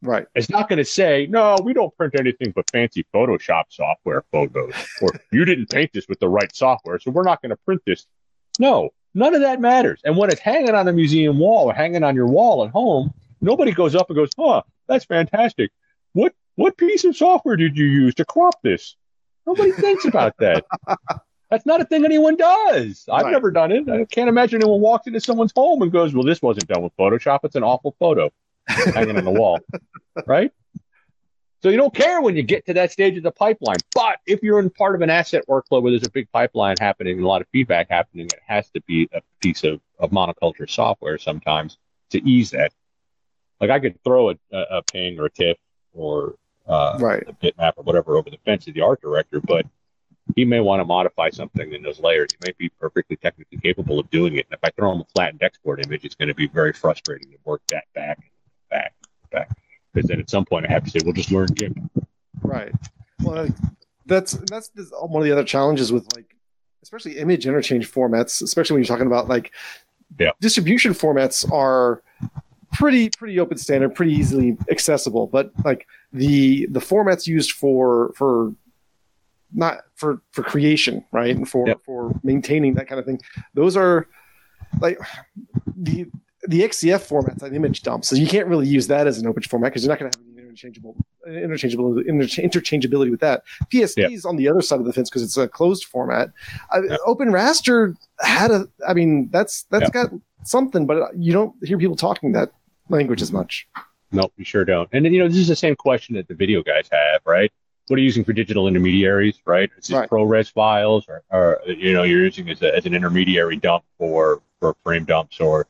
[0.03, 0.27] Right.
[0.35, 4.75] It's not going to say, no, we don't print anything but fancy Photoshop software photos,
[5.01, 7.83] or you didn't paint this with the right software, so we're not going to print
[7.87, 8.07] this.
[8.59, 10.01] No, none of that matters.
[10.05, 13.15] And when it's hanging on a museum wall or hanging on your wall at home,
[13.41, 15.71] nobody goes up and goes, huh, that's fantastic.
[16.15, 18.97] What what piece of software did you use to crop this?
[19.47, 20.65] Nobody thinks about that.
[21.53, 23.07] That's not a thing anyone does.
[23.13, 23.31] I've right.
[23.31, 23.87] never done it.
[23.87, 26.97] I can't imagine anyone walks into someone's home and goes, "Well, this wasn't done with
[26.97, 27.41] Photoshop.
[27.43, 28.31] It's an awful photo
[28.67, 29.61] hanging on the wall."
[30.27, 30.53] Right?
[31.63, 33.79] So you don't care when you get to that stage of the pipeline.
[33.95, 37.17] But if you're in part of an asset workflow where there's a big pipeline happening
[37.17, 40.69] and a lot of feedback happening, it has to be a piece of, of monoculture
[40.69, 41.79] software sometimes
[42.11, 42.75] to ease that.
[43.59, 45.57] Like I could throw a, a, ping or a TIFF
[45.95, 46.35] or
[46.67, 47.25] uh, right.
[47.27, 49.65] a bitmap or whatever over the fence of the art director, but
[50.37, 52.31] he may want to modify something in those layers.
[52.33, 54.47] He may be perfectly technically capable of doing it.
[54.51, 57.31] And if I throw him a flattened export image, it's going to be very frustrating
[57.31, 58.31] to work that back,
[58.71, 58.95] back,
[59.31, 59.51] back.
[59.93, 61.91] Because then at some point I have to say, we'll just learn GIMP.
[62.43, 62.73] Right.
[63.21, 63.49] Well,
[64.07, 64.71] that's that's
[65.01, 66.35] one of the other challenges with like,
[66.83, 69.53] especially image interchange formats, especially when you're talking about like,
[70.19, 70.31] yeah.
[70.41, 72.03] distribution formats are
[72.73, 75.27] pretty pretty open standard, pretty easily accessible.
[75.27, 78.55] But like the the formats used for for
[79.55, 81.81] not for for creation, right, and for yep.
[81.85, 83.21] for maintaining that kind of thing,
[83.55, 84.09] those are
[84.81, 84.99] like
[85.77, 86.07] the
[86.49, 88.09] the XCF formats, like image dumps.
[88.09, 90.19] So you can't really use that as an open format because you're not going to
[90.19, 90.97] have an interchangeable
[91.27, 93.43] interchangeability intercha- interchangeability with that.
[93.73, 96.31] PSP is on the other side of the fence because it's a closed format.
[96.71, 98.67] Uh, OpenRaster had a.
[98.87, 100.05] I mean, that's that's Yeah.
[100.05, 100.13] got
[100.45, 102.51] something, but you don't hear people talking that
[102.89, 103.69] language as much.
[104.11, 104.89] No, you sure don't.
[104.93, 107.51] And then, you know, this is the same question that the video guys have, right?
[107.89, 109.71] What are you using for digital intermediaries, right?
[109.77, 110.09] Is this Right.
[110.09, 114.41] ProRes files or, or you know, you're using as, a, as an intermediary dump for,
[114.61, 115.67] for frame dumps or,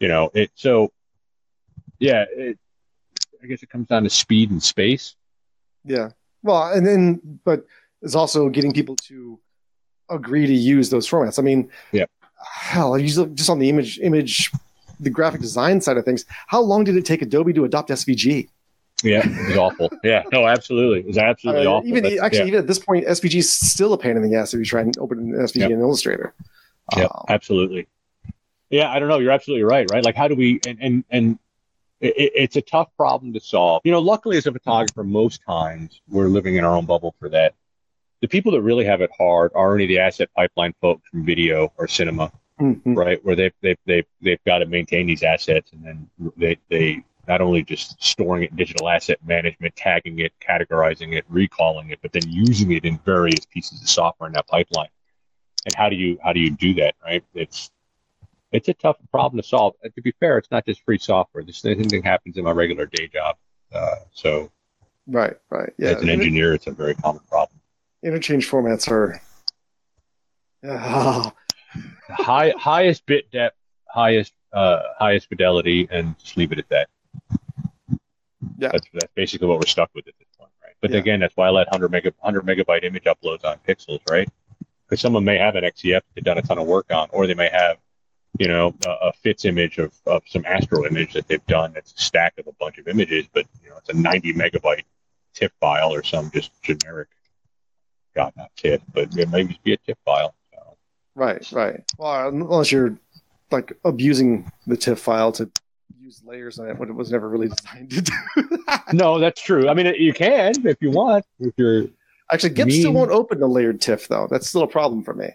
[0.00, 0.92] you know, it, so
[1.98, 2.58] yeah, it,
[3.42, 5.14] I guess it comes down to speed and space.
[5.84, 6.10] Yeah.
[6.42, 7.64] Well, and then, but
[8.02, 9.38] it's also getting people to
[10.10, 11.38] agree to use those formats.
[11.38, 12.06] I mean, Yeah.
[12.52, 14.50] hell, just on the image, image,
[15.00, 16.24] the graphic design side of things.
[16.48, 18.48] How long did it take Adobe to adopt SVG?
[19.02, 19.90] Yeah, it was awful.
[20.02, 21.00] Yeah, no, absolutely.
[21.00, 21.88] It was absolutely Uh, awful.
[21.88, 24.36] even That's- actually, yeah, even at this point, SVG is still a pain in the
[24.36, 25.70] ass if you try and open an SVG Yep.
[25.72, 26.34] in Illustrator.
[26.96, 27.86] yeah, Um, absolutely.
[28.70, 29.18] Yeah, I don't know.
[29.18, 30.04] You're absolutely right, right?
[30.04, 31.38] Like, how do we, and, and, and
[32.00, 33.82] it, it- it's a tough problem to solve.
[33.84, 37.28] You know, luckily as a photographer, most times we're living in our own bubble for
[37.28, 37.54] that.
[38.22, 41.70] The people that really have it hard are only the asset pipeline folks from video
[41.76, 42.80] or cinema, mhm.
[42.96, 43.22] right?
[43.24, 47.40] Where they've, they've, they've, they've got to maintain these assets and then they, they not
[47.40, 52.12] only just storing it in digital asset management, tagging it, categorizing it, recalling it, but
[52.12, 54.88] then using it in various pieces of software in that pipeline.
[55.64, 57.24] And how do you, how do you do that, right?
[57.34, 57.70] It's,
[58.52, 59.74] it's a tough problem to solve.
[59.82, 61.42] And to be fair, it's not just free software.
[61.42, 63.36] This same thing happens in my regular day job.
[63.72, 64.50] Uh, so
[65.08, 65.72] Right, right.
[65.78, 65.90] Yeah.
[65.90, 67.60] as an engineer, it's a very common problem.
[68.02, 69.20] interchange formats are.
[70.64, 71.32] Ah,
[72.08, 73.56] High, highest bit depth,
[73.88, 76.88] highest, uh, highest fidelity, and just leave it at that.
[78.58, 78.70] Yeah.
[78.72, 80.74] That's, that's basically what we're stuck with at this point, right?
[80.80, 80.98] But Yeah.
[80.98, 84.28] again, that's why I let 100 mega, 100 megabyte image uploads on pixls, right?
[84.88, 87.34] Because someone may have an XCF they've done a ton of work on, or they
[87.34, 87.78] may have,
[88.38, 91.92] you know, a, a FITS image of, of some Astro image that they've done that's
[91.92, 94.82] a stack of a bunch of images, but you know, it's a 90 megabyte
[95.34, 97.08] TIFF file or some just generic,
[98.14, 100.34] God, not TIFF, but it may just be a TIFF file.
[100.52, 100.76] So,
[101.14, 101.82] right, right.
[101.98, 102.98] Well, unless you're
[103.50, 105.50] like abusing the TIFF file to
[106.06, 108.12] use layers on it when it was never really designed to do.
[108.68, 108.84] that.
[108.92, 109.68] no, that's true.
[109.68, 111.24] I mean, you can if you want.
[111.40, 111.86] If you're
[112.32, 114.26] Actually, GIMP still won't open a layered TIFF though.
[114.30, 115.28] That's still a problem for me.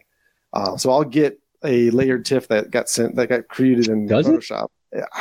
[0.51, 4.28] Uh, so I'll get a layered TIFF that got sent that got created in Does
[4.28, 4.32] it?
[4.32, 4.67] Photoshop.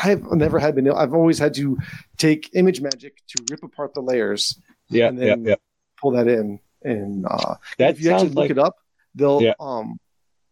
[0.03, 0.91] I've never had been.
[0.91, 1.79] I've always had to
[2.17, 5.55] take ImageMagick to rip apart the layers, yeah, And yeah, then- yeah.
[6.01, 8.77] pull that in, and uh, That if you actually look like it up,
[9.15, 9.53] they'll Yeah.
[9.61, 10.01] um,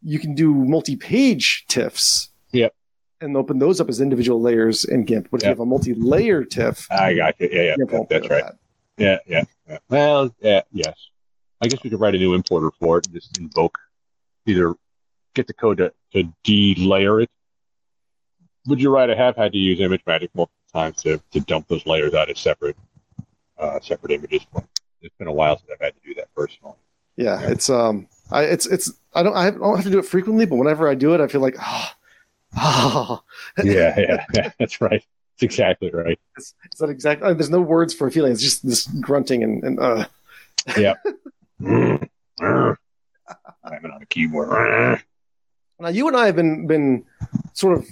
[0.03, 2.29] you can do multi-page TIFFs.
[2.53, 2.73] Yep.
[3.21, 5.29] And open those up as individual layers in GIMP.
[5.31, 7.49] But if you have a multi-layer TIFF, I got you.
[7.51, 8.45] Yeah, yeah, yeah, that's right.
[8.45, 8.57] that.
[8.97, 9.79] Yeah, yeah, yeah.
[9.89, 10.95] Well, yeah, yes.
[11.61, 13.77] I guess we could write a new importer for it and just invoke
[14.47, 14.75] either
[15.35, 17.31] get the code to, to de-layer it.
[18.67, 19.11] Would you right?
[19.11, 22.39] I have had to use ImageMagick multiple times to, to dump those layers out as
[22.39, 22.77] separate
[23.59, 24.47] uh, separate images.
[25.03, 26.75] It's been a while since I've had to do that personally.
[27.17, 27.51] Yeah, Yeah.
[27.51, 30.57] it's um, I it's it's I don't I don't have to do it frequently, but
[30.57, 31.97] whenever I do it, I feel like ah,
[32.57, 33.23] ah.
[33.63, 35.03] Yeah, yeah, yeah, that's right.
[35.35, 36.19] That's exactly right.
[36.37, 37.23] It's, it's not exact.
[37.23, 38.33] uh, there's no words for a feeling.
[38.33, 40.07] It's just this grunting and and uh.
[43.65, 45.01] I'm on a keyboard.
[45.81, 47.05] Now you and I have been been
[47.53, 47.87] sort of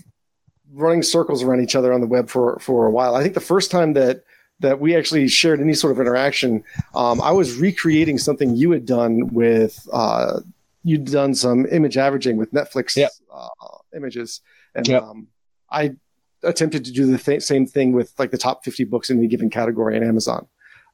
[0.73, 3.15] running circles around each other on the web for for a while.
[3.15, 4.25] I think the first time that
[4.61, 8.87] that we actually shared any sort of interaction, um, I was recreating something you had
[8.87, 10.41] done with uh,
[10.83, 13.11] you'd done some image averaging with Netflix Yep.
[13.33, 13.49] uh,
[13.95, 14.41] images,
[14.75, 15.03] and Yep.
[15.03, 15.29] um,
[15.71, 15.93] I
[16.43, 19.27] attempted to do the th- same thing with like the top 50 books in any
[19.27, 20.47] given category in Amazon.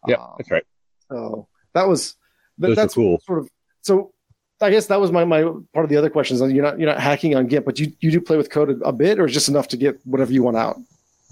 [0.07, 0.65] Yeah, Um, that's right.
[1.11, 2.17] so that was
[2.63, 3.21] are that's cool.
[3.21, 3.49] sort of
[3.83, 4.13] so.
[4.61, 5.43] I guess that was my, my
[5.75, 6.41] part of the other questions.
[6.41, 8.75] You're not you're not hacking on GIMP, but you, you do play with code a,
[8.89, 10.77] a bit, or just enough to get whatever you want out.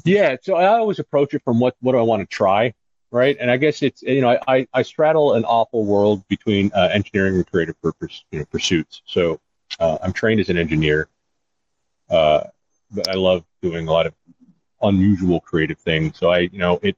[0.05, 2.75] Yeah, so I always approach it from what what do I want to try,
[3.13, 3.37] right?
[3.39, 7.37] And I guess it's you know I I straddle an awful world between uh, engineering
[7.37, 9.03] and creative purpose you know pursuits.
[9.07, 9.39] So
[9.79, 11.07] uh, I'm trained as an engineer,
[12.11, 12.45] uh,
[12.91, 14.15] but I love doing a lot of
[14.83, 16.19] unusual creative things.
[16.19, 16.97] So I you know it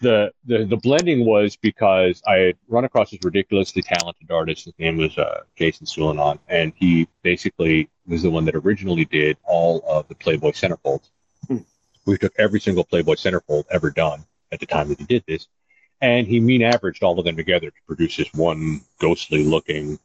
[0.00, 4.64] the the the blending was because I had run across this ridiculously talented artist.
[4.64, 9.36] His name was uh, Jason Salavon, and he basically was the one that originally did
[9.44, 11.08] all of the Playboy centerfolds
[12.06, 15.48] we took every single Playboy centerfold ever done at the time that he did this,
[16.00, 19.98] and he mean averaged all of them together to produce this one ghostly looking,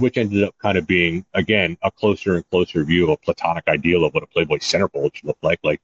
[0.00, 3.64] which ended up kind of being again a closer and closer view of a platonic
[3.68, 5.58] ideal of what a Playboy centerfold should look like.
[5.62, 5.80] Like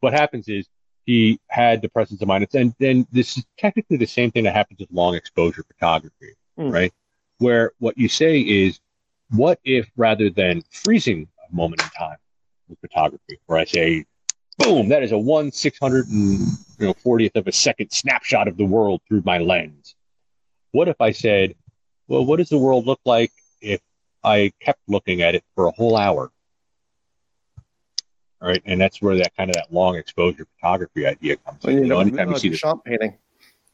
[0.00, 0.66] what happens is
[1.06, 4.54] he had the presence of mind, and then this is technically the same thing that
[4.54, 6.72] happens with long exposure photography, Mm.
[6.72, 6.92] right?
[7.38, 8.80] Where what you say is,
[9.30, 12.16] what if rather than freezing a moment in time
[12.68, 14.04] with photography, where I say
[14.58, 16.46] boom, that is a one six hundred and
[16.78, 19.94] you know, 40th of a second snapshot of the world through my lens.
[20.72, 21.54] What if I said,
[22.08, 23.32] well, what does the world look like
[23.64, 23.80] if
[24.22, 26.30] I kept looking at it for a whole hour?
[28.40, 28.62] All right.
[28.66, 31.82] And that's where that kind of that long exposure photography idea comes Well, in.
[31.82, 33.16] you know, anytime you see the Duchamp painting.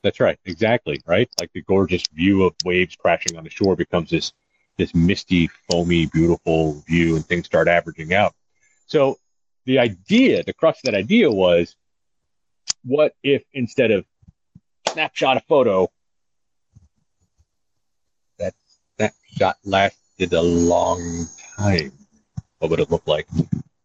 [0.03, 0.39] that's right.
[0.45, 1.01] Exactly.
[1.07, 1.29] Right.
[1.41, 4.33] Like the gorgeous view of waves crashing on the shore becomes this
[4.77, 8.33] this misty, foamy, beautiful view, and things start averaging out.
[8.87, 9.19] So
[9.67, 11.77] the idea, the crux of that idea was,
[12.83, 14.07] what if instead of
[14.89, 15.89] snapshot a photo,
[19.01, 21.27] that shot lasted a long
[21.57, 21.93] time?
[22.59, 23.27] What would it look like?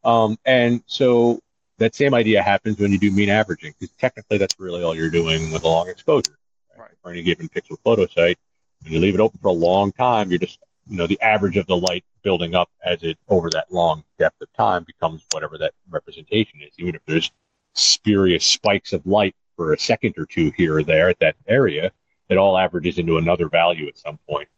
[0.04, 1.40] Um, and so
[1.80, 5.10] that same idea happens when you do mean averaging, because technically that's really all you're
[5.10, 6.38] doing with a long exposure.
[6.78, 6.92] Right.
[7.02, 8.38] For any given pixel photo site,
[8.84, 11.58] when you leave it open for a long time, you're just, you know, the average
[11.58, 15.58] of the light building up as it over that long depth of time becomes whatever
[15.58, 16.74] that representation is.
[16.78, 17.32] Even if there's
[17.74, 21.92] spurious spikes of light for a second or two here or there at that area,
[22.30, 24.50] it all averages into another value at some point.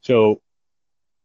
[0.00, 0.40] So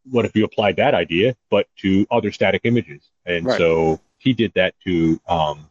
[0.10, 3.10] what if you applied that idea, but to other static images?
[3.26, 3.58] And Right.
[3.58, 5.70] so he did that to um,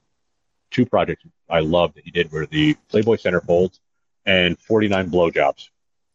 [0.70, 3.78] two projects I love that he did were the Playboy centerfolds
[4.26, 5.68] and 49 blowjobs,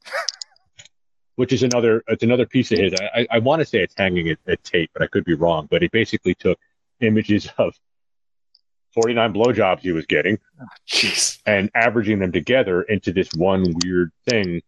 [1.36, 2.94] which is another it's another piece of his.
[2.94, 5.68] I, I, want to say it's hanging at, at Tate, but I could be wrong.
[5.70, 6.58] But he basically took
[7.00, 7.76] images of
[8.94, 10.40] 49 blowjobs he was getting
[10.88, 11.40] Jeez.
[11.46, 14.62] and averaging them together into this one weird thing.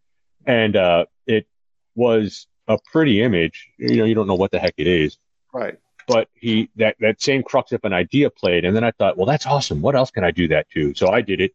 [0.46, 1.46] And uh, it
[1.94, 3.68] was a pretty image.
[3.78, 5.18] You know, you don't know what the heck it is,
[5.52, 5.78] Right.
[6.08, 8.64] but he that that same crux of an idea played.
[8.64, 9.82] And then I thought, well, that's awesome.
[9.82, 10.94] What else can I do that to?
[10.94, 11.52] So I did it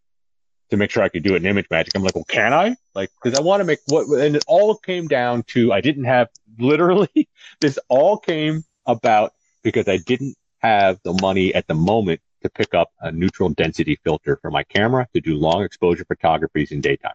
[0.70, 1.90] to make sure I could do it in ImageMagick.
[1.96, 2.76] I'm like, well, can I?
[2.94, 6.04] Like, because I want to make what, and it all came down to I didn't
[6.04, 6.28] have
[6.60, 7.30] literally
[7.62, 9.34] this all came about
[9.64, 13.98] because I didn't have the money at the moment to pick up a neutral density
[14.04, 17.14] filter for my camera to do long exposure photographies in daytime.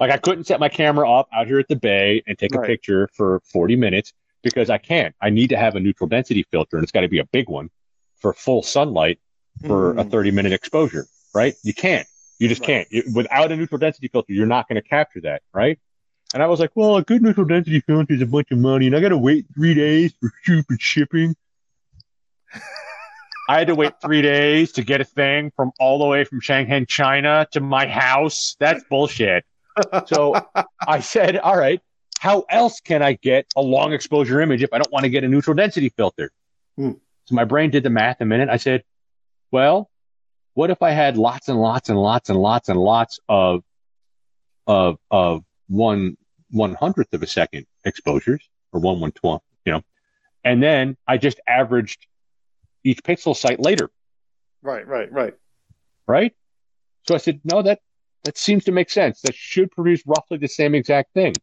[0.00, 2.58] Like I couldn't set my camera up out here at the bay and take a
[2.66, 5.14] picture for 40 minutes because I can't.
[5.20, 7.48] I need to have a neutral density filter and it's got to be a big
[7.48, 7.70] one
[8.18, 9.18] for full sunlight
[9.66, 10.10] for a Mm.
[10.10, 11.54] 30 minute exposure, right?
[11.62, 12.06] You can't.
[12.38, 12.86] You just Right.
[12.90, 13.14] can't.
[13.14, 15.78] Without a neutral density filter, you're not going to capture that, right?
[16.34, 18.86] And I was like, well, a good neutral density filter is a bunch of money,
[18.88, 21.34] and I got to wait three days for stupid shipping.
[23.48, 26.40] I had to wait three days to get a thing from all the way from
[26.40, 28.56] Shanghai, China to my house.
[28.58, 29.44] That's bullshit.
[30.06, 30.34] So
[30.88, 31.80] I said, all right,
[32.18, 35.22] how else can I get a long exposure image if I don't want to get
[35.22, 36.32] a neutral density filter?
[36.76, 36.92] Hmm.
[37.26, 38.48] So my brain did the math a minute.
[38.48, 38.84] I said,
[39.50, 39.90] well,
[40.54, 43.62] what if I had lots and lots and lots and lots and lots of
[44.66, 46.16] of of one
[46.50, 49.82] one hundredth of a second exposures or one one twelfth, you know,
[50.44, 52.06] and then I just averaged
[52.86, 53.90] each pixel site later,
[54.62, 54.86] right.
[54.86, 55.10] Right.
[55.12, 55.34] Right.
[56.06, 56.32] right?
[57.06, 57.80] So I said, no, that
[58.24, 59.20] that seems to make sense.
[59.22, 61.34] That should produce roughly the same exact thing.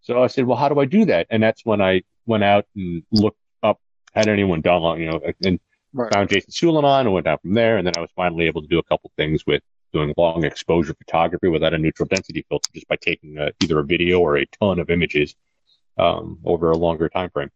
[0.00, 1.26] So I said, well, how do I do that?
[1.30, 3.80] And that's when I went out and looked up,
[4.14, 5.60] had anyone done, long, you know, and
[5.94, 6.12] Right.
[6.12, 7.78] found Jason Salavon and went down from there.
[7.78, 10.92] And then I was finally able to do a couple things with doing long exposure
[10.92, 14.44] photography without a neutral density filter, just by taking uh either a video or a
[14.60, 15.34] ton of images
[15.96, 17.50] um, over a longer time frame.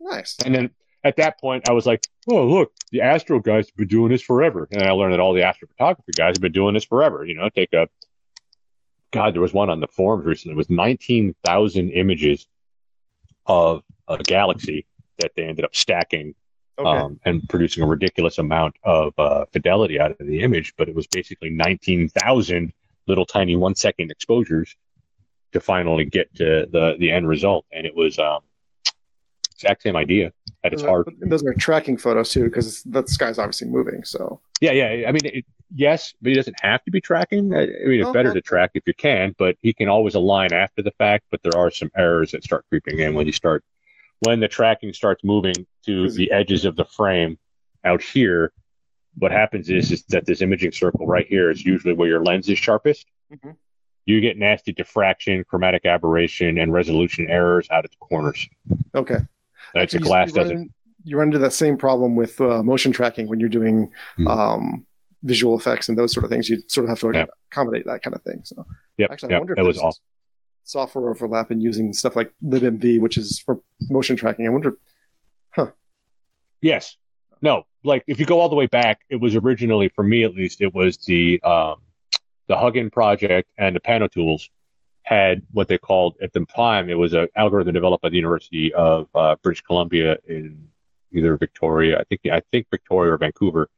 [0.00, 0.36] Nice.
[0.44, 0.70] And then
[1.02, 4.22] at that point, I was like, oh, look, the Astro guys have been doing this
[4.22, 4.68] forever.
[4.70, 7.24] And I learned that all the astrophotography guys have been doing this forever.
[7.24, 7.88] You know, take a,
[9.10, 10.54] God, there was one on the forums recently.
[10.54, 12.46] It was 19,000 images
[13.46, 14.86] of a galaxy
[15.18, 16.34] that they ended up stacking
[16.78, 16.88] Okay.
[16.88, 20.74] um, and producing a ridiculous amount of uh, fidelity out of the image.
[20.78, 22.72] But it was basically 19,000
[23.06, 24.76] little tiny one second exposures
[25.52, 27.66] to finally get to the, the end result.
[27.72, 28.40] And it was um,
[29.62, 30.32] exact same idea
[30.64, 31.06] at its heart.
[31.18, 34.04] but Those are tracking photos too, because the sky's obviously moving.
[34.04, 35.08] So Yeah, yeah.
[35.08, 35.44] I mean, it,
[35.74, 37.54] yes, but he doesn't have to be tracking.
[37.54, 38.38] I, mean, it's better Okay.
[38.38, 41.24] to track if you can, but he can always align after the fact.
[41.30, 43.64] But there are some errors that start creeping in when you start
[44.20, 47.38] when the tracking starts moving to the edges of the frame
[47.84, 48.52] out here.
[49.18, 52.48] What happens is is that this imaging circle right here is usually where your lens
[52.48, 53.06] is sharpest.
[53.34, 53.56] Mhm.
[54.06, 58.48] You get nasty diffraction, chromatic aberration, and resolution errors out at the corners.
[58.94, 59.18] okay.
[59.76, 60.72] Actually, you- glass you doesn't.
[61.04, 64.28] You run into that same problem with uh, motion tracking when you're doing Mhm.
[64.28, 64.86] um,
[65.22, 66.48] visual effects and those sort of things.
[66.50, 67.26] You sort of have to Yeah.
[67.50, 68.40] accommodate that kind of thing.
[68.44, 68.66] So
[68.98, 70.00] Yep, actually, I yep, wonder if that was
[70.64, 74.46] software overlap in using stuff like libmv, which is for motion tracking.
[74.46, 74.76] I wonder.
[75.52, 75.70] Huh?
[76.60, 76.96] Yes.
[77.42, 80.34] No, like if you go all the way back, it was originally for me at
[80.34, 81.76] least, it was the um
[82.46, 84.50] the Hugin project and the Pano tools
[85.02, 88.72] had what they called at the time it was an algorithm developed by the University
[88.74, 90.68] of uh, British Columbia in
[91.12, 93.68] either Victoria, I think I think Victoria or Vancouver,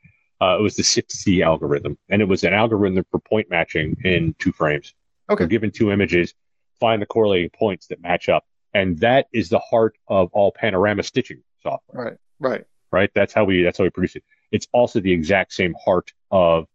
[0.42, 4.34] Uh, it was the SIFT algorithm, and it was an algorithm for point matching in
[4.40, 4.92] two frames.
[5.30, 5.44] Okay.
[5.44, 6.34] So given two images,
[6.80, 8.44] find the correlating points that match up,
[8.74, 12.04] and that is the heart of all panorama stitching software.
[12.04, 12.18] Right.
[12.40, 12.64] Right.
[12.90, 13.10] Right.
[13.14, 13.62] That's how we.
[13.62, 14.24] That's how we produce it.
[14.50, 16.66] It's also the exact same heart of.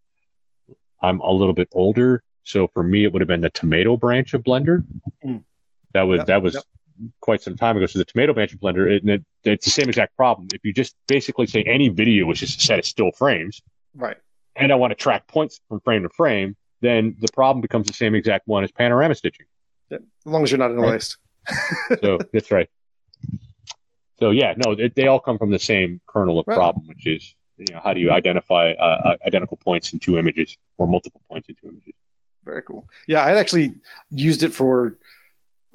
[1.02, 4.34] I'm a little bit older, so for me, it would have been the tomato branch
[4.34, 4.84] of Blender.
[5.24, 5.44] Mm.
[5.94, 6.64] That was Yep, that was yep.
[7.20, 7.86] quite some time ago.
[7.88, 10.48] So the tomato branch of Blender, it, it, it's the same exact problem.
[10.54, 13.62] If you just basically say any video is just a set of still frames,
[13.94, 14.16] Right.
[14.56, 17.94] and I want to track points from frame to frame, then the problem becomes the
[17.94, 19.48] same exact one as panorama stitching.
[19.92, 20.94] As long as you're not in a Right.
[20.94, 21.18] list.
[22.02, 22.70] So that's right.
[24.20, 26.56] So yeah, no, they, they all come from the same kernel of Right.
[26.56, 30.18] problem, which is you know how do you identify uh, uh, identical points in two
[30.18, 31.94] images or multiple points in two images?
[32.48, 32.88] Very cool.
[33.08, 33.74] Yeah, I actually
[34.10, 34.96] used it for.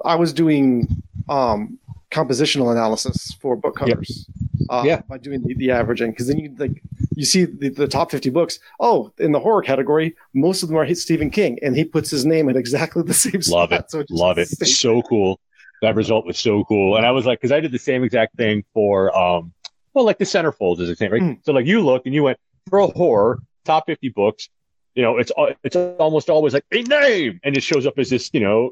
[0.03, 0.87] I was doing
[1.29, 1.77] um,
[2.11, 3.89] compositional analysis for book Yep.
[3.89, 4.27] covers.
[4.69, 5.01] Uh, Yeah.
[5.07, 6.81] By doing the, the averaging, because then you like
[7.15, 8.59] you see the, the top fifty books.
[8.79, 12.25] Oh, in the horror category, most of them are Stephen King, and he puts his
[12.25, 13.55] name at exactly the same spot.
[13.59, 13.79] Love spot.
[13.81, 13.91] it.
[13.91, 14.47] So just Love it.
[14.55, 15.39] stays- So cool.
[15.83, 16.95] That result was so cool.
[16.97, 19.51] And I was like, because I did the same exact thing for, um,
[19.93, 21.21] well, like the centerfolds is the same, right?
[21.21, 21.39] Mm.
[21.45, 24.47] So like you look and you went for a horror top 50 books.
[24.95, 25.31] You know, it's
[25.63, 28.71] it's almost always like a name, and it shows up as this, you know,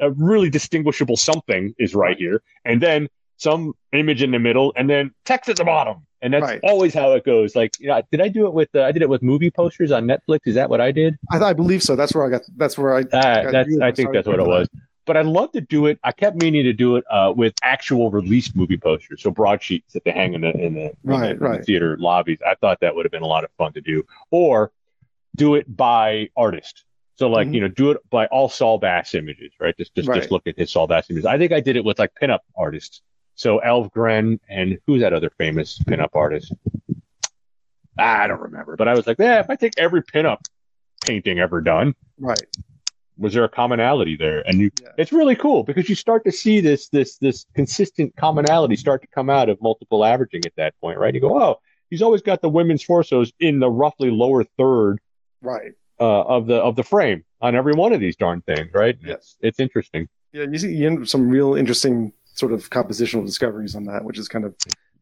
[0.00, 4.90] a really distinguishable something is right here, and then some image in the middle, and
[4.90, 6.60] then text at the bottom, and that's Right.
[6.62, 7.54] always how it goes.
[7.56, 8.68] Like, you know, did I do it with?
[8.74, 10.40] Uh, I did it with movie posters on Netflix.
[10.44, 11.16] Is that what I did?
[11.30, 11.94] I, I believe so.
[11.94, 12.42] That's where I got.
[12.56, 13.00] That's where I.
[13.00, 14.68] Uh, got that's I think that's what it was.
[15.06, 15.98] But I'd love to do it.
[16.04, 20.04] I kept meaning to do it uh, with actual released movie posters, so broadsheets that
[20.04, 21.64] they hang in the in the, in Right, in the right.
[21.64, 22.38] theater lobbies.
[22.46, 24.70] I thought that would have been a lot of fun to do, or
[25.36, 26.84] do it by artist.
[27.16, 27.54] So like Mhm.
[27.54, 29.76] you know, do it by all Saul Bass images, right?
[29.76, 30.20] Just just Right.
[30.20, 31.26] just look at his Saul Bass images.
[31.26, 33.02] I think I did it with like pinup artists.
[33.34, 36.52] So Elvgren and who's that other famous pinup artist?
[37.98, 40.38] I don't remember, but I was like, yeah, if I take every pinup
[41.02, 42.46] painting ever done, Right.
[43.18, 44.40] was there a commonality there?
[44.48, 44.88] And you, Yeah.
[44.96, 49.08] it's really cool because you start to see this this this consistent commonality start to
[49.08, 51.14] come out of multiple averaging at that point, right?
[51.14, 51.60] You go, oh,
[51.90, 55.00] he's always got the women's torsos in the roughly lower third
[55.42, 55.72] Right.
[55.98, 58.96] uh, of the of the frame on every one of these darn things, right?
[59.04, 59.16] Yes.
[59.16, 60.08] It's it's interesting.
[60.32, 64.28] Yeah, you see you some real interesting sort of compositional discoveries on that, which is
[64.28, 64.54] kind of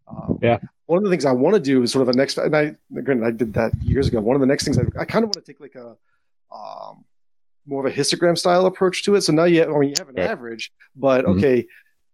[0.08, 0.58] um, Yeah.
[0.86, 2.74] One of the things I want to do is sort of a next, and I
[3.02, 4.20] granted I did that years ago.
[4.20, 5.96] One of the next things I, I kind of want to take like a
[6.54, 7.04] um,
[7.66, 9.20] more of a histogram style approach to it.
[9.20, 10.26] So now you have, I mean, you have an Okay.
[10.26, 11.36] average, but Mhm.
[11.36, 11.66] okay,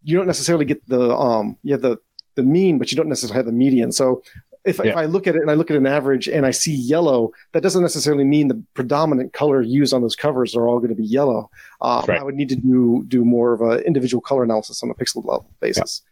[0.03, 1.99] you don't necessarily get the um, you have the
[2.35, 3.93] the mean, but you don't necessarily have the median.
[3.93, 4.23] So
[4.65, 6.75] if, if I look at it and I look at an average and I see
[6.75, 10.89] yellow, that doesn't necessarily mean the predominant color used on those covers are all going
[10.91, 11.51] to be yellow.
[11.81, 12.19] Um, Right.
[12.21, 15.17] I would need to do do more of an individual color analysis on a pixel
[15.17, 16.03] level basis.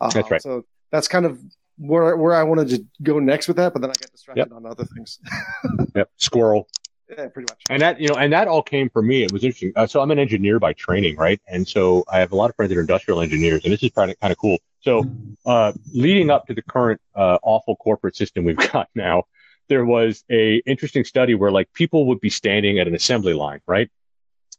[0.00, 0.42] Uh, That's right.
[0.42, 1.40] So that's kind of
[1.76, 4.64] where where I wanted to go next with that, but then I got distracted on
[4.66, 5.18] other things.
[5.94, 6.10] Yep.
[6.16, 6.68] Squirrel.
[7.08, 7.60] yeah, pretty much.
[7.70, 9.22] And that, you know, and that all came from me.
[9.24, 9.72] It was interesting.
[9.74, 11.40] Uh, so I'm an engineer by training, right?
[11.48, 13.90] And so I have a lot of friends that are industrial engineers, and this is
[13.90, 14.58] kind of kind of cool.
[14.88, 15.04] So,
[15.44, 19.24] uh, leading up to the current uh, awful corporate system we've got now,
[19.68, 23.60] there was a interesting study where like people would be standing at an assembly line,
[23.66, 23.90] right?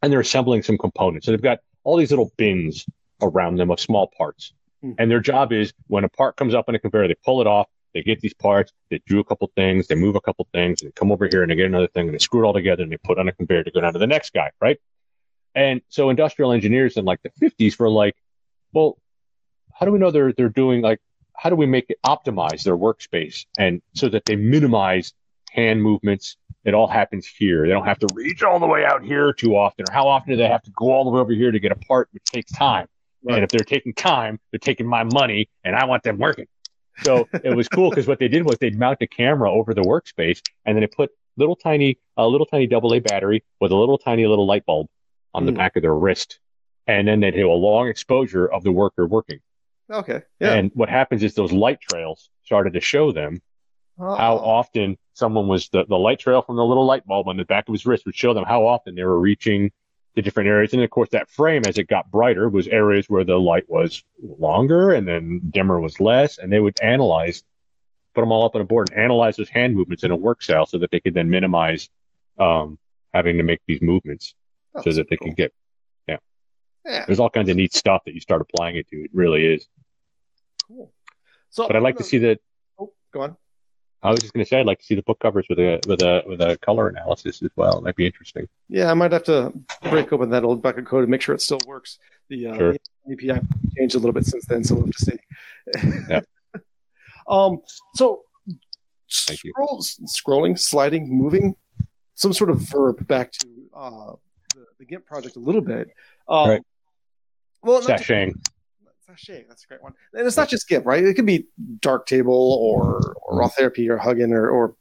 [0.04, 1.26] And they're assembling some components.
[1.26, 2.86] So they've got all these little bins
[3.24, 4.54] around them of small parts.
[4.84, 4.92] Hmm.
[5.00, 7.48] And their job is when a part comes up on a conveyor, they pull it
[7.48, 7.66] off,
[7.96, 10.90] they get these parts, they do a couple things, they move a couple things, and
[10.90, 12.84] they come over here and they get another thing and they screw it all together
[12.84, 14.80] and they put on a conveyor to go down to the next guy, right?
[15.56, 18.16] And so industrial engineers in like the 50s were like,
[18.74, 19.00] well,
[19.80, 21.00] how do we know they're they're doing like
[21.36, 25.14] how do we make it optimize their workspace and so that they minimize
[25.52, 26.36] hand movements?
[26.66, 27.64] It all happens here.
[27.66, 30.32] They don't have to reach all the way out here too often, or how often
[30.32, 32.24] do they have to go all the way over here to get a part, which
[32.26, 32.88] takes time.
[33.24, 33.36] Right.
[33.36, 36.48] And if they're taking time, they're taking my money, and I want them working.
[37.04, 39.82] So it was cool because what they did was they'd mount a camera over the
[39.82, 43.76] workspace, and then they put little tiny, a little tiny double A battery with a
[43.76, 44.88] little tiny little light bulb
[45.34, 45.58] on the Mm.
[45.58, 46.40] back of their wrist,
[46.88, 49.40] and then they'd do a long exposure of the worker working.
[49.90, 50.22] Okay.
[50.40, 50.54] Yeah.
[50.54, 53.42] And what happens is those light trails started to show them
[53.98, 57.36] how Oh, often someone was the, the light trail from the little light bulb on
[57.36, 59.72] the back of his wrist would show them how often they were reaching
[60.16, 60.74] the different areas.
[60.74, 64.04] And of course, that frame, as it got brighter, was areas where the light was
[64.22, 66.38] longer and then dimmer was less.
[66.38, 67.44] And they would analyze,
[68.16, 70.44] put them all up on a board and analyze those hand movements in a work
[70.44, 71.90] cell so that they could then minimize
[72.38, 72.80] um,
[73.14, 74.34] having to make these movements
[74.82, 75.30] so that they cool.
[75.30, 75.54] could get.
[76.86, 77.06] Yeah.
[77.06, 79.04] There's all kinds of neat stuff that you start applying it to.
[79.04, 79.68] It really is.
[80.70, 80.94] Cool.
[81.50, 82.38] So, But I'd like to see the.
[82.80, 83.36] Oh, go on.
[84.02, 85.82] I was just going to say I'd like to see the book covers with a
[85.86, 87.82] with a with a color analysis as well.
[87.82, 88.48] Might be interesting.
[88.70, 89.52] Yeah, I might have to
[89.90, 92.00] break open that old bucket code and make sure it still works.
[92.30, 92.76] The, uh, Sure.
[93.06, 93.46] the API
[93.78, 95.20] changed a little bit since then, so we'll have to see.
[96.10, 96.22] Yeah.
[97.28, 97.60] um,
[97.96, 98.22] so
[99.12, 99.54] Thank you.
[100.06, 101.56] scrolling, sliding, moving,
[102.14, 104.14] some sort of verb back to uh,
[104.56, 105.90] the, the GIMP project a little bit.
[106.28, 106.62] Um, Right.
[107.64, 108.06] Well, not just-.
[109.10, 109.94] Sachet, that's a great one.
[110.14, 111.04] And it's not just GIMP, right?
[111.04, 111.48] It could be
[111.80, 114.76] Darktable or, or RawTherapee or Hugin or, or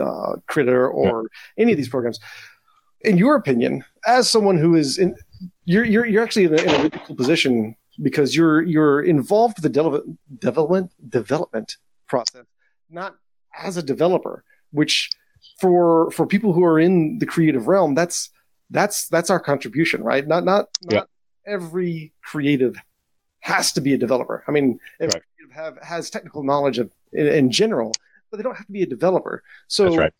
[0.00, 2.18] uh, Krita or any of these programs.
[3.02, 5.14] In your opinion, as someone who is in,
[5.66, 9.58] you're you're you're actually in a, in a really cool position because you're you're involved
[9.58, 11.76] with the development development development
[12.06, 12.46] process,
[12.88, 13.16] not
[13.62, 14.42] as a developer.
[14.70, 15.10] Which
[15.60, 18.30] for for people who are in the creative realm, that's
[18.70, 20.26] that's that's our contribution, right?
[20.26, 21.08] Not not not
[21.46, 22.74] every creative
[23.44, 24.42] has to be a developer.
[24.48, 25.22] I mean, Right.
[25.52, 27.92] have has technical knowledge of in, in general,
[28.30, 29.42] but they don't have to be a developer.
[29.68, 30.12] So right.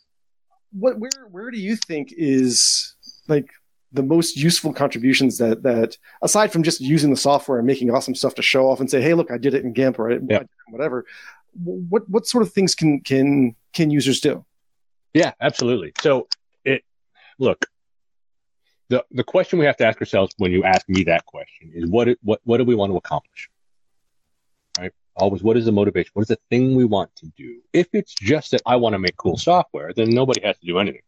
[0.73, 2.95] what where where do you think is
[3.27, 3.49] like
[3.93, 8.15] the most useful contributions that that aside from just using the software and making awesome
[8.15, 10.15] stuff to show off and say hey look i did it in gimp or I,
[10.17, 10.43] I did Yeah.
[10.69, 11.07] whatever
[11.63, 14.45] what what sort of things can can can users do
[15.15, 15.93] Yeah, absolutely.
[16.01, 16.27] So
[16.65, 16.83] it
[17.39, 17.67] look
[18.95, 21.91] the the question we have to ask ourselves when you ask me that question is
[21.91, 23.51] what it- what what do we want to accomplish?
[24.79, 24.93] Right?
[25.17, 26.11] Always what is the motivation?
[26.15, 27.61] What is the thing we want to do?
[27.73, 30.79] If it's just that I want to make cool software, then nobody has to do
[30.79, 31.03] anything.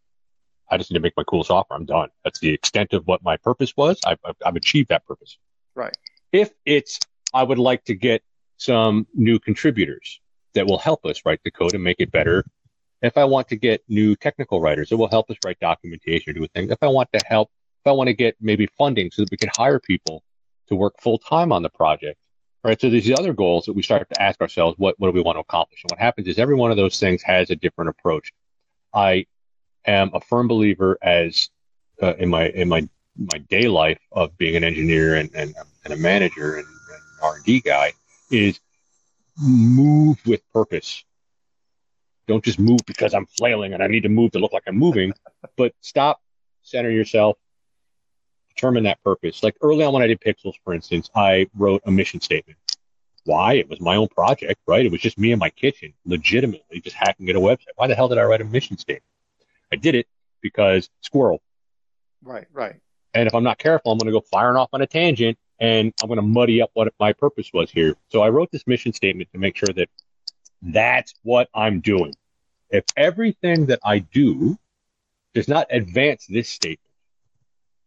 [0.69, 1.79] I just need to make my cool software.
[1.79, 2.09] I'm done.
[2.25, 4.01] That's the extent of what my purpose was.
[4.05, 5.39] I've, I've, achieved that purpose.
[5.77, 5.97] Right.
[6.33, 6.99] If it's,
[7.33, 8.23] I would like to get
[8.57, 10.21] some new contributors
[10.55, 12.45] that will help us write the code and make it better
[13.03, 16.35] if I want to get new technical writers, it will help us write documentation or
[16.35, 16.71] do things.
[16.71, 17.51] If I want to help,
[17.87, 20.23] I want to get maybe funding so that we can hire people
[20.69, 22.19] to work full time on the project,
[22.65, 22.81] right?
[22.81, 25.23] So there's the other goals that we start to ask ourselves, what, what do we
[25.23, 25.83] want to accomplish?
[25.83, 28.33] And what happens is every one of those things has a different approach.
[28.93, 29.27] I
[29.87, 31.49] am a firm believer as
[32.03, 35.55] uh, in my, in my, my day life of being an engineer and, and,
[35.85, 37.93] and a manager and, and R&D guy
[38.31, 38.61] is
[39.39, 41.05] move with purpose
[42.27, 44.77] don't just move because I'm flailing and I need to move to look like I'm
[44.77, 45.13] moving,
[45.57, 46.21] but stop,
[46.63, 47.39] center yourself,
[48.57, 49.43] determine that purpose.
[49.43, 52.59] Like early on when I did Pixls, for instance, I wrote a mission statement.
[53.25, 53.55] Why?
[53.55, 54.85] It was my own project, right?
[54.85, 57.75] It was just me in my kitchen, legitimately just hacking at a website.
[57.77, 59.05] Why the hell did I write a mission statement?
[59.73, 60.07] I did it
[60.41, 61.43] because squirrel.
[62.23, 62.77] right right
[63.15, 65.93] And if I'm not careful, I'm going to go firing off on a tangent and
[66.01, 67.97] I'm going to muddy up what my purpose was here.
[68.11, 69.89] So I wrote this mission statement to make sure that
[70.63, 72.15] that's what I'm doing.
[72.71, 74.57] If everything that I do
[75.35, 76.86] does not advance this statement,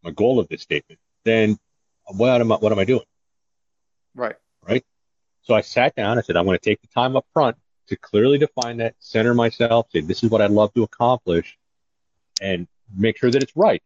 [0.03, 1.57] my goal of this statement, then
[2.07, 3.05] what am I, what am I doing?
[4.15, 4.35] right
[4.67, 4.83] Right.
[5.43, 6.17] So I sat down.
[6.17, 7.57] I said, I'm going to take the time up front
[7.87, 11.57] to clearly define that, center myself, say, this is what I'd love to accomplish,
[12.41, 13.81] and make sure that it's right.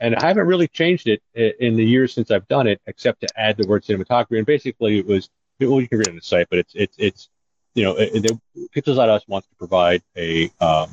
[0.00, 3.28] And I haven't really changed it in the years since I've done it, except to
[3.36, 4.36] add the word cinematography.
[4.36, 6.96] And basically, it was, well, you can read it on the site, but it's, it's,
[6.98, 7.28] it's,
[7.74, 8.38] you know, it, it,
[8.74, 10.90] pixls.us wants to provide a, um,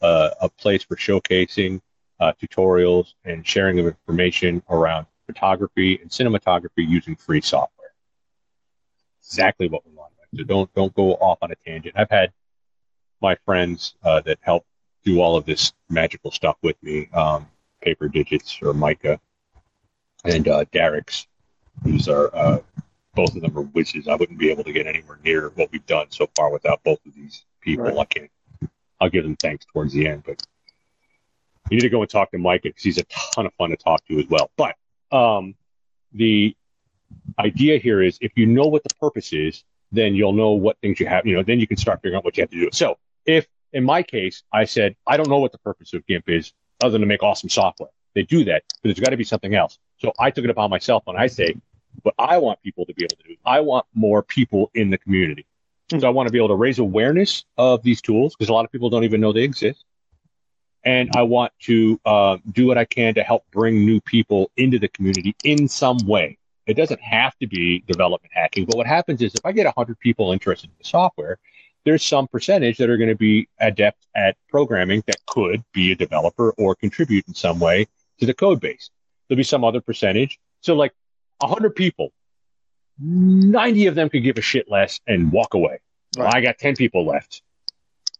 [0.00, 1.80] uh, a place for showcasing
[2.20, 7.78] uh, tutorials and sharing of information around photography and cinematography using free software
[9.28, 10.12] exactly what we want.
[10.36, 11.94] So don't don't go off on a tangent.
[11.96, 12.32] I've had
[13.20, 14.64] my friends uh, that help
[15.04, 17.46] do all of this magical stuff with me, um,
[17.84, 19.18] paperdigits or Micah,
[20.24, 21.26] and uh, darix,
[21.82, 22.58] who's our uh,
[23.14, 24.06] both of them are whizzes.
[24.06, 27.04] I wouldn't be able to get anywhere near what we've done so far without both
[27.06, 27.86] of these people.
[27.86, 27.98] Right.
[27.98, 28.30] I can't.
[29.00, 30.42] I'll give them thanks towards the end, but
[31.70, 33.76] you need to go and talk to Micah because he's a ton of fun to
[33.76, 34.50] talk to as well.
[34.56, 34.76] But
[35.12, 35.54] um,
[36.12, 36.56] the
[37.38, 41.00] idea here is if you know what the purpose is, then you'll know what things
[41.00, 42.68] you have, you know, then you can start figuring out what you have to do.
[42.72, 46.28] So if in my case, I said, I don't know what the purpose of GIMP
[46.28, 47.90] is other than to make awesome software.
[48.14, 49.78] They do that, but there's got to be something else.
[49.98, 51.54] So I took it upon myself when I say,
[52.02, 54.98] what I want people to be able to do, I want more people in the
[54.98, 55.46] community.
[55.90, 58.64] So I want to be able to raise awareness of these tools because a lot
[58.64, 59.84] of people don't even know they exist.
[60.84, 64.78] And I want to uh, do what I can to help bring new people into
[64.78, 66.38] the community in some way.
[66.66, 69.98] It doesn't have to be development hacking, but what happens is if I get 100
[69.98, 71.38] people interested in the software,
[71.84, 75.94] there's some percentage that are going to be adept at programming that could be a
[75.94, 77.86] developer or contribute in some way
[78.20, 78.90] to the code base.
[79.28, 80.38] There'll be some other percentage.
[80.60, 80.92] So like
[81.38, 82.12] 100 people,
[82.98, 85.80] 90 of them could give a shit less and walk away.
[86.16, 87.42] Well, I got 10 people left.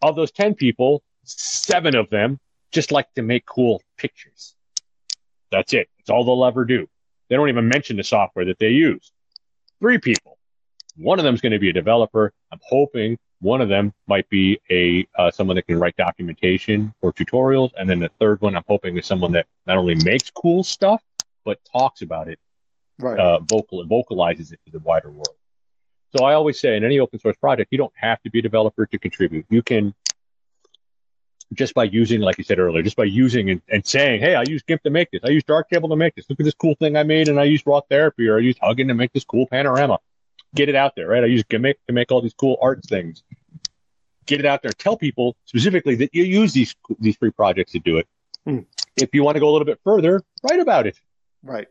[0.01, 2.39] Of those 10 people, seven of them
[2.73, 4.55] just like to make cool pictures.
[5.51, 5.89] That's it.
[5.99, 6.89] It's all they'll ever do.
[7.29, 9.13] They don't even mention the software that they use.
[9.81, 10.39] Three people.
[10.97, 12.33] One of them is going to be a developer.
[12.53, 17.13] I'm hoping one of them might be a uh, someone that can write documentation or
[17.13, 20.65] tutorials, and then the third one I'm hoping is someone that not only makes cool
[20.65, 21.03] stuff
[21.45, 22.39] but talks about it
[22.99, 25.37] right uh, vocal vocalizes it to the wider world.
[26.17, 28.43] So I always say in any open source project, you don't have to be a
[28.43, 29.47] developer to contribute.
[29.51, 29.95] You can
[31.55, 34.43] just by using, like you said earlier, just by using and, and saying, hey, I
[34.43, 35.21] use GIMP to make this.
[35.25, 36.27] I use Darktable to make this.
[36.29, 38.89] Look at this cool thing I made, and I use RawTherapee, or I use Hugin
[38.89, 39.99] to make this cool panorama.
[40.55, 41.23] Get it out there, right?
[41.23, 43.23] I use G'MIC to make all these cool art things.
[44.27, 44.73] Get it out there.
[44.73, 48.07] Tell people specifically that you use these these free projects to do it.
[48.45, 48.61] Hmm.
[48.97, 50.99] If you want to go a little bit further, write about it.
[51.43, 51.69] Right.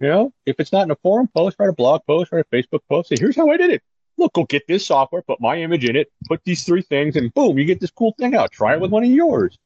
[0.00, 2.54] You know, if it's not in a forum post, write a blog post, write a
[2.54, 3.08] Facebook post.
[3.08, 3.82] Say, here's how I did it.
[4.18, 7.32] Look, go get this software, put my image in it, put these three things, and
[7.34, 8.50] boom, you get this cool thing out.
[8.50, 9.58] Try it with one of yours.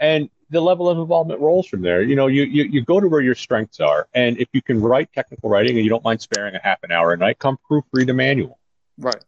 [0.00, 2.02] And the level of involvement rolls from there.
[2.02, 4.08] You know, you, you, you go to where your strengths are.
[4.14, 6.92] And if you can write technical writing and you don't mind sparing a half an
[6.92, 8.58] hour a night, come proofread a manual.
[8.98, 9.22] Right.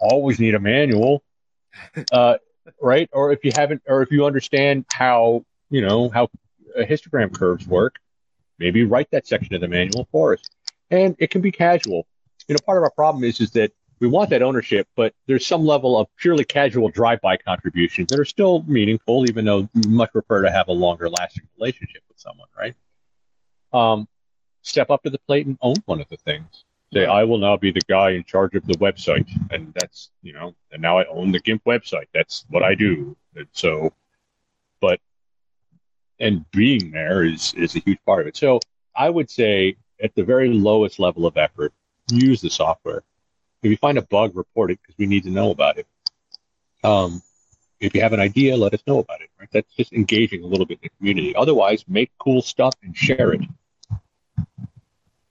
[0.00, 1.22] Always need a manual.
[2.12, 2.36] Uh,
[2.82, 3.08] right?
[3.12, 6.24] Or if you haven't, or if you understand how, you know, how
[6.76, 7.96] uh, histogram curves work,
[8.58, 10.42] maybe write that section of the manual for us.
[10.90, 12.06] And it can be casual.
[12.46, 13.72] You know, part of our problem is, is that
[14.02, 18.24] we want that ownership, but there's some level of purely casual drive-by contributions that are
[18.24, 22.74] still meaningful, even though much prefer to have a longer lasting relationship with someone, right?
[23.72, 24.08] Um,
[24.62, 26.64] step up to the plate and own one of the things.
[26.92, 30.32] Say, I will now be the guy in charge of the website, and that's you
[30.32, 32.06] know, and now I own the GIMP website.
[32.12, 33.16] That's what I do.
[33.36, 33.92] And so,
[34.80, 34.98] but
[36.18, 38.36] and being there is is a huge part of it.
[38.36, 38.58] So
[38.96, 41.72] I would say at the very lowest level of effort,
[42.10, 43.04] use the software
[43.62, 45.86] if you find a bug, report it because we need to know about it.
[46.82, 47.22] Um,
[47.80, 49.30] if you have an idea, let us know about it.
[49.38, 49.48] Right?
[49.52, 51.34] That's just engaging a little bit in the community.
[51.34, 53.40] Otherwise, make cool stuff and share it.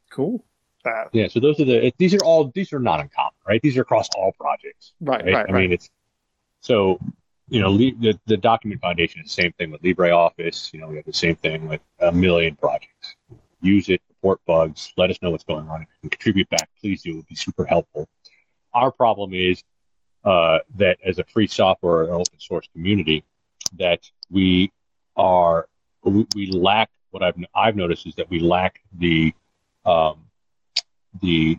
[0.10, 0.44] Cool.
[0.84, 1.10] That.
[1.14, 1.28] Yeah.
[1.28, 1.94] So those are the.
[1.98, 2.52] These are all.
[2.54, 3.62] These are not uncommon, right?
[3.62, 4.94] These are across all projects.
[5.00, 5.24] Right.
[5.24, 5.34] Right.
[5.34, 5.62] right I right.
[5.62, 5.90] mean, it's
[6.62, 7.00] so.
[7.50, 10.72] You know, the the document foundation is the same thing with LibreOffice.
[10.74, 13.18] You know, we have the same thing with a million projects.
[13.62, 15.86] Use it, report bugs, let us know what's going on.
[16.02, 17.12] Can contribute back, please do.
[17.12, 18.08] It would be super helpful.
[18.74, 19.64] Our problem is
[20.24, 23.24] uh, that as a free software and open source community,
[23.78, 24.72] that we
[25.16, 25.68] are
[26.04, 29.34] we, lack what I've I've noticed is that we lack the
[29.86, 30.26] um,
[31.22, 31.58] the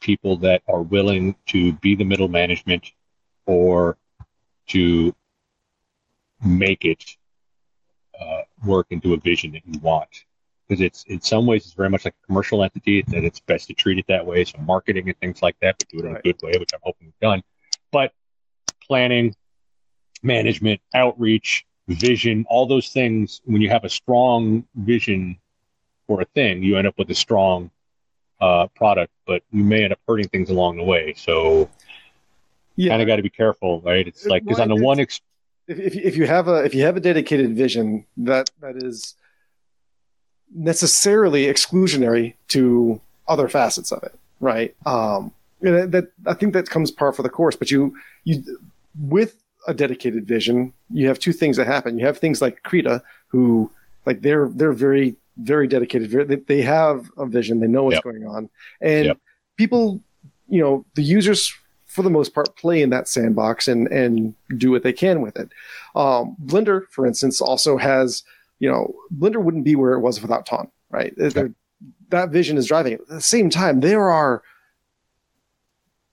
[0.00, 2.92] people that are willing to be the middle management
[3.46, 3.96] or
[4.68, 5.14] to
[6.44, 7.04] make it
[8.20, 10.24] uh, work into a vision that you want
[10.68, 13.66] because it's in some ways it's very much like a commercial entity that it's best
[13.68, 16.12] to treat it that way so marketing and things like that but do it in
[16.12, 16.20] Right.
[16.20, 17.42] a good way which i'm hoping we've done
[17.92, 18.12] but
[18.82, 19.34] planning
[20.22, 25.36] management outreach vision all those things when you have a strong vision
[26.06, 27.70] for a thing you end up with a strong
[28.40, 31.68] uh, product but you may end up hurting things along the way so
[32.76, 32.90] yeah.
[32.90, 35.20] kind of got to be careful right it's like because on the one ex-
[35.66, 39.14] if, if, if you have a if you have a dedicated vision that that is
[40.54, 44.74] necessarily exclusionary to other facets of it right?
[44.86, 45.32] Um
[45.62, 48.42] and that, i think that comes par for the course but you you
[48.98, 51.98] with a dedicated vision you have two things that happen.
[51.98, 53.70] You have things like krita who
[54.06, 56.10] like they're they're very very dedicated.
[56.10, 57.58] Very, they have a vision.
[57.60, 58.04] They know what's Yep.
[58.04, 58.48] going on.
[58.80, 59.18] And Yep.
[59.56, 60.00] people
[60.48, 61.52] you know the users
[61.86, 65.36] for the most part play in that sandbox and and do what they can with
[65.36, 65.48] it.
[65.96, 68.22] Um, blender for instance also has
[68.64, 68.82] you know
[69.20, 71.54] blender wouldn't be where it was without ton right They're-
[72.08, 74.42] that vision is driving it at the same time there are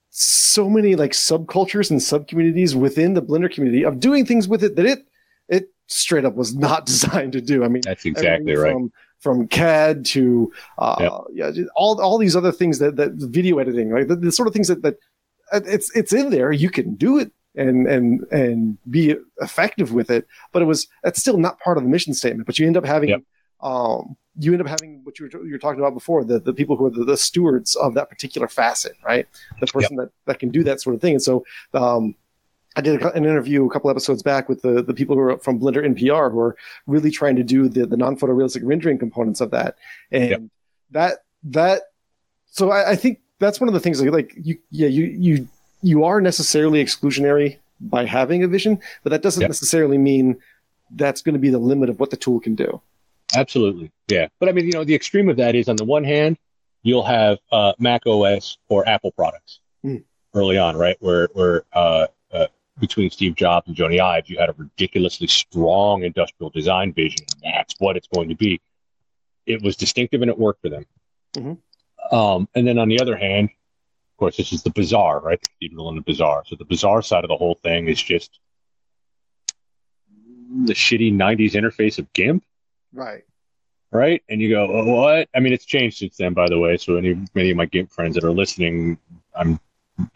[0.10, 4.76] so many like subcultures and subcommunities within the blender community of doing things with it
[4.76, 5.00] that it
[5.48, 9.48] it straight up was not designed to do i mean that's exactly right From, from
[9.48, 11.12] CAD to uh, Yep.
[11.56, 14.08] yeah, all all these other things that that video editing, right?
[14.08, 14.96] The, the sort of things that that
[15.76, 16.52] it's it's in there.
[16.52, 21.20] You can do it and and and be effective with it, but it was that's
[21.20, 22.46] still not part of the mission statement.
[22.46, 23.10] But you end up having.
[23.10, 23.22] Yep.
[23.62, 26.54] Um, you end up having what you were, you were talking about before the, the
[26.54, 29.28] people who are the, the stewards of that particular facet, right?
[29.60, 31.16] The person that, that can do that sort of thing.
[31.16, 32.16] And so, um,
[32.78, 35.38] I did a- an interview a couple episodes back with the, the people who are
[35.40, 36.56] from Blender NPR who are
[36.88, 39.76] really trying to do the, the non photorealistic rendering components of that.
[40.12, 40.42] And Yep.
[40.92, 41.82] that, that,
[42.48, 45.48] so I, I think that's one of the things like, like you, yeah, you, you,
[45.82, 49.50] you are necessarily exclusionary by having a vision, but that doesn't Yep.
[49.50, 50.38] necessarily mean
[50.92, 52.82] that's going to be the limit of what the tool can do.
[53.36, 53.92] Absolutely.
[54.10, 54.28] Yeah.
[54.40, 56.38] But I mean, you know, the extreme of that is on the one hand,
[56.84, 59.98] you'll have uh, Mac OS or Apple products Hmm.
[60.36, 60.98] early on, right?
[61.00, 62.48] Where, where uh, uh,
[62.80, 67.26] between Steve Jobs and Joni Ives, you had a ridiculously strong industrial design vision.
[67.44, 68.60] That's what it's going to be.
[69.46, 70.86] It was distinctive and it worked for them.
[71.36, 71.58] Mhm.
[72.12, 73.50] Um, and then on the other hand,
[74.22, 75.42] course, this is the bazaar, right?
[75.42, 76.44] The cathedral and the bazaar.
[76.46, 78.40] So the bazaar side of the whole thing is just
[80.66, 82.44] the shitty 90s interface of GIMP
[82.94, 83.24] Right.
[83.92, 84.22] right?
[84.30, 85.30] And you go, oh, what?
[85.34, 86.78] I mean, it's changed since then, by the way.
[86.78, 89.00] So any many of my GIMP friends that are listening,
[89.34, 89.60] I'm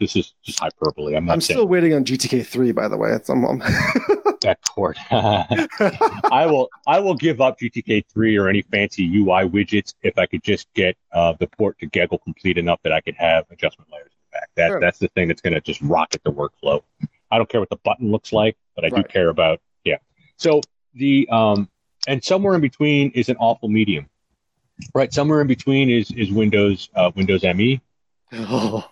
[0.00, 1.16] this is just hyperbole.
[1.16, 3.10] I'm not I'm still waiting on GTK three, by the way.
[3.12, 3.58] It's, I'm, I'm
[4.42, 4.96] that court.
[5.10, 10.26] I will I will give up GTK three or any fancy UI widgets if I
[10.26, 13.90] could just get uh, the port to GEGL complete enough that I could have adjustment
[13.92, 14.48] layers in the back.
[14.56, 14.80] That Sure.
[14.80, 16.82] that's the thing that's going to just rocket the workflow.
[17.30, 19.96] I don't care what the button looks like, but I do care about yeah.
[20.36, 20.60] So
[20.94, 21.68] the um
[22.08, 24.08] and somewhere in between is an awful medium,
[24.94, 25.12] right?
[25.12, 27.80] Somewhere in between is is Windows uh, Windows ME.
[28.32, 28.88] oh,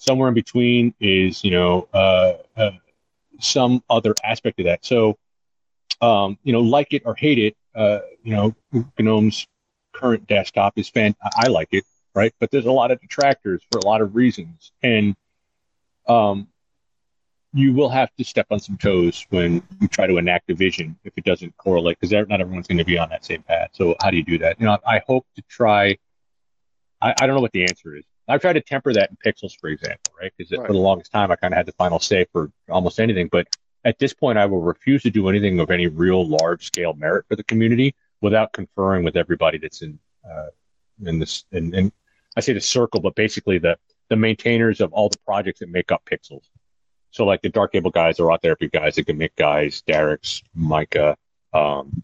[0.00, 2.70] Somewhere in between is you know uh, uh,
[3.38, 4.84] some other aspect of that.
[4.84, 5.18] So
[6.00, 8.54] um, you know, like it or hate it, uh, you know,
[8.98, 9.46] GNOME's
[9.92, 11.14] current desktop is fan.
[11.22, 12.32] I I like it, right?
[12.40, 15.14] But there's a lot of detractors for a lot of reasons, and
[16.08, 16.48] um,
[17.52, 20.96] you will have to step on some toes when you try to enact a vision
[21.04, 23.70] if it doesn't correlate, because not everyone's going to be on that same path.
[23.72, 24.58] So how do you do that?
[24.58, 25.98] You know, I hope to try.
[27.02, 28.04] I, I don't know what the answer is.
[28.28, 30.32] I've tried to temper that in Pixls, for example, right?
[30.36, 30.66] Because Right.
[30.66, 33.28] for the longest time, I kind of had the final say for almost anything.
[33.28, 33.48] But
[33.84, 37.26] at this point, I will refuse to do anything of any real large scale merit
[37.28, 39.98] for the community without conferring with everybody that's in
[40.28, 40.48] uh,
[41.04, 41.44] in this.
[41.52, 41.92] And, and
[42.36, 43.78] I say the circle, but basically the
[44.08, 46.42] the maintainers of all the projects that make up Pixls.
[47.12, 51.16] So like the Darktable guys, the RawTherapee guys, the G'MIC guys, darix, Micah,
[51.52, 52.02] um,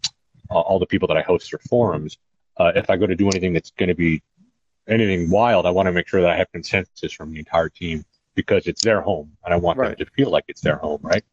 [0.49, 2.17] all, all the people that I host their forums.
[2.57, 4.21] Uh, if I go to do anything that's going to be
[4.87, 8.05] anything wild, I want to make sure that I have consensus from the entire team
[8.35, 9.97] because it's their home and I want Right.
[9.97, 11.23] them to feel like it's their home, right?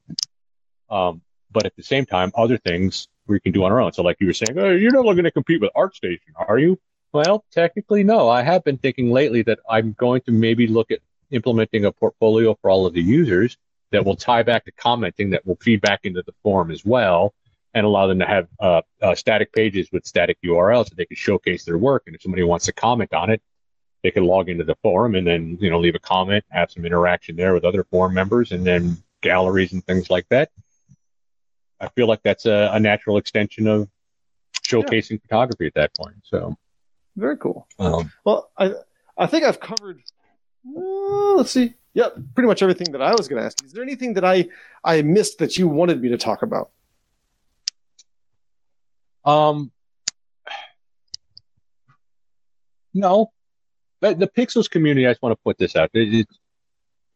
[0.90, 1.22] Um,
[1.52, 3.92] but at the same time, other things we can do on our own.
[3.92, 6.78] So like you were saying, oh, you're not going to compete with ArtStation, are you?
[7.12, 8.28] Well, technically, no.
[8.28, 10.98] I have been thinking lately that I'm going to maybe look at
[11.30, 13.56] implementing a portfolio for all of the users
[13.92, 17.32] that will tie back to commenting that will feed back into the forum as well
[17.74, 21.16] and allow them to have uh, uh, static pages with static URLs that they can
[21.16, 22.04] showcase their work.
[22.06, 23.42] And if somebody wants to comment on it,
[24.02, 26.84] they can log into the forum and then you know leave a comment, have some
[26.84, 30.50] interaction there with other forum members, and then galleries and things like that.
[31.80, 33.88] I feel like that's a, a natural extension of
[34.62, 36.16] showcasing photography at that point.
[36.22, 36.56] So,
[37.16, 37.66] very cool.
[37.78, 38.74] um, Well, I
[39.16, 40.00] I think I've covered.
[40.76, 41.74] uh, let's see.
[41.94, 43.64] Yep, pretty much everything that I was going to ask.
[43.64, 44.48] Is there anything that I
[44.84, 46.70] I missed that you wanted me to talk about?
[49.24, 49.70] Um,
[52.92, 53.32] no,
[54.00, 55.06] but the Pixls community.
[55.06, 55.90] I just want to put this out.
[55.94, 56.28] It,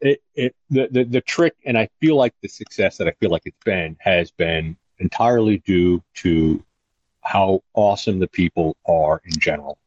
[0.00, 3.30] it, it, the, the the trick, and I feel like the success that I feel
[3.30, 6.64] like it's been has been entirely due to
[7.22, 9.78] how awesome the people are in general.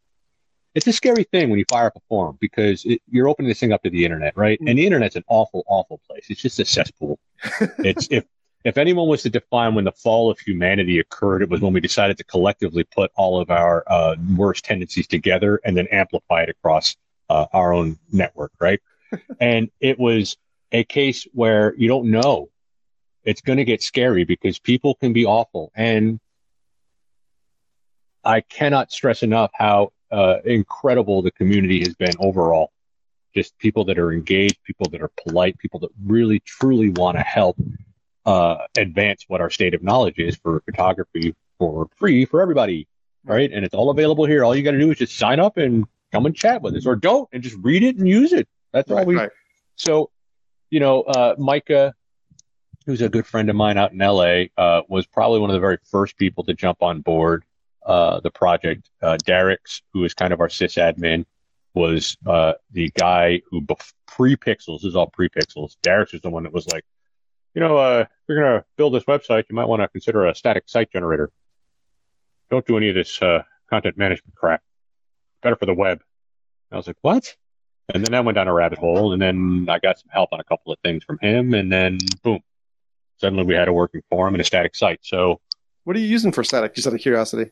[0.74, 3.60] It's a scary thing when you fire up a forum because it, you're opening this
[3.60, 4.60] thing up to the internet, right?
[4.60, 6.28] And the internet's an awful, awful place.
[6.30, 7.20] It's just a cesspool.
[7.80, 8.26] it's if
[8.64, 11.80] if anyone was to define when the fall of humanity occurred, it was when we
[11.80, 16.50] decided to collectively put all of our uh, worst tendencies together and then amplify it
[16.50, 16.96] across
[17.30, 18.80] uh, our own network, right?
[19.40, 20.38] and it was
[20.72, 22.50] a case where you don't know.
[23.24, 25.72] It's going to get scary because people can be awful.
[25.76, 26.20] And
[28.24, 32.72] I cannot stress enough how uh, incredible the community has been overall.
[33.34, 37.24] Just people that are engaged, people that are polite, people that really, truly want to
[37.24, 37.58] help
[38.26, 42.88] uh, advance what our state of knowledge is for photography for free for everybody,
[43.24, 43.52] right?
[43.52, 44.44] And it's all available here.
[44.44, 46.86] All you got to do is just sign up and come and chat with us,
[46.86, 48.48] or don't and just read it and use it.
[48.72, 49.16] That's all we.
[49.16, 49.30] right.
[49.76, 50.12] So,
[50.70, 51.94] you know, uh, Micah,
[52.86, 55.60] who's a good friend of mine out in LA, uh, was probably one of the
[55.60, 57.44] very first people to jump on board
[57.86, 58.90] uh, the project.
[59.02, 61.26] Uh, darix, who is kind of our sysadmin,
[61.74, 65.78] was uh, the guy who bef- pre-pixls this is all pre-pixls.
[65.84, 66.84] darix was the one that was like,
[67.54, 70.36] you know, uh, if you're gonna build this website, you might want to consider a
[70.36, 71.32] static site generator.
[72.50, 74.62] Don't do any of this uh, content management crap.
[75.42, 76.02] Better for the web.
[76.72, 77.36] I was like, what?
[77.94, 80.40] And then I went down a rabbit hole, and then I got some help on
[80.40, 82.40] a couple of things from him, and then boom,
[83.18, 85.00] suddenly we had a working forum and a static site.
[85.02, 85.42] So
[85.84, 86.74] What are you using for static?
[86.76, 87.52] Just out of curiosity.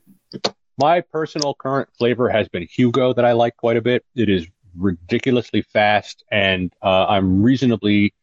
[0.78, 4.06] my personal current flavor has been Hugo that I like quite a bit.
[4.16, 4.48] It is
[4.78, 8.14] ridiculously fast, and uh, I'm reasonably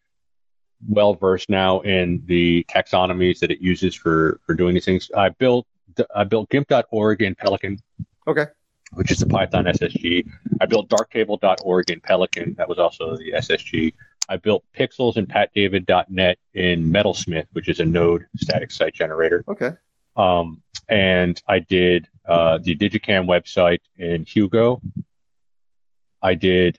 [0.88, 5.10] well versed now in the taxonomies that it uses for for doing these things.
[5.16, 5.66] I built
[6.14, 7.78] I built GIMP.org in Pelican.
[8.26, 8.46] Okay.
[8.92, 10.28] Which is the Python SSG.
[10.60, 12.54] I built darktable.org in Pelican.
[12.54, 13.92] That was also the SSG.
[14.28, 19.44] I built pixls and patdavid.net in Metalsmith, which is a node static site generator.
[19.48, 19.70] Okay.
[20.16, 24.80] Um, and I did uh, the digiKam website in Hugo.
[26.22, 26.78] I did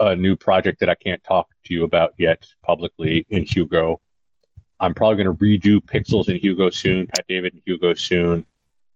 [0.00, 4.00] a new project that I can't talk to you about yet publicly in Hugo.
[4.80, 8.46] I'm probably going to redo Pixls in Hugo soon, Pat David in Hugo soon,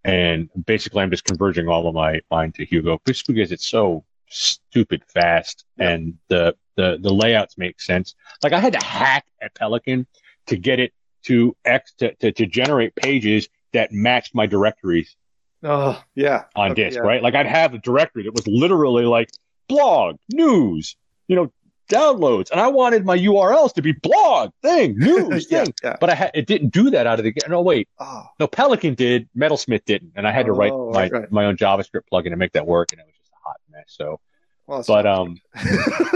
[0.05, 4.05] and basically I'm just converging all of my mine to Hugo just because it's so
[4.29, 5.91] stupid fast, Yeah.
[5.91, 8.15] and the the the layouts make sense.
[8.43, 10.07] Like I had to hack at Pelican
[10.47, 10.93] to get it
[11.25, 15.17] to X to to, to generate pages that matched my directories
[15.63, 16.45] Oh, yeah.
[16.57, 17.03] on Okay, disk, yeah.
[17.03, 17.23] right?
[17.23, 19.31] Like I'd have a directory that was literally like
[19.69, 20.97] blog, news,
[21.29, 21.53] you know,
[21.91, 25.75] downloads, and I wanted my URLs to be blog, thing, news, yeah, thing.
[25.83, 25.97] yeah.
[26.01, 27.49] But I had it didn't do that out of the gate.
[27.49, 31.09] No, wait, Oh, no, Pelican did, Metalsmith didn't, and I had to write Oh, my
[31.09, 33.57] right, my own JavaScript plugin to make that work, and it was just a hot
[33.71, 33.85] mess.
[33.89, 34.19] So,
[34.67, 35.39] well, but um,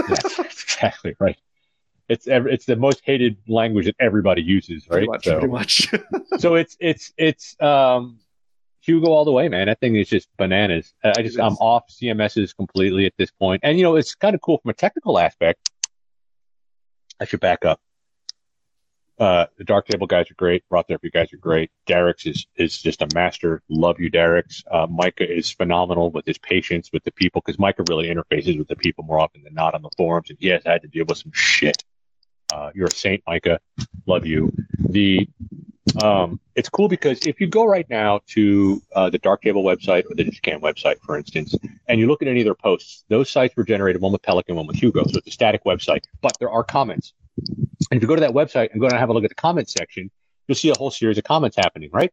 [0.07, 1.37] that's exactly right.
[2.07, 5.13] It's ev- it's the most hated language that everybody uses, pretty right?
[5.13, 5.89] much, So- pretty much.
[6.39, 8.19] so it's it's it's um
[8.89, 9.67] Hugo all the way, man.
[9.67, 10.93] That thing is just bananas.
[11.03, 14.41] I just I'm off CMSs completely at this point, and you know it's kind of
[14.41, 15.69] cool from a technical aspect.
[17.19, 17.79] I should back up.
[19.19, 20.63] Uh, the Darktable guys are great.
[20.71, 21.69] RawTherapee guys are great.
[21.87, 23.61] darix is is just a master.
[23.69, 24.63] Love you, darix.
[24.71, 28.69] Uh, Micah is phenomenal with his patience with the people because Micah really interfaces with
[28.69, 31.05] the people more often than not on the forums, and he has had to deal
[31.07, 31.83] with some shit.
[32.51, 33.59] Uh, you're a saint, Micah.
[34.07, 34.51] Love you.
[34.79, 35.29] The
[35.97, 40.15] um, it's cool because if you go right now to uh, the Darktable website or
[40.15, 41.55] the digiKam website, for instance,
[41.87, 44.55] and you look at any of their posts, those sites were generated one with Pelican,
[44.55, 47.13] one with Hugo, so it's a static website, but there are comments.
[47.91, 49.35] And if you go to that website and go and have a look at the
[49.35, 50.11] comments section,
[50.47, 52.11] you'll see a whole series of comments happening, right?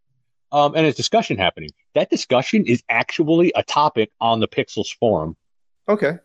[0.52, 1.70] Um, and there's discussion happening.
[1.94, 5.36] That discussion is actually a topic on the Pixls forum
[5.88, 6.18] okay.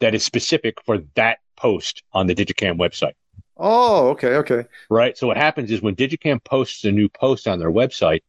[0.00, 3.12] that is specific for that post on the digiKam website
[3.56, 4.64] Oh, okay, okay.
[4.90, 5.16] right?
[5.16, 8.22] So what happens is when digiKam posts a new post on their website,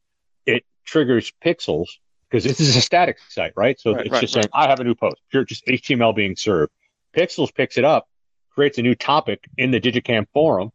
[0.46, 1.88] it triggers pixls
[2.30, 3.80] because this is a static site, right?
[3.80, 5.18] So Right, it's right, just saying, I have a new post.
[5.32, 6.72] Pure just HTML being served.
[7.16, 8.08] Pixls picks it up,
[8.52, 10.72] creates a new topic in the digiKam forum,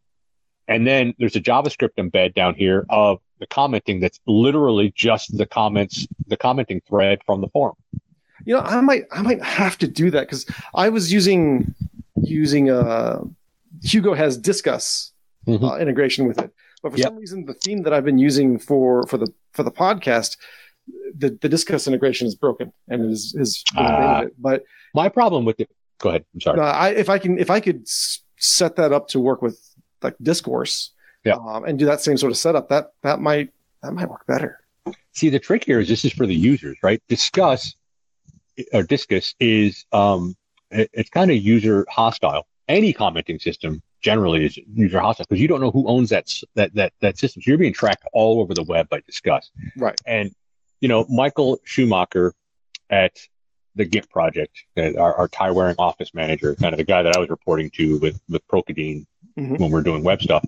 [0.67, 5.45] and then there's a JavaScript embed down here of the commenting that's literally just the
[5.45, 7.75] comments, the commenting thread from the forum.
[8.45, 11.75] You know, I might, I might have to do that because I was using,
[12.15, 13.21] using uh,
[13.83, 15.11] Hugo has Disqus
[15.47, 15.63] Mhm.
[15.63, 16.51] uh, integration with it,
[16.83, 17.07] but for Yep.
[17.07, 20.37] some reason, the theme that I've been using for for the for the podcast,
[21.15, 24.25] the the Disqus integration is broken and is is Ah.
[24.37, 25.69] but My problem with it,
[25.99, 26.25] go ahead.
[26.33, 26.59] I'm sorry.
[26.59, 27.87] Uh, I, if I can, if I could
[28.37, 29.57] set that up to work with
[30.03, 30.91] like discourse,
[31.23, 31.35] Yeah.
[31.35, 33.49] um, and do that same sort of setup, that that might
[33.83, 34.59] that might work better.
[35.13, 37.01] See, the trick here is this is for the users, right?
[37.09, 37.75] Disqus
[38.73, 40.35] or Disqus is um,
[40.71, 42.45] it- it's kind of user hostile.
[42.71, 46.73] Any commenting system generally is user hostile because you don't know who owns that that
[46.75, 47.41] that that system.
[47.41, 49.49] So you're being tracked all over the web by Disqus.
[49.77, 49.99] Right.
[50.05, 50.33] And
[50.79, 52.33] you know, Michael Schumacher
[52.89, 53.17] at
[53.75, 57.15] the GIMP project, uh, our, our tie wearing office manager, kind of the guy that
[57.15, 59.05] I was reporting to with with Prokoudine
[59.39, 59.59] Mhm.
[59.59, 60.43] when we're doing web stuff.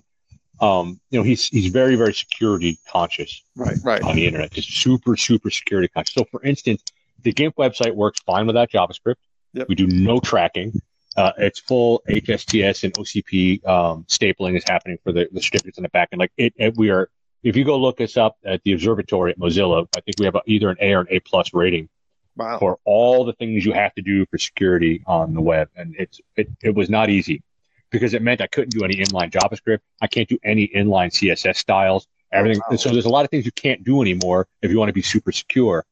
[0.60, 3.76] Um, you know, he's he's very very security conscious Right.
[3.82, 4.02] Right.
[4.02, 6.14] on the internet, just super, super security conscious.
[6.14, 6.82] So, for instance,
[7.22, 9.16] the GIMP website works fine without JavaScript.
[9.54, 9.68] Yep.
[9.68, 10.80] We do no tracking.
[11.16, 15.82] Uh, it's full HSTS and OCSP um, stapling is happening for the, the certificates in
[15.82, 16.08] the back.
[16.12, 17.08] And like it, it, we are,
[17.42, 20.34] if you go look us up at the observatory at Mozilla, I think we have
[20.34, 21.88] a, either an A or an A plus rating
[22.36, 22.58] Wow.
[22.58, 25.68] for all the things you have to do for security on the web.
[25.76, 27.44] And it's it, it was not easy
[27.90, 29.78] because it meant I couldn't do any inline JavaScript.
[30.02, 32.08] I can't do any inline CSS styles.
[32.32, 32.58] Everything.
[32.58, 32.70] wow.
[32.70, 34.92] And so there's a lot of things you can't do anymore if you want to
[34.92, 35.84] be super secure.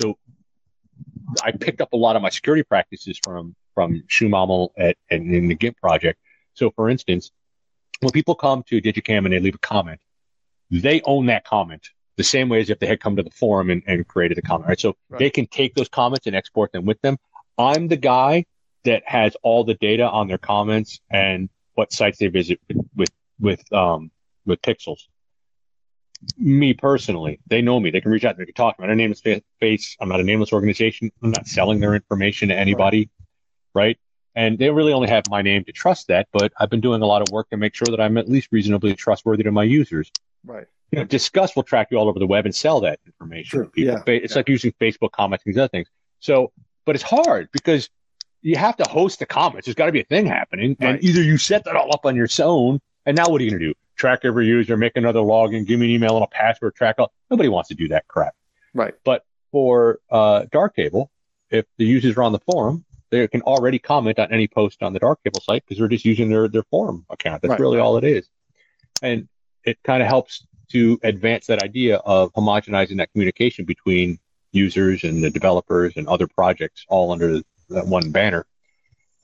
[0.00, 0.16] So
[1.42, 5.48] I picked up a lot of my security practices from from Schumammel at and in
[5.48, 6.18] the GIMP project.
[6.54, 7.30] So for instance,
[8.00, 10.00] when people come to digiKam and they leave a comment,
[10.70, 11.86] they own that comment
[12.16, 14.42] the same way as if they had come to the forum and, and created a
[14.42, 14.80] comment, right?
[14.80, 15.18] So Right.
[15.18, 17.16] they can take those comments and export them with them.
[17.58, 18.44] I'm the guy
[18.84, 23.10] that has all the data on their comments and what sites they visit with with
[23.40, 24.10] with, um,
[24.46, 25.00] with pixls.
[26.38, 27.90] Me personally, they know me.
[27.90, 28.36] They can reach out.
[28.38, 28.76] They can talk.
[28.78, 29.96] I'm not a nameless fa- face.
[30.00, 31.10] I'm not a nameless organization.
[31.22, 33.10] I'm not selling their information to anybody,
[33.74, 33.98] right?
[34.34, 36.28] And they really only have my name to trust that.
[36.32, 38.48] But I've been doing a lot of work to make sure that I'm at least
[38.50, 40.10] reasonably trustworthy to my users
[40.44, 40.66] Right.
[40.90, 43.48] you know, Disqus will track you all over the web and sell that information.
[43.58, 43.64] True.
[43.66, 43.94] to People.
[44.06, 44.14] Yeah.
[44.14, 44.38] It's Yeah.
[44.38, 45.88] like using Facebook comments and these other things.
[46.20, 46.52] So,
[46.84, 47.88] but it's hard because
[48.42, 49.66] you have to host the comments.
[49.66, 50.94] There's got to be a thing happening, Right.
[50.96, 53.50] and either you set that all up on your own, and now what are you
[53.50, 53.74] going to do?
[53.96, 57.12] Track every user, make another login, give me an email and a password, track all.
[57.30, 58.34] Nobody wants to do that crap.
[58.74, 58.94] Right.
[59.04, 61.08] But for uh, Darktable,
[61.50, 64.94] if the users are on the forum, they can already comment on any post on
[64.94, 67.42] the Darktable site because they're just using their their forum account.
[67.42, 67.84] That's Right, really right.
[67.84, 68.26] all it is,
[69.02, 69.28] and
[69.64, 74.18] it kind of helps to advance that idea of homogenizing that communication between
[74.52, 78.46] users and the developers and other projects all under that one banner.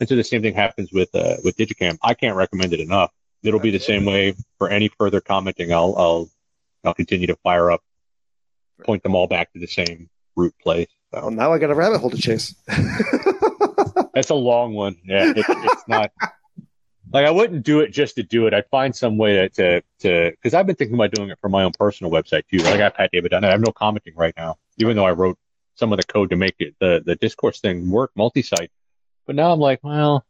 [0.00, 1.96] And so the same thing happens with uh, with digiKam.
[2.02, 3.10] I can't recommend it enough.
[3.42, 5.72] It'll be the same way for any further commenting.
[5.72, 6.30] I'll I'll
[6.84, 7.82] I'll continue to fire up,
[8.84, 10.88] point them all back to the same root place.
[11.12, 12.54] Well, now I got a rabbit hole to chase.
[14.14, 14.96] That's a long one.
[15.04, 16.10] Yeah, it's, it's not.
[17.12, 18.54] Like I wouldn't do it just to do it.
[18.54, 21.48] I'd find some way to to to because I've been thinking about doing it for
[21.48, 22.58] my own personal website too.
[22.58, 23.44] Like I got Pat David done.
[23.44, 25.38] I have no commenting right now, even though I wrote
[25.74, 28.70] some of the code to make it the the discourse thing work multi-site.
[29.26, 30.24] But now I'm like, well,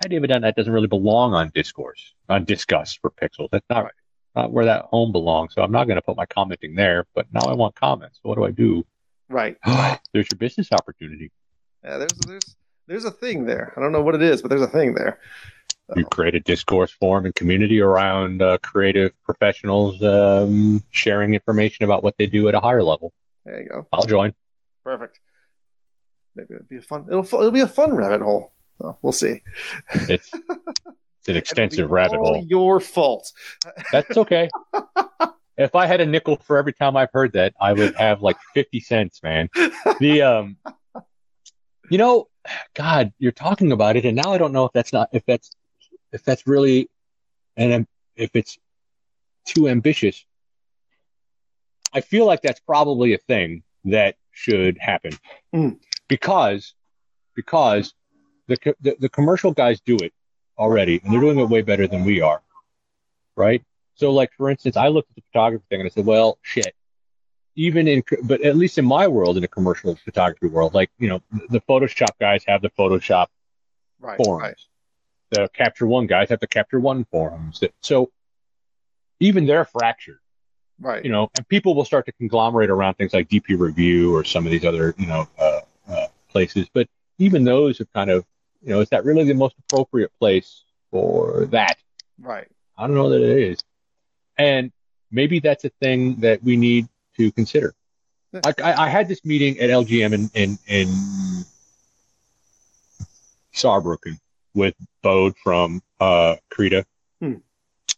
[0.00, 3.48] Pat David done that doesn't really belong on discourse on discuss for pixels.
[3.52, 3.90] That's not
[4.34, 5.54] not where that home belongs.
[5.54, 7.06] So I'm not going to put my commenting there.
[7.14, 8.20] But now I want comments.
[8.22, 8.86] So what do I do?
[9.28, 9.56] Right.
[9.66, 11.30] There's your business opportunity.
[11.84, 12.56] Yeah, there's there's
[12.86, 13.72] there's a thing there.
[13.76, 15.18] I don't know what it is, but there's a thing there.
[15.96, 22.02] You create a discourse forum and community around uh, creative professionals um, sharing information about
[22.02, 23.12] what they do at a higher level.
[23.46, 23.86] There you go.
[23.92, 24.34] I'll join.
[24.84, 25.18] Perfect.
[26.34, 27.06] Maybe it'll be a fun.
[27.08, 28.52] It'll it'll be a fun rabbit hole.
[28.80, 29.42] So we'll see.
[29.92, 32.44] It's it's an extensive rabbit hole.
[32.46, 33.32] Your fault.
[33.90, 34.50] That's okay.
[35.56, 38.36] if I had a nickel for every time I've heard that, I would have like
[38.52, 39.48] fifty cents, man.
[40.00, 40.56] The um,
[41.90, 42.28] you know,
[42.74, 45.50] God, you're talking about it, and now I don't know if that's not if that's
[46.12, 46.88] if that's really,
[47.56, 47.86] and
[48.16, 48.58] if it's
[49.44, 50.24] too ambitious.
[51.92, 55.12] I feel like that's probably a thing that should happen
[55.54, 55.78] Mm.
[56.08, 56.74] because
[57.34, 57.94] because
[58.46, 60.12] the, the the commercial guys do it
[60.58, 62.42] already, and they're doing it way better than we are,
[63.36, 63.62] right?
[63.94, 66.74] So, like for instance, I looked at the photography thing and I said, well, shit.
[67.58, 71.08] Even in, but at least in my world, in a commercial photography world, like you
[71.08, 71.20] know,
[71.50, 73.26] the Photoshop guys have the Photoshop
[74.00, 74.16] Right.
[74.16, 74.42] forums.
[74.42, 75.42] Right.
[75.42, 77.64] The Capture One guys have the Capture One forums.
[77.82, 78.12] So
[79.18, 80.20] even they're fractured,
[80.78, 81.04] Right.
[81.04, 84.46] you know, and people will start to conglomerate around things like DP Review or some
[84.46, 86.68] of these other, you know, uh, uh, places.
[86.72, 86.86] But
[87.18, 88.24] even those have kind of,
[88.62, 90.62] you know, is that really the most appropriate place
[90.92, 91.76] for that?
[92.20, 92.46] Right.
[92.76, 93.58] I don't know that it is.
[94.36, 94.70] And
[95.10, 96.86] maybe that's a thing that we need
[97.18, 97.74] to consider.
[98.44, 100.88] I, I, I had this meeting at LGM in, in, in
[103.54, 104.18] Saarbrücken
[104.54, 106.84] with Bode from uh, Krita,
[107.20, 107.34] Hmm.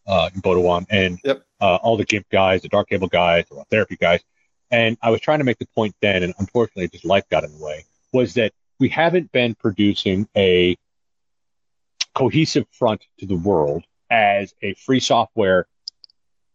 [0.07, 1.43] uh, in Boudewijn, and Yep.
[1.61, 4.21] uh, all the GIMP guys, the Darktable guys, the Therapy guys.
[4.71, 7.53] And I was trying to make the point then, and unfortunately, just life got in
[7.59, 10.77] the way, was that we haven't been producing a
[12.15, 15.67] cohesive front to the world as a free software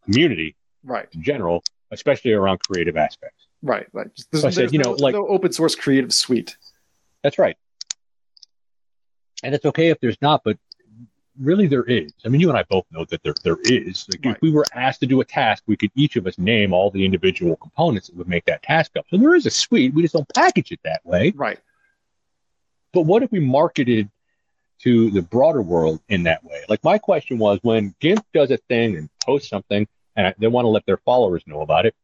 [0.06, 1.08] community Right.
[1.14, 1.64] in general,
[1.96, 3.48] especially around creative aspects.
[3.64, 3.88] Right.
[3.94, 4.08] Right.
[4.32, 6.56] There's, So I said, you know, no, like- no open source creative suite.
[7.24, 7.58] That's right.
[9.44, 10.58] And it's okay if there's not, but
[11.40, 12.14] really there is.
[12.26, 14.06] I mean, you and I both know that there there is.
[14.10, 14.36] Like Right.
[14.36, 16.90] if we were asked to do a task, we could each of us name all
[16.92, 19.06] the individual components that would make that task up.
[19.10, 19.94] So there is a suite.
[19.94, 21.34] We just don't package it that way.
[21.36, 21.60] Right.
[22.94, 24.10] But what if we marketed
[24.84, 26.64] to the broader world in that way?
[26.70, 30.66] Like my question was when GIMP does a thing and posts something and they want
[30.66, 31.96] to let their followers know about it,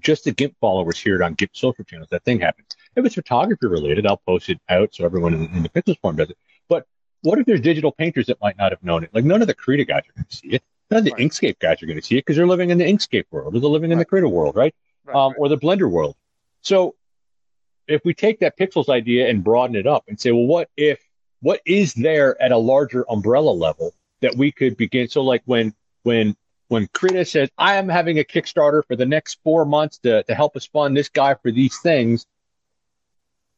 [0.00, 2.68] just the GIMP followers hear it on GIMP social channels, that thing happens.
[2.96, 6.16] If it's photography related, I'll post it out so everyone in, in the Pixls forum
[6.16, 6.38] does it.
[6.68, 6.86] But
[7.22, 9.10] what if there's digital painters that might not have known it?
[9.12, 10.62] Like none of the Krita guys are going to see it.
[10.90, 11.20] None of the Right.
[11.20, 13.60] Inkscape guys are going to see it because they're living in the Inkscape world or
[13.60, 14.74] they're living in the Krita world, right?
[15.04, 15.16] Right.
[15.16, 15.38] um, right.
[15.38, 16.16] or the Blender world.
[16.62, 16.94] So
[17.86, 21.00] if we take that pixls idea and broaden it up and say, well, what if,
[21.40, 25.08] what is there at a larger umbrella level that we could begin?
[25.08, 26.36] So like when, when,
[26.68, 30.34] when Krita says, I am having a Kickstarter for the next four months to, to
[30.34, 32.26] help us fund this guy for these things.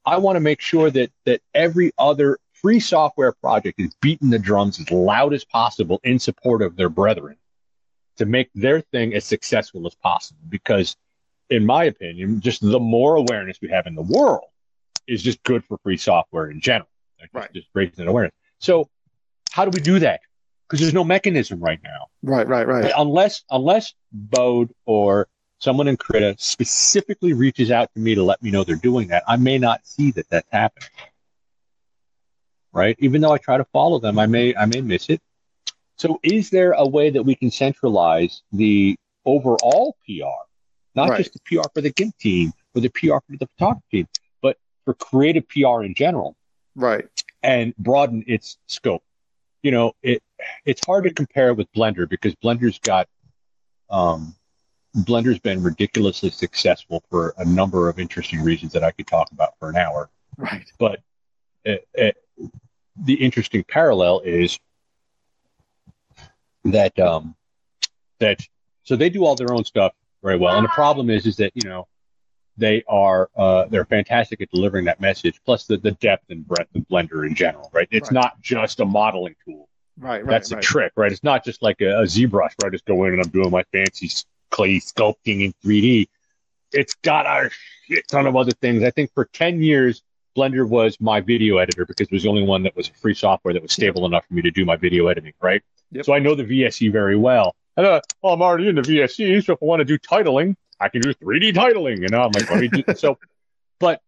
[0.06, 4.38] I want to make sure that, that every other free software project is beating the
[4.38, 7.36] drums as loud as possible in support of their brethren
[8.16, 10.40] to make their thing as successful as possible.
[10.48, 10.96] Because
[11.48, 14.44] in my opinion, just the more awareness we have in the world
[15.06, 16.88] is just good for free software in general.
[17.20, 17.52] Like, Right.
[17.52, 18.34] Just raising awareness.
[18.58, 18.88] So
[19.50, 20.20] how do we do that?
[20.70, 22.06] Because there's no mechanism right now.
[22.22, 22.46] right.
[22.46, 22.64] Right.
[22.64, 22.92] Right.
[22.96, 25.26] Unless unless Bode or
[25.58, 29.24] someone in Krita specifically reaches out to me to let me know they're doing that,
[29.26, 30.88] I may not see that that's happening.
[32.72, 32.94] Right?
[33.00, 35.20] Even though I try to follow them, I may I may miss it.
[35.96, 40.46] So is there a way that we can centralize the overall PR,
[40.94, 41.18] not Right.
[41.18, 44.08] just the PR for the GIMP team or the PR for the photography team,
[44.40, 46.36] but for creative PR in general?
[46.76, 47.06] Right.
[47.42, 49.02] and broaden its scope.
[49.62, 50.22] You know, it
[50.64, 53.08] it's hard to compare with Blender because Blender's got
[53.90, 54.34] um,
[54.96, 59.50] Blender's been ridiculously successful for a number of interesting reasons that I could talk about
[59.58, 60.10] for an hour.
[60.36, 60.70] Right.
[60.78, 61.00] But
[61.64, 62.16] it, it,
[62.96, 64.58] the interesting parallel is
[66.64, 67.34] that um,
[68.18, 68.40] that
[68.84, 69.92] so they do all their own stuff
[70.22, 71.86] very well, and the problem is is that you know
[72.60, 75.40] they are uh, they're fantastic at delivering that message.
[75.44, 77.88] Plus the, the depth and breadth of Blender in general, right?
[77.90, 78.14] It's Right.
[78.22, 79.68] not just a modeling tool.
[79.98, 80.24] Right.
[80.24, 80.30] Right.
[80.30, 80.60] That's right.
[80.60, 81.10] the trick, right?
[81.10, 83.50] It's not just like a, a ZBrush where I just go in and I'm doing
[83.50, 84.08] my fancy
[84.50, 86.06] clay sculpting in 3D.
[86.72, 87.50] It's got a
[87.86, 88.82] shit ton of other things.
[88.84, 90.02] I think for 10 years,
[90.36, 93.52] Blender was my video editor because it was the only one that was free software
[93.52, 95.62] that was stable enough for me to do my video editing, right?
[95.90, 96.04] Yep.
[96.04, 97.56] So I know the VSE very well.
[97.76, 100.56] And uh, well, I'm already in the VSE, so if I want to do titling,
[100.80, 102.04] I can do 3D titling.
[102.04, 103.18] And I'm like, let me do so.
[103.78, 104.02] But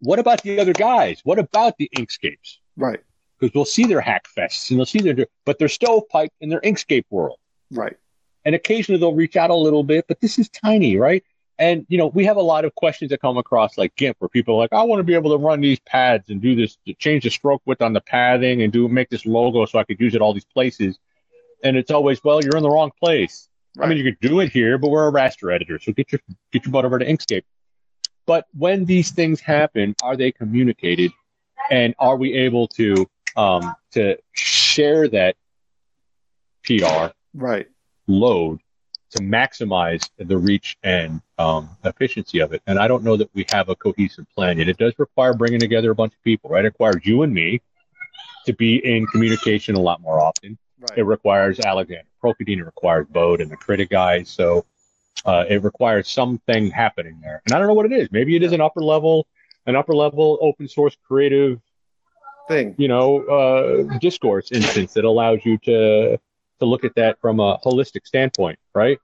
[0.00, 1.20] what about the other guys?
[1.24, 2.58] What about the Inkscapes?
[2.76, 3.00] Right.
[3.38, 6.60] Because we'll see their hack fests and they'll see their, but they're stovepipe in their
[6.60, 7.38] Inkscape world.
[7.70, 7.96] Right.
[8.44, 11.22] And occasionally they'll reach out a little bit, but this is tiny, right?
[11.58, 14.30] And you know, we have a lot of questions that come across like GIMP, where
[14.30, 16.78] people are like, I want to be able to run these pads and do this,
[16.86, 19.84] to change the stroke width on the padding and do make this logo so I
[19.84, 20.98] could use it all these places.
[21.62, 23.48] And it's always, well, you're in the wrong place.
[23.78, 26.20] I mean, you could do it here, but we're a raster editor, so get your
[26.50, 27.44] get your butt over to Inkscape.
[28.26, 31.12] But when these things happen, are they communicated,
[31.70, 33.06] and are we able to
[33.36, 35.36] um, to share that
[36.64, 37.68] PR Right.
[38.08, 38.60] load
[39.12, 42.62] to maximize the reach and um, efficiency of it.
[42.66, 44.68] And I don't know that we have a cohesive plan yet.
[44.68, 46.64] It does require bringing together a bunch of people, right?
[46.64, 47.60] It requires you and me
[48.46, 50.58] to be in communication a lot more often.
[50.80, 50.98] Right.
[50.98, 54.28] It requires Alexandre Prokoudine, it requires Bode and the Krita guys.
[54.28, 54.64] So
[55.24, 57.42] uh, it requires something happening there.
[57.46, 58.08] And I don't know what it is.
[58.10, 59.26] Maybe it is an upper level,
[59.66, 61.60] an upper level open source creative
[62.48, 62.74] Thing.
[62.78, 66.18] you know, uh, discourse instance that allows you to
[66.58, 68.98] to look at that from a holistic standpoint, right?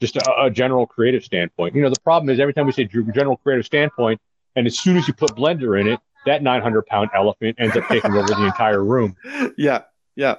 [0.00, 1.74] Just a, a general creative standpoint.
[1.74, 4.20] You know, the problem is every time we say general creative standpoint,
[4.56, 7.86] and as soon as you put Blender in it, that 900 pound elephant ends up
[7.88, 9.16] taking over the entire room.
[9.56, 9.82] Yeah.
[10.16, 10.36] Yeah.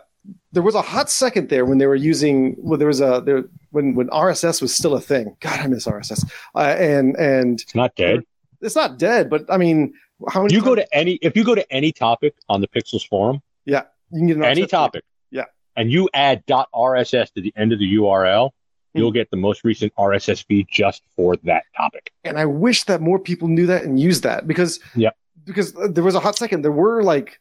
[0.52, 2.56] There was a hot second there when they were using.
[2.60, 5.36] Well, there was a there when when RSS was still a thing.
[5.42, 6.26] God, I miss RSS.
[6.56, 8.22] Uh, and and It's not dead.
[8.62, 9.94] it's not dead, but I mean,
[10.30, 10.54] how many?
[10.54, 13.84] You go to any if you go to any topic on the Pixls forum, yeah.
[14.12, 15.46] You can get an any topic, Yeah.
[15.76, 18.52] and you add .rss to the end of the URL,
[18.94, 19.00] Hmm.
[19.00, 22.12] you'll get the most recent RSS feed just for that topic.
[22.24, 25.10] and I wish that more people knew that and used that because Yeah.
[25.44, 27.40] because there was a hot second there were like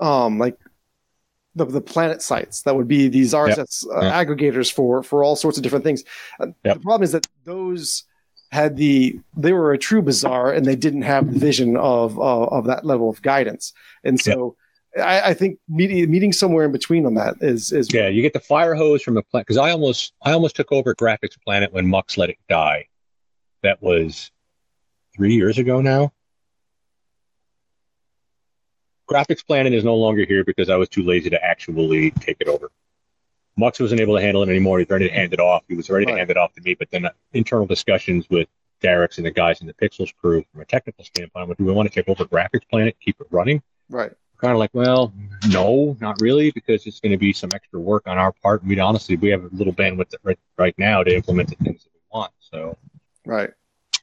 [0.00, 0.56] um like
[1.58, 4.24] the the planet sites that would be these RSS uh, Yeah.
[4.24, 6.02] aggregators for for all sorts of different things.
[6.40, 6.74] Uh, Yep.
[6.76, 8.04] The problem is that those
[8.50, 12.44] had the they were a true bazaar and they didn't have the vision of uh,
[12.58, 13.72] of that level of guidance,
[14.04, 14.56] and so.
[14.96, 18.32] I, I think meeting meeting somewhere in between on that is is Yeah, you get
[18.32, 21.72] the fire hose from the planet because I almost I almost took over Graphics Planet
[21.74, 22.86] when Mux let it die.
[23.62, 24.30] That was
[25.14, 26.10] three years ago now.
[29.08, 32.48] Graphics Planet is no longer here because I was too lazy to actually take it
[32.48, 32.70] over.
[33.56, 34.78] Mux wasn't able to handle it anymore.
[34.78, 35.64] He's ready to hand it off.
[35.68, 38.46] He was ready to hand it off to me, but then uh, internal discussions with
[38.82, 41.90] darix and the guys in the Pixls crew from a technical standpoint, do we want
[41.90, 43.60] to take over Graphics Planet, keep it running?
[43.88, 44.12] right.
[44.36, 45.12] kind of like, well,
[45.48, 48.60] no, not really, because it's going to be some extra work on our part.
[48.60, 51.82] And we honestly, we have a little bandwidth right, right now to implement the things
[51.82, 52.32] that we want.
[52.38, 52.76] So,
[53.26, 53.50] Right.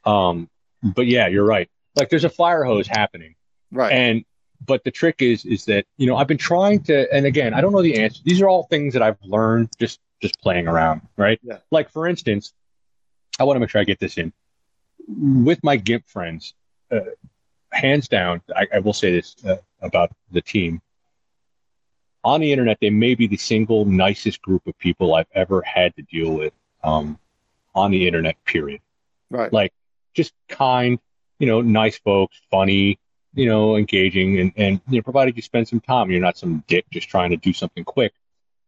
[0.03, 0.49] um,
[0.83, 1.69] but yeah, you're right.
[1.95, 3.35] Like there's a fire hose happening,
[3.71, 3.93] Right.
[3.93, 4.25] and
[4.65, 7.61] but the trick is, is that you know I've been trying to, and again, I
[7.61, 8.21] don't know the answer.
[8.23, 11.39] These are all things that I've learned just just playing around, right?
[11.43, 11.57] Yeah.
[11.71, 12.53] Like for instance,
[13.39, 14.33] I want to make sure I get this in
[15.07, 16.53] with my GIMP friends.
[16.91, 17.01] Uh,
[17.71, 20.81] hands down, I, I will say this uh, about the team.
[22.23, 25.95] On the internet, they may be the single nicest group of people I've ever had
[25.95, 27.19] to deal with um,
[27.75, 28.81] on the internet, period.
[29.29, 29.51] right.
[29.53, 29.73] Like,
[30.13, 30.97] just kind,
[31.39, 32.97] you know, nice folks, funny,
[33.35, 36.63] you know, engaging, and, and you know, provided you spend some time, you're not some
[36.67, 38.13] dick just trying to do something quick.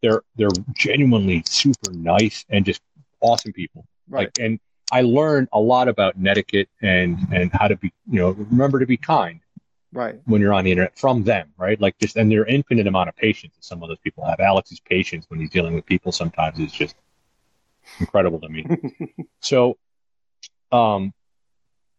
[0.01, 2.81] They're they're genuinely super nice and just
[3.21, 3.85] awesome people.
[4.09, 4.27] right.
[4.27, 4.59] Like, and
[4.91, 8.85] I learned a lot about netiquette and and how to be, you know, remember to
[8.85, 9.39] be kind
[9.91, 10.15] right.
[10.25, 11.79] when you're on the internet from them, right?
[11.79, 14.39] Like just and their infinite amount of patience that some of those people have.
[14.39, 16.95] Alex's patience when he's dealing with people sometimes is just
[17.99, 18.65] incredible to me.
[19.41, 19.77] so,
[20.71, 21.13] um,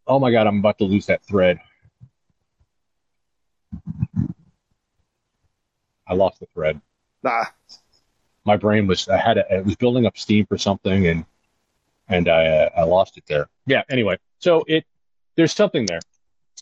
[0.07, 1.59] oh my god, I'm about to lose that thread.
[6.07, 6.81] I lost the thread.
[7.23, 7.45] Nah.
[8.45, 11.25] My brain was I had a, it was building up steam for something and
[12.07, 13.47] and I uh, I lost it there.
[13.67, 13.83] Yeah.
[13.89, 14.85] Anyway, so it
[15.35, 15.99] there's something there.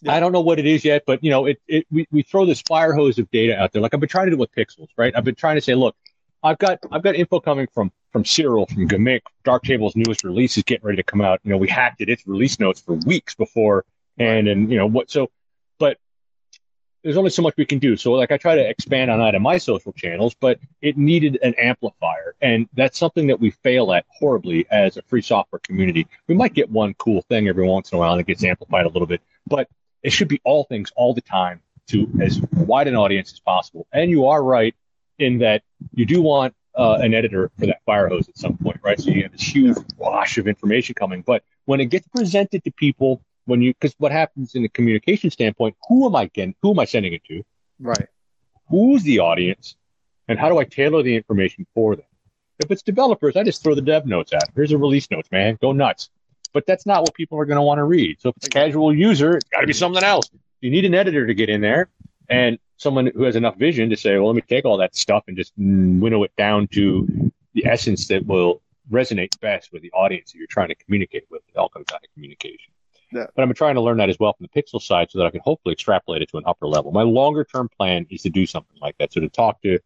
[0.01, 0.13] Yeah.
[0.13, 2.45] I don't know what it is yet, but you know, it, it we, we throw
[2.45, 3.81] this fire hose of data out there.
[3.81, 5.13] Like I've been trying to do with pixls, right?
[5.15, 5.95] I've been trying to say, look,
[6.43, 10.63] I've got I've got info coming from from Siril, from G'MIC, Darktable's newest release is
[10.63, 11.39] getting ready to come out.
[11.43, 13.85] You know, we hacked it, its release notes for weeks before
[14.17, 15.29] and and you know what so
[17.07, 17.95] there's only so much we can do.
[17.95, 21.39] So like I try to expand on that in my social channels, but it needed
[21.41, 22.35] an amplifier.
[22.41, 26.05] And that's something that we fail at horribly as a free software community.
[26.27, 28.85] We might get one cool thing every once in a while and it gets amplified
[28.85, 29.69] a little bit, but
[30.03, 33.87] it should be all things all the time to as wide an audience as possible.
[33.93, 34.75] And you are right
[35.17, 35.63] in that
[35.93, 38.99] you do want uh, an editor for that fire hose at some point, right?
[38.99, 42.71] So you have this huge wash of information coming, but when it gets presented to
[42.71, 46.53] people when you because what happens in a communication standpoint, who am I getting?
[46.61, 47.43] Who am I sending it to?
[47.79, 48.07] Right.
[48.69, 49.75] Who's the audience?
[50.27, 52.05] And how do I tailor the information for them?
[52.59, 54.43] If it's developers, I just throw the dev notes at.
[54.43, 54.53] 'em.
[54.55, 55.57] Here's a release notes, man.
[55.61, 56.09] Go nuts.
[56.53, 58.19] But that's not what people are going to want to read.
[58.19, 60.29] So if it's a casual user, it's got to be something else.
[60.61, 61.89] You need an editor to get in there
[62.29, 65.23] and someone who has enough vision to say, well, let me take all that stuff
[65.27, 68.61] and just winnow it down to the essence that will
[68.91, 71.41] resonate best with the audience that you're trying to communicate with.
[71.47, 72.73] It all comes down to communication.
[73.11, 73.25] Yeah.
[73.35, 75.29] But I'm trying to learn that as well from the pixel side so that I
[75.29, 76.91] can hopefully extrapolate it to an upper level.
[76.91, 79.13] My longer term plan is to do something like that.
[79.13, 79.79] So to talk to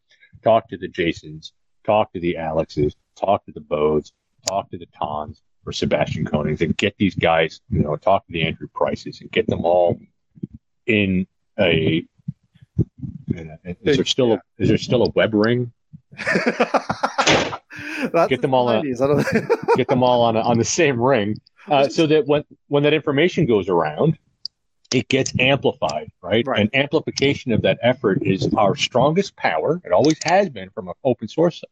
[0.44, 1.54] talk to the Jasons,
[1.86, 4.12] talk to the Alexes, talk to the Bodes,
[4.48, 8.34] talk to the Tons or Sebastian Konings and get these guys, you know, talk to
[8.34, 10.00] the Andrew Prices and get them all
[10.88, 11.28] in
[11.60, 12.04] a
[13.36, 15.72] in a- is there still a, is there still a web ring?
[18.12, 18.84] That's Get them all the out.
[18.84, 19.02] 90s.
[19.02, 22.44] I don't Get them all on a, on the same ring, uh, so that when
[22.68, 24.18] when that information goes around,
[24.94, 26.46] it gets amplified, right?
[26.46, 26.60] Right.
[26.60, 29.82] And amplification of that effort is our strongest power.
[29.86, 31.64] It always has been from an open source,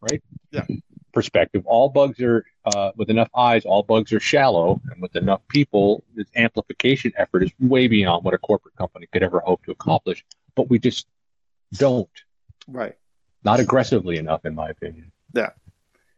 [0.00, 0.22] right?
[0.52, 0.64] Yeah.
[1.12, 1.62] Perspective.
[1.66, 3.64] All bugs are uh, with enough eyes.
[3.64, 8.34] All bugs are shallow, and with enough people, this amplification effort is way beyond what
[8.34, 10.24] a corporate company could ever hope to accomplish.
[10.54, 11.08] But we just
[11.72, 12.08] don't,
[12.68, 12.96] right.
[13.44, 15.12] Not aggressively enough, in my opinion.
[15.34, 15.50] Yeah.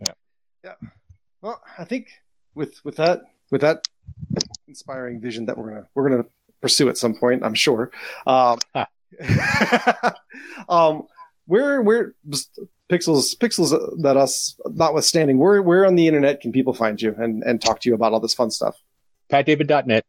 [0.01, 0.13] Yeah.
[0.65, 0.75] Yeah.
[1.41, 2.09] Well, I think
[2.55, 3.87] with with that with that
[4.67, 6.27] inspiring vision that we're gonna we're gonna
[6.61, 7.91] pursue at some point, I'm sure.
[8.27, 8.59] Um,
[10.69, 11.03] um
[11.47, 12.15] where where
[12.91, 17.43] pixls pixels that us notwithstanding, where where on the internet can people find you and
[17.43, 18.77] and talk to you about all this fun stuff?
[19.33, 20.05] patdavid.net,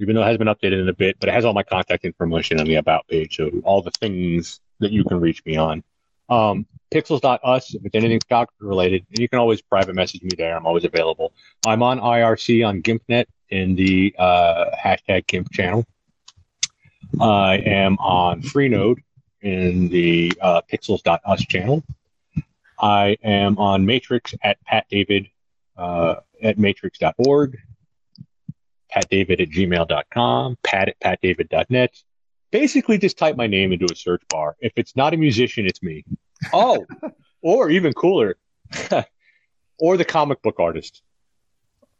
[0.00, 2.04] even though it has been updated in a bit, but it has all my contact
[2.04, 3.36] information on the about page.
[3.36, 5.82] So all the things that you can reach me on.
[6.28, 10.56] Um, pixls.us, if it's anything stock related, and you can always private message me there.
[10.56, 11.32] I'm always available.
[11.66, 15.86] I'm on IRC on GIMPnet in the uh, hashtag GIMP channel.
[17.20, 18.98] I am on Freenode
[19.42, 21.82] in the uh, pixls.us channel.
[22.78, 25.28] I am on Matrix at Pat David
[25.76, 27.58] uh, at matrix.org
[28.96, 32.02] patdavid at gmail.com, pat at patdavid.net.
[32.60, 34.56] Basically, just type my name into a search bar.
[34.60, 36.06] If it's not a musician, it's me.
[36.54, 36.86] Oh,
[37.42, 38.38] or even cooler,
[39.78, 41.02] or the comic book artist,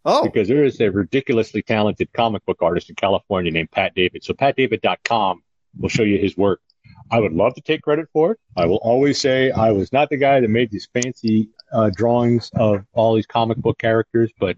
[0.07, 4.25] Oh, because there is a ridiculously talented comic book artist in California named Pat David.
[4.25, 5.43] So, patdavid.com
[5.79, 6.63] will show you his work.
[7.11, 8.39] I would love to take credit for it.
[8.57, 12.51] I will always say I was not the guy that made these fancy uh, drawings
[12.55, 14.57] of all these comic book characters, but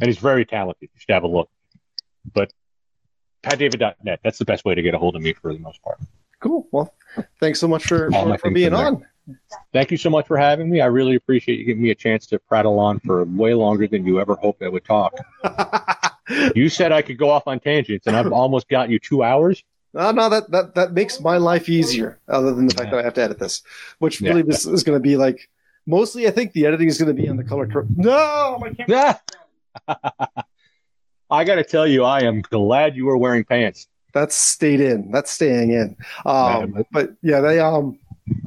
[0.00, 0.90] and he's very talented.
[0.94, 1.50] You should have a look.
[2.32, 2.52] But
[3.42, 5.98] patdavid.net, that's the best way to get a hold of me for the most part.
[6.40, 6.66] cool.
[6.72, 6.92] Well,
[7.40, 9.06] thanks so much for for, for being on.
[9.72, 10.80] Thank you so much for having me.
[10.80, 14.04] I really appreciate you giving me a chance to prattle on for way longer than
[14.04, 15.14] you ever hoped I would talk.
[16.54, 19.64] You said I could go off on tangents, and I've almost got you two hours.
[19.92, 22.20] No, no, that, that that makes my life easier.
[22.28, 23.62] Other than the fact that I have to edit this,
[23.98, 24.28] which Yeah.
[24.30, 25.50] really this is going to be like
[25.86, 26.28] mostly.
[26.28, 27.66] I think the editing is going to be on the color.
[27.66, 29.20] Cor- no, my camera.
[31.30, 33.86] I got to tell you, I am glad you were wearing pants.
[34.12, 35.10] That's stayed in.
[35.12, 35.96] That's staying in.
[36.26, 36.84] Um, Man.
[36.90, 37.98] but yeah, they um,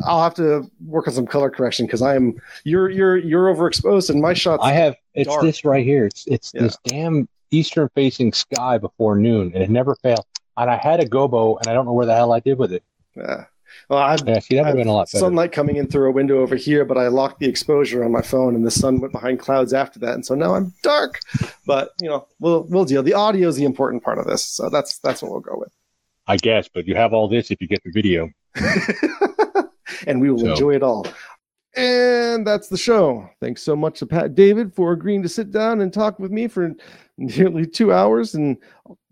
[0.06, 4.22] I'll have to work on some color correction because I'm you're you're you're overexposed and
[4.22, 4.62] my shots.
[4.64, 5.44] I have it's dark.
[5.44, 6.06] this right here.
[6.06, 6.64] It's it's Yeah.
[6.64, 10.26] this damn eastern facing sky before noon, and it never failed.
[10.58, 12.74] And I had a gobo, and I don't know where the hell I did with
[12.74, 12.84] it.
[13.16, 13.46] Yeah.
[13.90, 15.20] Well, I've, Yeah, see, that would have been a lot better.
[15.20, 18.22] sunlight coming in through a window over here, but I locked the exposure on my
[18.22, 21.20] phone, and the sun went behind clouds after that, and so now I'm dark.
[21.66, 23.02] But you know, we'll we'll deal.
[23.04, 25.72] The audio is the important part of this, so that's that's what we'll go with.
[26.28, 28.30] I guess, but you have all this if you get the video.
[30.08, 31.08] and we will So- enjoy it all.
[31.76, 33.28] And that's the show.
[33.42, 36.48] Thanks so much to Pat David for agreeing to sit down and talk with me
[36.48, 36.72] for
[37.18, 38.58] nearly two hours and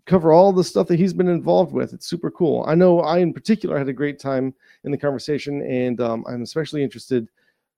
[0.06, 1.94] cover all the stuff that he's been involved with.
[1.94, 2.65] It's super cool.
[2.68, 4.53] I know I, in particular, had a great time
[4.84, 7.28] in the conversation, and um, I'm especially interested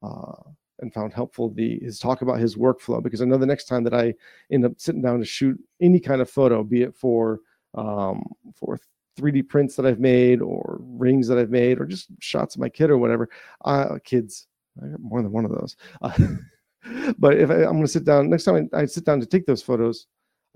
[0.01, 0.33] uh,
[0.79, 3.83] and found helpful the his talk about his workflow because I know the next time
[3.83, 4.13] that I
[4.51, 7.39] end up sitting down to shoot any kind of photo, be it for
[7.75, 8.23] um,
[8.55, 8.79] for
[9.17, 12.69] 3D prints that I've made or rings that I've made or just shots of my
[12.69, 13.29] kid or whatever.
[13.63, 14.47] Uh, kids,
[14.83, 15.75] I got more than one of those.
[16.01, 16.17] Uh,
[17.17, 19.25] but if I, I'm going to sit down next time I, I sit down to
[19.25, 20.07] take those photos,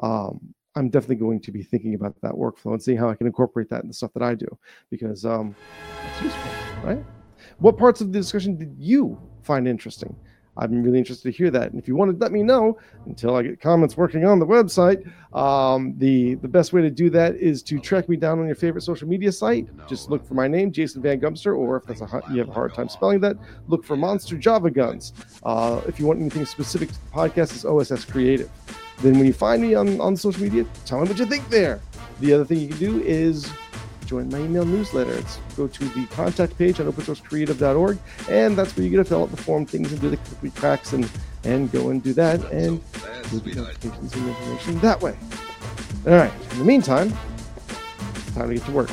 [0.02, 3.26] um, I'm definitely going to be thinking about that workflow and seeing how I can
[3.26, 4.48] incorporate that in the stuff that I do
[4.92, 5.56] because um,
[6.12, 6.52] it's useful,
[6.84, 7.04] right?
[7.58, 10.16] What parts of the discussion did you find interesting?
[10.58, 11.72] I'm really interested to hear that.
[11.72, 14.46] And if you want to let me know until I get comments working on the
[14.46, 18.48] website, um, the the best way to do that is to track me down on
[18.48, 19.68] your favorite social media site.
[19.88, 22.54] Just look for my name, Jason Van Gumster, or if that's a you have a
[22.54, 25.14] hard time spelling that, look for Monster Java Guns.
[25.44, 28.50] Uh, if you want anything specific to the podcast, it's OSS Creative.
[29.00, 31.80] Then when you find me on, on social media, tell me what you think there.
[32.20, 33.48] The other thing you can do is
[34.08, 35.14] join my email newsletter.
[35.14, 39.24] It's go to the contact page on opensourcecreative.org, and that's where you get to fill
[39.24, 41.10] out the form things and do the cookie cracks and
[41.44, 42.82] and go and do that and
[43.32, 45.16] you'll get notifications and information that way.
[46.06, 46.34] All right.
[46.52, 47.14] In the meantime,
[48.16, 48.90] it's time to get to work.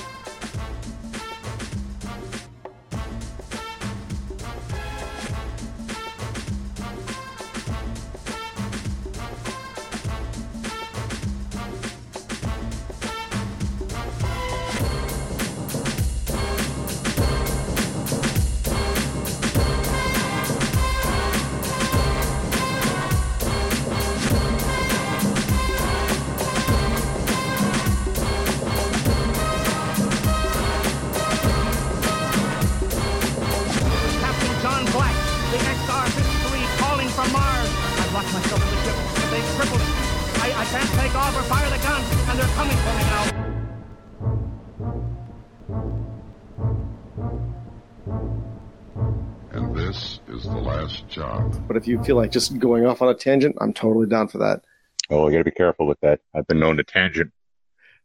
[52.04, 54.62] Feel like just going off on a tangent, I'm totally down for that.
[55.10, 56.20] Oh, you got to be careful with that.
[56.34, 57.32] I've been known to tangent.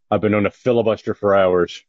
[0.10, 1.84] I've been known to filibuster for hours.